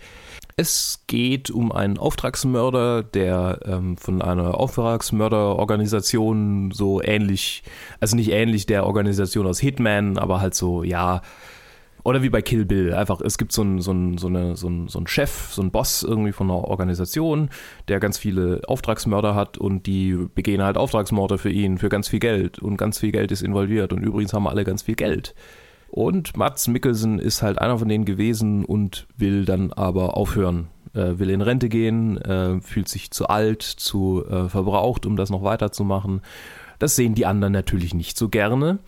Es 0.57 1.05
geht 1.07 1.51
um 1.51 1.73
einen 1.73 1.99
Auftragsmörder, 1.99 3.03
der 3.03 3.61
ähm, 3.65 3.97
von 3.97 4.23
einer 4.23 4.59
Auftragsmörderorganisation 4.59 6.71
so 6.73 7.03
ähnlich, 7.03 7.63
also 8.01 8.17
nicht 8.17 8.31
ähnlich 8.31 8.67
der 8.67 8.87
Organisation 8.87 9.47
aus 9.47 9.61
Hitman, 9.61 10.19
aber 10.19 10.41
halt 10.41 10.55
so, 10.55 10.83
ja, 10.83 11.23
oder 12.03 12.23
wie 12.23 12.31
bei 12.31 12.43
Kill 12.43 12.65
Bill, 12.65 12.95
einfach, 12.95 13.21
es 13.21 13.37
gibt 13.37 13.53
so 13.53 13.63
einen 13.63 13.81
so 13.81 13.93
so 14.17 14.29
eine, 14.29 14.57
so 14.57 14.69
ein, 14.69 14.89
so 14.89 14.99
ein 14.99 15.07
Chef, 15.07 15.53
so 15.53 15.61
einen 15.61 15.71
Boss 15.71 16.03
irgendwie 16.03 16.33
von 16.33 16.51
einer 16.51 16.65
Organisation, 16.65 17.51
der 17.89 18.01
ganz 18.01 18.19
viele 18.19 18.63
Auftragsmörder 18.67 19.35
hat 19.35 19.59
und 19.59 19.87
die 19.87 20.17
begehen 20.35 20.63
halt 20.63 20.77
Auftragsmorde 20.77 21.39
für 21.39 21.51
ihn, 21.51 21.79
für 21.79 21.89
ganz 21.89 22.09
viel 22.09 22.21
Geld. 22.21 22.59
Und 22.59 22.77
ganz 22.77 22.99
viel 22.99 23.13
Geld 23.13 23.33
ist 23.33 23.43
involviert. 23.43 23.93
Und 23.93 24.03
übrigens 24.03 24.33
haben 24.33 24.49
alle 24.49 24.65
ganz 24.65 24.83
viel 24.83 24.95
Geld. 24.95 25.35
Und 25.91 26.37
Mats 26.37 26.69
Mikkelsen 26.69 27.19
ist 27.19 27.43
halt 27.43 27.59
einer 27.59 27.79
von 27.79 27.89
denen 27.89 28.05
gewesen 28.05 28.65
und 28.65 29.09
will 29.17 29.45
dann 29.45 29.73
aber 29.73 30.17
aufhören. 30.17 30.69
Äh, 30.95 31.19
will 31.19 31.31
in 31.31 31.41
Rente 31.41 31.69
gehen, 31.69 32.19
äh, 32.19 32.61
fühlt 32.61 32.89
sich 32.89 33.11
zu 33.11 33.29
alt, 33.29 33.63
zu 33.63 34.25
äh, 34.27 34.49
verbraucht, 34.49 35.07
um 35.07 35.17
das 35.17 35.31
noch 35.31 35.43
weiterzumachen. 35.43 36.21
Das 36.79 36.97
sehen 36.97 37.15
die 37.15 37.27
anderen 37.27 37.53
natürlich 37.53 37.95
nicht 37.95 38.17
so 38.17 38.29
gerne. 38.29 38.79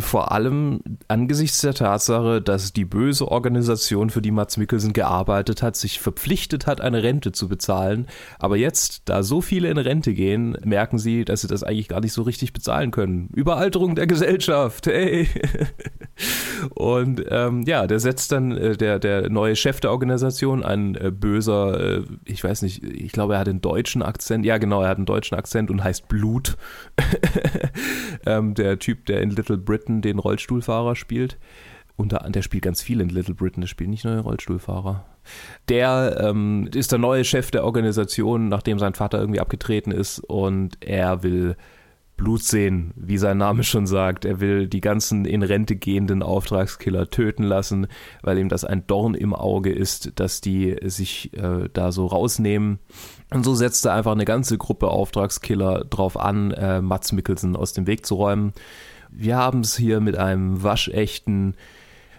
Vor 0.00 0.32
allem 0.32 0.80
angesichts 1.06 1.60
der 1.60 1.74
Tatsache, 1.74 2.42
dass 2.42 2.72
die 2.72 2.84
böse 2.84 3.28
Organisation, 3.28 4.10
für 4.10 4.22
die 4.22 4.32
Mats 4.32 4.56
Mikkelsen 4.56 4.92
gearbeitet 4.92 5.62
hat, 5.62 5.76
sich 5.76 6.00
verpflichtet 6.00 6.66
hat, 6.66 6.80
eine 6.80 7.04
Rente 7.04 7.30
zu 7.30 7.48
bezahlen. 7.48 8.08
Aber 8.40 8.56
jetzt, 8.56 9.02
da 9.04 9.22
so 9.22 9.40
viele 9.40 9.70
in 9.70 9.78
Rente 9.78 10.14
gehen, 10.14 10.58
merken 10.64 10.98
sie, 10.98 11.24
dass 11.24 11.42
sie 11.42 11.46
das 11.46 11.62
eigentlich 11.62 11.86
gar 11.86 12.00
nicht 12.00 12.12
so 12.12 12.22
richtig 12.22 12.52
bezahlen 12.52 12.90
können. 12.90 13.28
Überalterung 13.34 13.94
der 13.94 14.08
Gesellschaft, 14.08 14.86
hey! 14.86 15.28
Und 16.74 17.24
ähm, 17.28 17.62
ja, 17.62 17.86
der 17.86 18.00
setzt 18.00 18.32
dann, 18.32 18.52
äh, 18.56 18.76
der, 18.76 18.98
der 18.98 19.28
neue 19.30 19.56
Chef 19.56 19.80
der 19.80 19.90
Organisation, 19.90 20.62
ein 20.62 20.94
äh, 20.94 21.10
böser, 21.10 21.98
äh, 21.98 22.02
ich 22.24 22.42
weiß 22.42 22.62
nicht, 22.62 22.82
ich 22.84 23.12
glaube, 23.12 23.34
er 23.34 23.40
hat 23.40 23.48
einen 23.48 23.60
deutschen 23.60 24.02
Akzent. 24.02 24.44
Ja, 24.44 24.58
genau, 24.58 24.82
er 24.82 24.88
hat 24.88 24.98
einen 24.98 25.06
deutschen 25.06 25.36
Akzent 25.36 25.70
und 25.70 25.82
heißt 25.82 26.08
Blut. 26.08 26.56
ähm, 28.26 28.54
der 28.54 28.78
Typ, 28.78 29.06
der 29.06 29.20
in 29.22 29.30
Little 29.30 29.58
Britain 29.58 30.02
den 30.02 30.18
Rollstuhlfahrer 30.18 30.96
spielt. 30.96 31.38
Unter, 31.96 32.28
der 32.28 32.42
spielt 32.42 32.64
ganz 32.64 32.82
viel 32.82 33.00
in 33.00 33.08
Little 33.08 33.34
Britain, 33.34 33.60
der 33.60 33.68
spielt 33.68 33.90
nicht 33.90 34.04
nur 34.04 34.14
den 34.14 34.22
Rollstuhlfahrer. 34.22 35.04
Der 35.68 36.18
ähm, 36.20 36.68
ist 36.74 36.90
der 36.90 36.98
neue 36.98 37.24
Chef 37.24 37.50
der 37.50 37.64
Organisation, 37.64 38.48
nachdem 38.48 38.78
sein 38.78 38.94
Vater 38.94 39.20
irgendwie 39.20 39.40
abgetreten 39.40 39.92
ist 39.92 40.18
und 40.18 40.76
er 40.80 41.22
will 41.22 41.56
Blut 42.16 42.42
sehen, 42.42 42.92
wie 42.96 43.18
sein 43.18 43.38
Name 43.38 43.64
schon 43.64 43.86
sagt. 43.86 44.24
Er 44.24 44.40
will 44.40 44.68
die 44.68 44.80
ganzen 44.80 45.24
in 45.24 45.42
Rente 45.42 45.76
gehenden 45.76 46.22
Auftragskiller 46.22 47.10
töten 47.10 47.42
lassen, 47.42 47.88
weil 48.22 48.38
ihm 48.38 48.48
das 48.48 48.64
ein 48.64 48.86
Dorn 48.86 49.14
im 49.14 49.34
Auge 49.34 49.72
ist, 49.72 50.12
dass 50.16 50.40
die 50.40 50.76
sich 50.82 51.32
äh, 51.34 51.68
da 51.72 51.90
so 51.90 52.06
rausnehmen. 52.06 52.78
Und 53.32 53.44
so 53.44 53.54
setzt 53.54 53.84
er 53.84 53.94
einfach 53.94 54.12
eine 54.12 54.24
ganze 54.24 54.58
Gruppe 54.58 54.88
Auftragskiller 54.88 55.84
drauf 55.84 56.18
an, 56.18 56.52
äh, 56.52 56.80
Mats 56.80 57.12
Mikkelsen 57.12 57.56
aus 57.56 57.72
dem 57.72 57.86
Weg 57.86 58.06
zu 58.06 58.14
räumen. 58.14 58.52
Wir 59.10 59.36
haben 59.36 59.60
es 59.60 59.76
hier 59.76 60.00
mit 60.00 60.16
einem 60.16 60.62
waschechten 60.62 61.54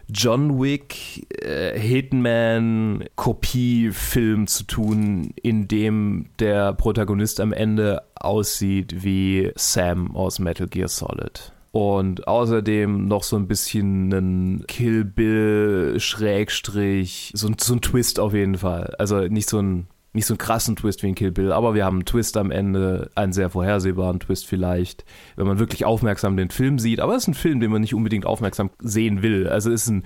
John 0.10 0.62
Wick 0.62 1.26
äh, 1.41 1.78
Hitman 1.80 3.06
Kopiefilm 3.15 4.48
zu 4.48 4.63
tun, 4.65 5.34
in 5.41 5.68
dem 5.68 6.28
der 6.39 6.74
Protagonist 6.74 7.39
am 7.39 7.54
Ende 7.54 8.04
aussieht 8.15 9.04
wie 9.04 9.52
Sam 9.56 10.15
aus 10.15 10.39
Metal 10.39 10.68
Gear 10.68 10.88
Solid. 10.88 11.52
Und 11.72 12.28
außerdem 12.28 13.06
noch 13.06 13.24
so 13.24 13.36
ein 13.36 13.48
bisschen 13.48 14.13
einen 14.13 14.68
Kill 14.68 15.04
Bill 15.04 15.96
Schrägstrich, 16.00 17.32
so, 17.36 17.50
so 17.60 17.74
ein 17.74 17.82
Twist 17.82 18.20
auf 18.20 18.34
jeden 18.34 18.58
Fall. 18.58 18.96
Also 18.98 19.28
nicht 19.28 19.50
so 19.50 19.60
ein 19.60 19.88
nicht 20.15 20.25
so 20.25 20.34
einen 20.34 20.39
krassen 20.39 20.75
Twist 20.75 21.04
wie 21.04 21.10
in 21.10 21.15
Kill 21.15 21.32
Bill, 21.32 21.51
aber 21.51 21.75
wir 21.75 21.86
haben 21.86 21.97
einen 21.97 22.06
Twist 22.06 22.38
am 22.38 22.49
Ende, 22.49 23.12
einen 23.15 23.34
sehr 23.34 23.49
vorhersehbaren 23.49 24.19
Twist 24.19 24.47
vielleicht, 24.47 25.06
wenn 25.36 25.45
man 25.45 25.60
wirklich 25.60 25.86
aufmerksam 25.86 26.38
den 26.38 26.49
Film 26.49 26.80
sieht. 26.80 26.99
Aber 26.99 27.15
es 27.15 27.23
ist 27.23 27.28
ein 27.28 27.34
Film, 27.34 27.60
den 27.60 27.71
man 27.71 27.82
nicht 27.82 27.93
unbedingt 27.93 28.25
aufmerksam 28.25 28.71
sehen 28.80 29.21
will. 29.21 29.47
Also 29.47 29.71
es 29.71 29.84
ist 29.84 29.89
ein 29.89 30.04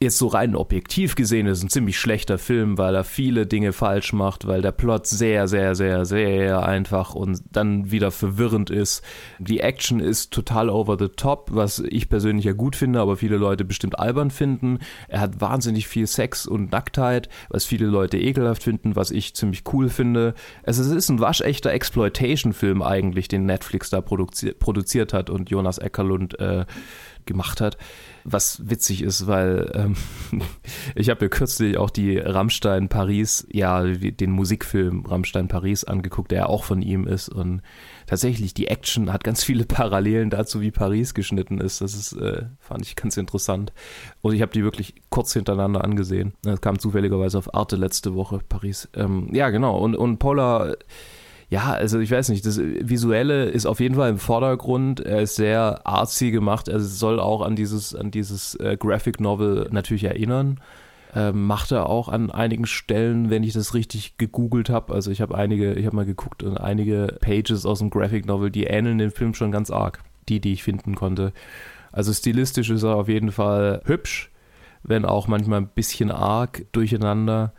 jetzt 0.00 0.18
so 0.18 0.28
rein 0.28 0.54
objektiv 0.54 1.16
gesehen 1.16 1.48
ist 1.48 1.62
ein 1.62 1.70
ziemlich 1.70 1.98
schlechter 1.98 2.38
Film, 2.38 2.78
weil 2.78 2.94
er 2.94 3.02
viele 3.02 3.46
Dinge 3.46 3.72
falsch 3.72 4.12
macht, 4.12 4.46
weil 4.46 4.62
der 4.62 4.70
Plot 4.70 5.08
sehr, 5.08 5.48
sehr, 5.48 5.74
sehr, 5.74 6.04
sehr 6.04 6.64
einfach 6.64 7.16
und 7.16 7.40
dann 7.50 7.90
wieder 7.90 8.12
verwirrend 8.12 8.70
ist. 8.70 9.02
Die 9.40 9.58
Action 9.58 9.98
ist 9.98 10.32
total 10.32 10.70
over 10.70 10.96
the 10.98 11.08
top, 11.08 11.50
was 11.52 11.80
ich 11.80 12.08
persönlich 12.08 12.44
ja 12.44 12.52
gut 12.52 12.76
finde, 12.76 13.00
aber 13.00 13.16
viele 13.16 13.38
Leute 13.38 13.64
bestimmt 13.64 13.98
albern 13.98 14.30
finden. 14.30 14.78
Er 15.08 15.20
hat 15.20 15.40
wahnsinnig 15.40 15.88
viel 15.88 16.06
Sex 16.06 16.46
und 16.46 16.70
Nacktheit, 16.70 17.28
was 17.48 17.64
viele 17.64 17.86
Leute 17.86 18.18
ekelhaft 18.18 18.62
finden, 18.62 18.94
was 18.94 19.10
ich 19.10 19.34
ziemlich 19.34 19.64
cool 19.72 19.88
finde. 19.88 20.34
Also 20.62 20.82
es 20.82 20.90
ist 20.90 21.08
ein 21.08 21.18
waschechter 21.18 21.72
Exploitation-Film 21.72 22.82
eigentlich, 22.82 23.26
den 23.26 23.46
Netflix 23.46 23.90
da 23.90 24.00
produzi 24.00 24.52
produziert 24.52 25.12
hat 25.12 25.28
und 25.28 25.50
Jonas 25.50 25.78
Eckerlund 25.78 26.38
äh, 26.38 26.66
gemacht 27.26 27.60
hat 27.60 27.76
was 28.32 28.68
witzig 28.68 29.02
ist, 29.02 29.26
weil 29.26 29.70
ähm, 29.74 29.96
ich 30.94 31.10
habe 31.10 31.24
mir 31.24 31.28
kürzlich 31.28 31.76
auch 31.78 31.90
die 31.90 32.18
Rammstein 32.18 32.88
Paris, 32.88 33.46
ja, 33.50 33.82
den 33.82 34.30
Musikfilm 34.30 35.06
Rammstein 35.06 35.48
Paris 35.48 35.84
angeguckt, 35.84 36.30
der 36.30 36.38
ja 36.38 36.46
auch 36.46 36.64
von 36.64 36.82
ihm 36.82 37.06
ist 37.06 37.28
und 37.28 37.62
tatsächlich 38.06 38.54
die 38.54 38.68
Action 38.68 39.12
hat 39.12 39.22
ganz 39.22 39.44
viele 39.44 39.64
Parallelen 39.66 40.30
dazu, 40.30 40.60
wie 40.60 40.70
Paris 40.70 41.14
geschnitten 41.14 41.60
ist. 41.60 41.80
Das 41.80 41.94
ist, 41.94 42.12
äh, 42.12 42.46
fand 42.58 42.84
ich 42.84 42.96
ganz 42.96 43.16
interessant. 43.16 43.72
Und 44.22 44.34
ich 44.34 44.42
habe 44.42 44.52
die 44.52 44.64
wirklich 44.64 44.94
kurz 45.10 45.32
hintereinander 45.34 45.84
angesehen. 45.84 46.32
Das 46.42 46.60
kam 46.60 46.78
zufälligerweise 46.78 47.38
auf 47.38 47.54
Arte 47.54 47.76
letzte 47.76 48.14
Woche, 48.14 48.40
Paris. 48.48 48.88
Ähm, 48.94 49.28
ja, 49.32 49.50
genau. 49.50 49.78
Und, 49.78 49.94
und 49.94 50.18
Paula 50.18 50.74
ja, 51.48 51.72
also 51.72 51.98
ich 51.98 52.10
weiß 52.10 52.28
nicht, 52.28 52.44
das 52.44 52.58
Visuelle 52.58 53.46
ist 53.46 53.66
auf 53.66 53.80
jeden 53.80 53.94
Fall 53.94 54.10
im 54.10 54.18
Vordergrund. 54.18 55.00
Er 55.00 55.22
ist 55.22 55.36
sehr 55.36 55.86
artsy 55.86 56.30
gemacht. 56.30 56.68
Es 56.68 56.98
soll 56.98 57.20
auch 57.20 57.40
an 57.42 57.56
dieses, 57.56 57.94
an 57.94 58.10
dieses 58.10 58.54
äh, 58.56 58.76
Graphic 58.78 59.20
Novel 59.20 59.68
natürlich 59.70 60.04
erinnern. 60.04 60.60
Ähm, 61.14 61.46
macht 61.46 61.72
er 61.72 61.88
auch 61.88 62.10
an 62.10 62.30
einigen 62.30 62.66
Stellen, 62.66 63.30
wenn 63.30 63.42
ich 63.42 63.54
das 63.54 63.72
richtig 63.72 64.18
gegoogelt 64.18 64.68
habe. 64.68 64.92
Also 64.92 65.10
ich 65.10 65.22
habe 65.22 65.34
einige, 65.36 65.72
ich 65.72 65.86
habe 65.86 65.96
mal 65.96 66.04
geguckt 66.04 66.42
und 66.42 66.58
einige 66.58 67.16
Pages 67.20 67.64
aus 67.64 67.78
dem 67.78 67.88
Graphic 67.88 68.26
Novel, 68.26 68.50
die 68.50 68.64
ähneln 68.64 68.98
dem 68.98 69.10
Film 69.10 69.32
schon 69.32 69.50
ganz 69.50 69.70
arg. 69.70 70.00
Die, 70.28 70.40
die 70.40 70.52
ich 70.52 70.62
finden 70.62 70.94
konnte. 70.94 71.32
Also 71.92 72.12
stilistisch 72.12 72.68
ist 72.68 72.82
er 72.82 72.96
auf 72.96 73.08
jeden 73.08 73.32
Fall 73.32 73.80
hübsch 73.86 74.30
wenn 74.82 75.04
auch 75.04 75.28
manchmal 75.28 75.60
ein 75.60 75.68
bisschen 75.68 76.10
arg 76.10 76.64
durcheinander. 76.72 77.52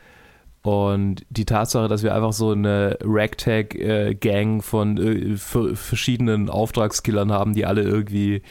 Und 0.61 1.25
die 1.29 1.45
Tatsache, 1.45 1.87
dass 1.87 2.03
wir 2.03 2.13
einfach 2.13 2.33
so 2.33 2.51
eine 2.51 2.97
Ragtag-Gang 3.01 4.61
von 4.61 4.97
äh, 4.97 5.37
verschiedenen 5.37 6.49
Auftragskillern 6.49 7.31
haben, 7.31 7.53
die 7.53 7.65
alle 7.65 7.83
irgendwie 7.83 8.41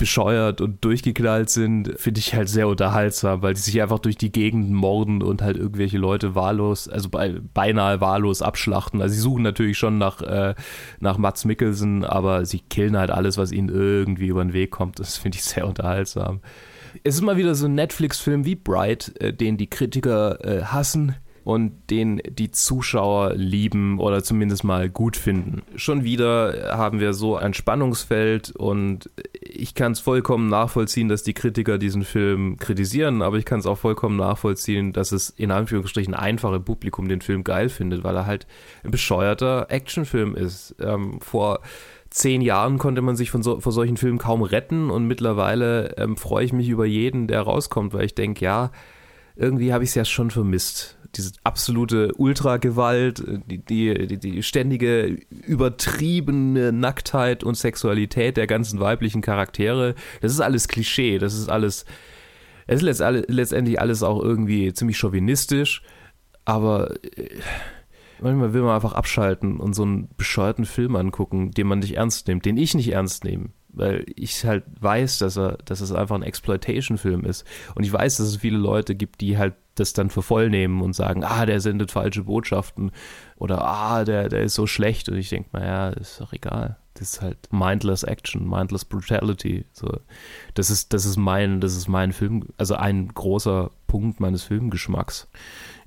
bescheuert 0.00 0.62
und 0.62 0.82
durchgeknallt 0.82 1.50
sind, 1.50 1.92
finde 1.98 2.20
ich 2.20 2.34
halt 2.34 2.48
sehr 2.48 2.68
unterhaltsam, 2.68 3.42
weil 3.42 3.52
die 3.52 3.60
sich 3.60 3.82
einfach 3.82 3.98
durch 3.98 4.16
die 4.16 4.32
Gegend 4.32 4.70
morden 4.70 5.22
und 5.22 5.42
halt 5.42 5.58
irgendwelche 5.58 5.98
Leute 5.98 6.34
wahllos, 6.34 6.88
also 6.88 7.10
beinahe 7.10 8.00
wahllos 8.00 8.40
abschlachten. 8.40 9.02
Also 9.02 9.14
sie 9.14 9.20
suchen 9.20 9.42
natürlich 9.42 9.76
schon 9.76 9.98
nach, 9.98 10.22
äh, 10.22 10.54
nach 11.00 11.18
Mats 11.18 11.44
Mikkelsen, 11.44 12.04
aber 12.06 12.46
sie 12.46 12.60
killen 12.60 12.96
halt 12.96 13.10
alles, 13.10 13.36
was 13.36 13.52
ihnen 13.52 13.68
irgendwie 13.68 14.28
über 14.28 14.42
den 14.42 14.54
Weg 14.54 14.70
kommt. 14.70 14.98
Das 14.98 15.18
finde 15.18 15.36
ich 15.36 15.44
sehr 15.44 15.66
unterhaltsam. 15.66 16.40
Es 17.04 17.16
ist 17.16 17.20
mal 17.20 17.36
wieder 17.36 17.54
so 17.54 17.66
ein 17.66 17.74
Netflix-Film 17.74 18.46
wie 18.46 18.56
Bright, 18.56 19.14
äh, 19.20 19.34
den 19.34 19.58
die 19.58 19.68
Kritiker 19.68 20.42
äh, 20.42 20.64
hassen 20.64 21.14
und 21.50 21.90
den 21.90 22.22
die 22.28 22.52
Zuschauer 22.52 23.34
lieben 23.34 23.98
oder 23.98 24.22
zumindest 24.22 24.62
mal 24.62 24.88
gut 24.88 25.16
finden. 25.16 25.62
Schon 25.74 26.04
wieder 26.04 26.76
haben 26.76 27.00
wir 27.00 27.12
so 27.12 27.34
ein 27.34 27.54
Spannungsfeld 27.54 28.54
und 28.54 29.10
ich 29.42 29.74
kann 29.74 29.90
es 29.90 29.98
vollkommen 29.98 30.48
nachvollziehen, 30.48 31.08
dass 31.08 31.24
die 31.24 31.34
Kritiker 31.34 31.76
diesen 31.76 32.04
Film 32.04 32.56
kritisieren, 32.56 33.20
aber 33.20 33.36
ich 33.36 33.44
kann 33.44 33.58
es 33.58 33.66
auch 33.66 33.78
vollkommen 33.78 34.16
nachvollziehen, 34.16 34.92
dass 34.92 35.10
es 35.10 35.30
in 35.30 35.50
Anführungsstrichen 35.50 36.14
einfache 36.14 36.60
Publikum 36.60 37.08
den 37.08 37.20
Film 37.20 37.42
geil 37.42 37.68
findet, 37.68 38.04
weil 38.04 38.14
er 38.14 38.26
halt 38.26 38.46
ein 38.84 38.92
bescheuerter 38.92 39.66
Actionfilm 39.70 40.36
ist. 40.36 40.76
Ähm, 40.80 41.20
vor 41.20 41.62
zehn 42.10 42.42
Jahren 42.42 42.78
konnte 42.78 43.02
man 43.02 43.16
sich 43.16 43.32
von 43.32 43.42
so, 43.42 43.58
vor 43.58 43.72
solchen 43.72 43.96
Filmen 43.96 44.18
kaum 44.18 44.42
retten 44.42 44.88
und 44.88 45.08
mittlerweile 45.08 45.96
ähm, 45.96 46.16
freue 46.16 46.44
ich 46.44 46.52
mich 46.52 46.68
über 46.68 46.86
jeden, 46.86 47.26
der 47.26 47.42
rauskommt, 47.42 47.92
weil 47.92 48.04
ich 48.04 48.14
denke, 48.14 48.44
ja, 48.44 48.70
irgendwie 49.40 49.72
habe 49.72 49.84
ich 49.84 49.90
es 49.90 49.94
ja 49.94 50.04
schon 50.04 50.30
vermisst. 50.30 50.98
Diese 51.16 51.32
absolute 51.42 52.12
Ultragewalt, 52.14 53.24
die, 53.46 53.58
die, 53.58 54.18
die 54.18 54.42
ständige 54.42 55.18
übertriebene 55.30 56.72
Nacktheit 56.72 57.42
und 57.42 57.56
Sexualität 57.56 58.36
der 58.36 58.46
ganzen 58.46 58.78
weiblichen 58.78 59.22
Charaktere, 59.22 59.94
das 60.20 60.32
ist 60.32 60.40
alles 60.40 60.68
Klischee, 60.68 61.18
das 61.18 61.34
ist 61.34 61.48
alles, 61.48 61.86
es 62.66 62.82
ist 62.82 63.00
letztendlich 63.28 63.80
alles 63.80 64.02
auch 64.02 64.22
irgendwie 64.22 64.72
ziemlich 64.72 64.98
chauvinistisch, 64.98 65.82
aber 66.44 66.94
äh, 67.16 67.30
manchmal 68.20 68.52
will 68.52 68.62
man 68.62 68.74
einfach 68.74 68.92
abschalten 68.92 69.58
und 69.58 69.72
so 69.74 69.82
einen 69.82 70.10
bescheuerten 70.16 70.66
Film 70.66 70.94
angucken, 70.94 71.50
den 71.50 71.66
man 71.66 71.80
nicht 71.80 71.96
ernst 71.96 72.28
nimmt, 72.28 72.44
den 72.44 72.58
ich 72.58 72.74
nicht 72.74 72.92
ernst 72.92 73.24
nehme 73.24 73.48
weil 73.72 74.04
ich 74.16 74.44
halt 74.44 74.64
weiß, 74.80 75.18
dass 75.18 75.36
er, 75.36 75.58
dass 75.64 75.80
es 75.80 75.92
einfach 75.92 76.16
ein 76.16 76.22
Exploitation-Film 76.22 77.24
ist. 77.24 77.44
Und 77.74 77.84
ich 77.84 77.92
weiß, 77.92 78.16
dass 78.16 78.26
es 78.28 78.36
viele 78.36 78.58
Leute 78.58 78.94
gibt, 78.94 79.20
die 79.20 79.38
halt 79.38 79.54
das 79.74 79.92
dann 79.92 80.10
für 80.10 80.22
voll 80.22 80.50
nehmen 80.50 80.82
und 80.82 80.94
sagen, 80.94 81.24
ah, 81.24 81.46
der 81.46 81.60
sendet 81.60 81.90
falsche 81.90 82.24
Botschaften 82.24 82.90
oder 83.36 83.64
ah, 83.64 84.04
der, 84.04 84.28
der 84.28 84.42
ist 84.42 84.54
so 84.54 84.66
schlecht. 84.66 85.08
Und 85.08 85.16
ich 85.16 85.30
denke, 85.30 85.50
naja, 85.52 85.90
ist 85.90 86.20
doch 86.20 86.32
egal. 86.32 86.76
Das 86.94 87.14
ist 87.14 87.22
halt 87.22 87.38
mindless 87.50 88.02
Action, 88.02 88.48
mindless 88.48 88.84
Brutality. 88.84 89.64
So, 89.72 90.00
das 90.54 90.70
ist, 90.70 90.92
das 90.92 91.06
ist 91.06 91.16
mein, 91.16 91.60
das 91.60 91.76
ist 91.76 91.88
mein 91.88 92.12
Film, 92.12 92.46
also 92.58 92.74
ein 92.74 93.08
großer 93.08 93.70
Punkt 93.86 94.20
meines 94.20 94.42
Filmgeschmacks. 94.42 95.28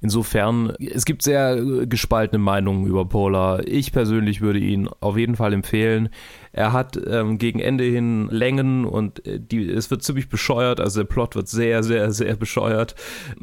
Insofern, 0.04 0.74
es 0.80 1.06
gibt 1.06 1.22
sehr 1.22 1.86
gespaltene 1.86 2.38
Meinungen 2.38 2.86
über 2.86 3.06
Polar. 3.06 3.66
Ich 3.66 3.94
persönlich 3.94 4.42
würde 4.42 4.60
ihn 4.60 4.90
auf 5.00 5.18
jeden 5.18 5.38
Fall 5.38 5.54
empfehlen. 5.54 6.10
Er 6.52 6.74
hat 6.74 7.00
ähm, 7.08 7.38
gegen 7.38 7.62
Ende 7.62 7.86
hin 7.86 8.28
Längen 8.30 8.84
und 8.84 9.26
äh, 9.26 9.40
die, 9.40 9.66
es 9.66 9.90
wird 9.92 10.04
ziemlich 10.04 10.28
bescheuert, 10.28 10.82
also 10.82 11.00
der 11.00 11.08
Plot 11.08 11.36
wird 11.36 11.48
sehr, 11.48 11.84
sehr, 11.84 12.12
sehr 12.12 12.36
bescheuert. 12.36 12.96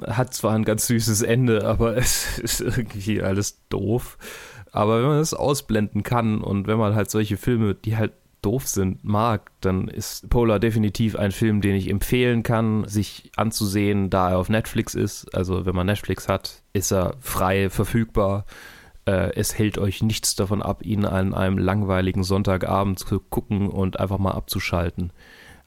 Hat 0.07 0.35
zwar 0.35 0.53
ein 0.53 0.67
ganz 0.67 0.87
süßes 0.87 1.23
Ende, 1.23 1.65
aber 1.65 1.97
es 1.97 2.39
ist 2.39 2.61
irgendwie 2.61 3.23
alles 3.23 3.67
doof. 3.71 4.19
Aber 4.71 4.99
wenn 4.99 5.09
man 5.09 5.19
das 5.19 5.33
ausblenden 5.33 6.03
kann 6.03 6.43
und 6.43 6.67
wenn 6.67 6.79
man 6.79 6.95
halt 6.95 7.11
solche 7.11 7.39
Filme, 7.39 7.75
die 7.75 7.97
halt 7.97 8.13
doof 8.43 8.67
sind, 8.67 9.05
mag, 9.05 9.51
dann 9.61 9.89
ist 9.89 10.29
Polar 10.31 10.59
definitiv 10.59 11.17
ein 11.17 11.33
Film, 11.33 11.61
den 11.61 11.75
ich 11.75 11.91
empfehlen 11.91 12.43
kann, 12.43 12.87
sich 12.87 13.31
anzusehen, 13.37 14.11
da 14.11 14.31
er 14.31 14.39
auf 14.39 14.49
Netflix 14.49 14.95
ist. 14.95 15.35
Also 15.35 15.67
wenn 15.67 15.75
man 15.75 15.87
Netflix 15.87 16.29
hat, 16.29 16.63
ist 16.73 16.93
er 16.93 17.15
frei 17.21 17.71
verfügbar. 17.71 18.45
Äh, 19.07 19.35
es 19.35 19.59
hält 19.59 19.79
euch 19.79 20.03
nichts 20.03 20.35
davon 20.35 20.63
ab, 20.63 20.85
ihn 20.85 21.05
an 21.05 21.35
einem 21.35 21.59
langweiligen 21.59 22.23
Sonntagabend 22.23 22.99
zu 22.99 23.21
gucken 23.21 23.69
und 23.69 24.01
einfach 24.01 24.19
mal 24.19 24.33
abzuschalten. 24.33 25.13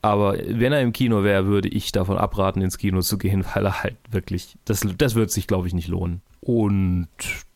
Aber 0.01 0.37
wenn 0.37 0.73
er 0.73 0.81
im 0.81 0.91
Kino 0.91 1.23
wäre, 1.23 1.45
würde 1.45 1.69
ich 1.69 1.91
davon 1.91 2.17
abraten, 2.17 2.61
ins 2.61 2.77
Kino 2.77 3.01
zu 3.01 3.17
gehen, 3.17 3.45
weil 3.53 3.65
er 3.65 3.83
halt 3.83 3.97
wirklich, 4.09 4.57
das, 4.65 4.85
das 4.97 5.15
wird 5.15 5.31
sich, 5.31 5.47
glaube 5.47 5.67
ich, 5.67 5.73
nicht 5.73 5.87
lohnen. 5.87 6.21
Und 6.41 7.07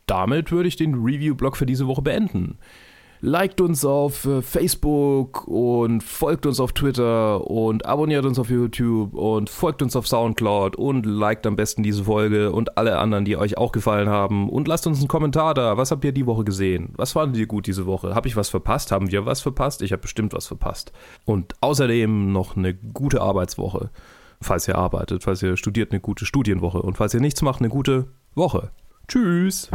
damit 0.05 0.51
würde 0.51 0.69
ich 0.69 0.77
den 0.77 0.93
Review-Blog 0.93 1.57
für 1.57 1.65
diese 1.65 1.87
Woche 1.87 2.01
beenden 2.01 2.57
liked 3.21 3.61
uns 3.61 3.85
auf 3.85 4.25
äh, 4.25 4.41
Facebook 4.41 5.47
und 5.47 6.03
folgt 6.03 6.45
uns 6.45 6.59
auf 6.59 6.73
Twitter 6.73 7.45
und 7.49 7.85
abonniert 7.85 8.25
uns 8.25 8.39
auf 8.39 8.49
YouTube 8.49 9.13
und 9.13 9.49
folgt 9.49 9.81
uns 9.81 9.95
auf 9.95 10.07
Soundcloud 10.07 10.75
und 10.75 11.05
liked 11.05 11.45
am 11.47 11.55
besten 11.55 11.83
diese 11.83 12.03
Folge 12.03 12.51
und 12.51 12.77
alle 12.77 12.97
anderen, 12.97 13.25
die 13.25 13.37
euch 13.37 13.57
auch 13.57 13.71
gefallen 13.71 14.09
haben. 14.09 14.49
Und 14.49 14.67
lasst 14.67 14.87
uns 14.87 14.99
einen 14.99 15.07
Kommentar 15.07 15.53
da. 15.53 15.77
Was 15.77 15.91
habt 15.91 16.05
ihr 16.05 16.11
die 16.11 16.25
Woche 16.25 16.43
gesehen? 16.43 16.93
Was 16.97 17.13
fandet 17.13 17.37
ihr 17.37 17.47
gut 17.47 17.67
diese 17.67 17.85
Woche? 17.85 18.15
Habe 18.15 18.27
ich 18.27 18.35
was 18.35 18.49
verpasst? 18.49 18.91
Haben 18.91 19.11
wir 19.11 19.25
was 19.25 19.41
verpasst? 19.41 19.81
Ich 19.81 19.91
habe 19.91 20.01
bestimmt 20.01 20.33
was 20.33 20.47
verpasst. 20.47 20.91
Und 21.25 21.55
außerdem 21.61 22.31
noch 22.31 22.55
eine 22.55 22.73
gute 22.73 23.21
Arbeitswoche. 23.21 23.89
Falls 24.39 24.67
ihr 24.67 24.77
arbeitet, 24.77 25.23
falls 25.23 25.41
ihr 25.41 25.57
studiert, 25.57 25.91
eine 25.91 25.99
gute 25.99 26.25
Studienwoche. 26.25 26.81
Und 26.81 26.97
falls 26.97 27.13
ihr 27.13 27.21
nichts 27.21 27.41
macht, 27.41 27.59
eine 27.59 27.69
gute 27.69 28.07
Woche. 28.35 28.69
Tschüss. 29.07 29.69